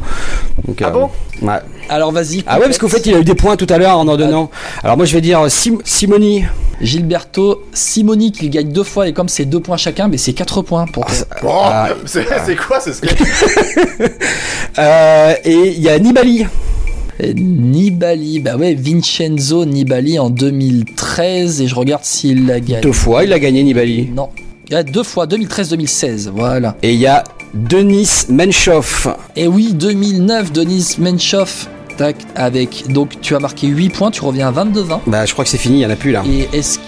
[0.67, 1.09] Donc, Ah euh, bon?
[1.43, 1.59] Ouais.
[1.89, 2.43] Alors, vas-y.
[2.47, 4.17] Ah ouais, parce qu'au fait, il a eu des points tout à l'heure en en
[4.17, 4.49] donnant.
[4.83, 6.43] Alors moi, je vais dire euh, Sim- Simoni.
[6.81, 10.61] Gilberto Simoni qui gagne deux fois, et comme c'est deux points chacun, mais c'est 4
[10.61, 11.15] points pour toi.
[11.43, 11.87] Oh, Ah.
[12.05, 12.89] c'est c'est quoi ce
[14.77, 16.45] Euh, et il y a Nibali.
[17.33, 22.81] Nibali, bah ouais, Vincenzo Nibali en 2013, et je regarde s'il l'a gagné.
[22.81, 24.09] Deux fois, il a gagné Nibali.
[24.13, 24.29] Non.
[24.67, 26.75] Il y a deux fois, 2013-2016, voilà.
[26.83, 27.23] Et il y a
[27.53, 29.07] Denis Menchoff.
[29.37, 31.69] Et oui, 2009, Denis Menchoff.
[31.95, 32.85] Tac, avec.
[32.89, 34.99] Donc, tu as marqué 8 points, tu reviens à 22-20.
[35.07, 36.23] Bah, je crois que c'est fini, il y en a plus là.
[36.29, 36.79] Et est-ce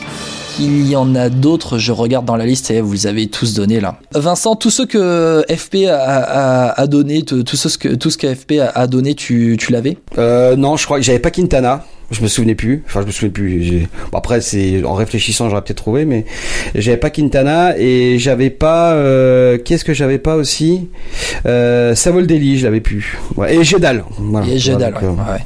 [0.56, 1.78] qu'il y en a d'autres?
[1.78, 4.00] Je regarde dans la liste et vous les avez tous donnés là.
[4.14, 8.34] Vincent, tous ceux que FP a, a, a donné, tout ce que, tout ce que
[8.34, 9.98] FP a, a donné, tu, tu l'avais?
[10.18, 11.86] Euh, non, je crois que j'avais pas Quintana.
[12.10, 12.84] Je me souvenais plus.
[12.88, 13.88] Enfin, je me souvenais plus.
[14.12, 16.26] Bon, après, c'est en réfléchissant, j'aurais peut-être trouvé, mais
[16.74, 18.94] j'avais pas Quintana et j'avais pas.
[18.94, 19.58] Euh...
[19.58, 20.88] Qu'est-ce que j'avais pas aussi?
[21.46, 23.18] Euh, Savoldelli, je l'avais plus.
[23.36, 23.56] Ouais.
[23.56, 24.06] Et Gédal.
[24.18, 24.48] Voilà.
[24.48, 25.40] Et Gédal, Voilà, donc, ouais, ouais.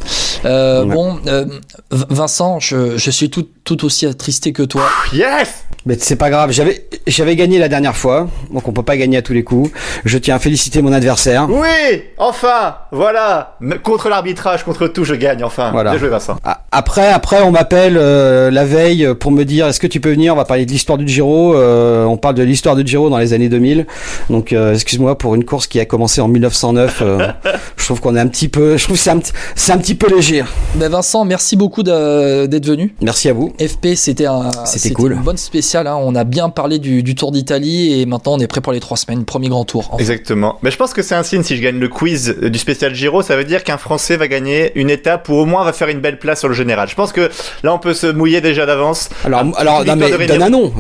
[0.46, 0.94] Euh, Ouais.
[0.96, 1.46] Bon, euh,
[1.92, 4.88] Vincent, je, je suis tout, tout aussi attristé que toi.
[5.14, 8.98] Yes Mais c'est pas grave, j'avais j'avais gagné la dernière fois, donc on peut pas
[8.98, 9.72] gagner à tous les coups.
[10.06, 11.48] Je tiens à féliciter mon adversaire.
[11.50, 15.72] Oui Enfin Voilà Contre l'arbitrage, contre tout, je gagne, enfin.
[15.72, 15.92] Voilà.
[15.92, 16.36] Bien joué, Vincent.
[16.72, 20.34] Après, après, on m'appelle euh, la veille pour me dire est-ce que tu peux venir?
[20.34, 21.56] On va parler de l'histoire du Giro.
[21.56, 23.88] euh, on parle de l'histoire du Giro dans les années 2000.
[24.30, 27.00] Donc, euh, excuse-moi pour une course qui a commencé en 1909.
[27.02, 27.28] euh,
[27.78, 29.78] je trouve qu'on est un petit peu, je trouve que c'est un, petit- c'est un
[29.80, 30.44] petit peu léger.
[30.76, 32.94] Ben Vincent, merci beaucoup d'être venu.
[33.02, 33.52] Merci à vous.
[33.60, 35.14] FP, c'était un, C'était cool.
[35.14, 35.71] une bonne spéciale.
[35.76, 35.98] Hein.
[36.00, 38.80] On a bien parlé du, du Tour d'Italie et maintenant on est prêt pour les
[38.80, 39.26] trois semaines.
[39.26, 39.90] Premier grand tour.
[39.92, 39.98] Enfin.
[40.00, 40.58] Exactement.
[40.62, 43.22] Mais je pense que c'est un signe si je gagne le quiz du spécial Giro,
[43.22, 46.00] ça veut dire qu'un Français va gagner une étape ou au moins va faire une
[46.00, 46.88] belle place sur le général.
[46.90, 47.30] Je pense que
[47.64, 49.10] là on peut se mouiller déjà d'avance.
[49.26, 50.12] Alors, alors, non, mais.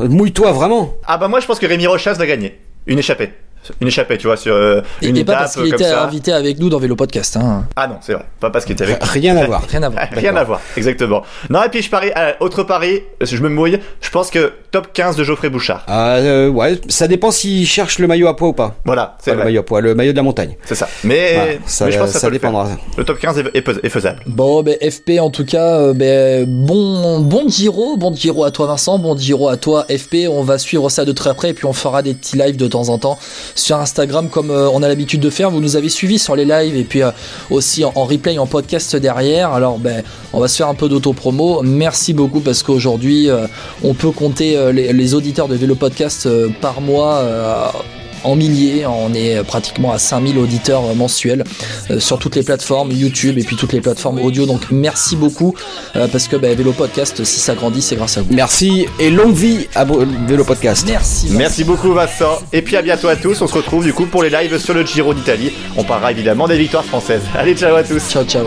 [0.07, 0.93] Mouille-toi vraiment.
[1.05, 2.59] Ah bah moi je pense que Rémi Rochas va gagner.
[2.87, 3.31] Une échappée.
[3.79, 6.03] Une échappée, tu vois, sur euh, Et, une et pas étape parce qu'il était ça.
[6.03, 7.37] invité avec nous dans Vélo Podcast.
[7.37, 7.65] Hein.
[7.75, 8.25] Ah non, c'est vrai.
[8.39, 9.63] Pas parce qu'il était avec Rien à voir.
[9.69, 10.07] Rien à voir.
[10.11, 11.21] Rien à voir, exactement.
[11.49, 14.87] Non, et puis je parie, euh, autre pari, je me mouille, je pense que top
[14.93, 15.83] 15 de Geoffrey Bouchard.
[15.87, 18.75] Ah, euh, ouais, ça dépend s'il cherche le maillot à poids ou pas.
[18.85, 20.55] Voilà, c'est le maillot à poids, le maillot de la montagne.
[20.65, 20.87] C'est ça.
[21.03, 22.67] Mais, Voilà, ça, mais je pense que ça, le dépendra.
[22.97, 24.21] Le top 15 est, est fais- est faisable.
[24.25, 28.97] Bon, ben FP en tout cas, ben, bon, bon Giro, bon Giro à toi Vincent,
[28.97, 30.27] bon Giro à toi FP.
[30.29, 32.67] On va suivre ça de très près et puis on fera des petits lives de
[32.67, 33.19] temps en temps
[33.55, 35.51] sur Instagram comme euh, on a l'habitude de faire.
[35.51, 37.11] Vous nous avez suivis sur les lives et puis euh,
[37.49, 39.53] aussi en, replay, en podcast derrière.
[39.53, 40.03] Alors ben,
[40.33, 41.61] on va se faire un peu d'auto-promo.
[41.63, 43.47] Merci beaucoup parce qu'aujourd'hui, euh,
[43.83, 46.27] on peut compter les, les auditeurs de Vélo Podcast
[46.61, 47.73] par mois.
[48.23, 51.43] En milliers, on est pratiquement à 5000 auditeurs mensuels
[51.89, 54.45] euh, sur toutes les plateformes YouTube et puis toutes les plateformes audio.
[54.45, 55.55] Donc merci beaucoup
[55.95, 58.33] euh, parce que bah, Vélo Podcast, si ça grandit, c'est grâce à vous.
[58.33, 60.85] Merci et longue vie à Vélo Podcast.
[60.87, 61.27] Merci.
[61.27, 61.37] Vincent.
[61.37, 62.39] Merci beaucoup Vincent.
[62.53, 63.41] Et puis à bientôt à tous.
[63.41, 65.51] On se retrouve du coup pour les lives sur le Giro d'Italie.
[65.77, 67.23] On parlera évidemment des victoires françaises.
[67.35, 68.01] Allez, ciao à tous.
[68.09, 68.45] Ciao, ciao.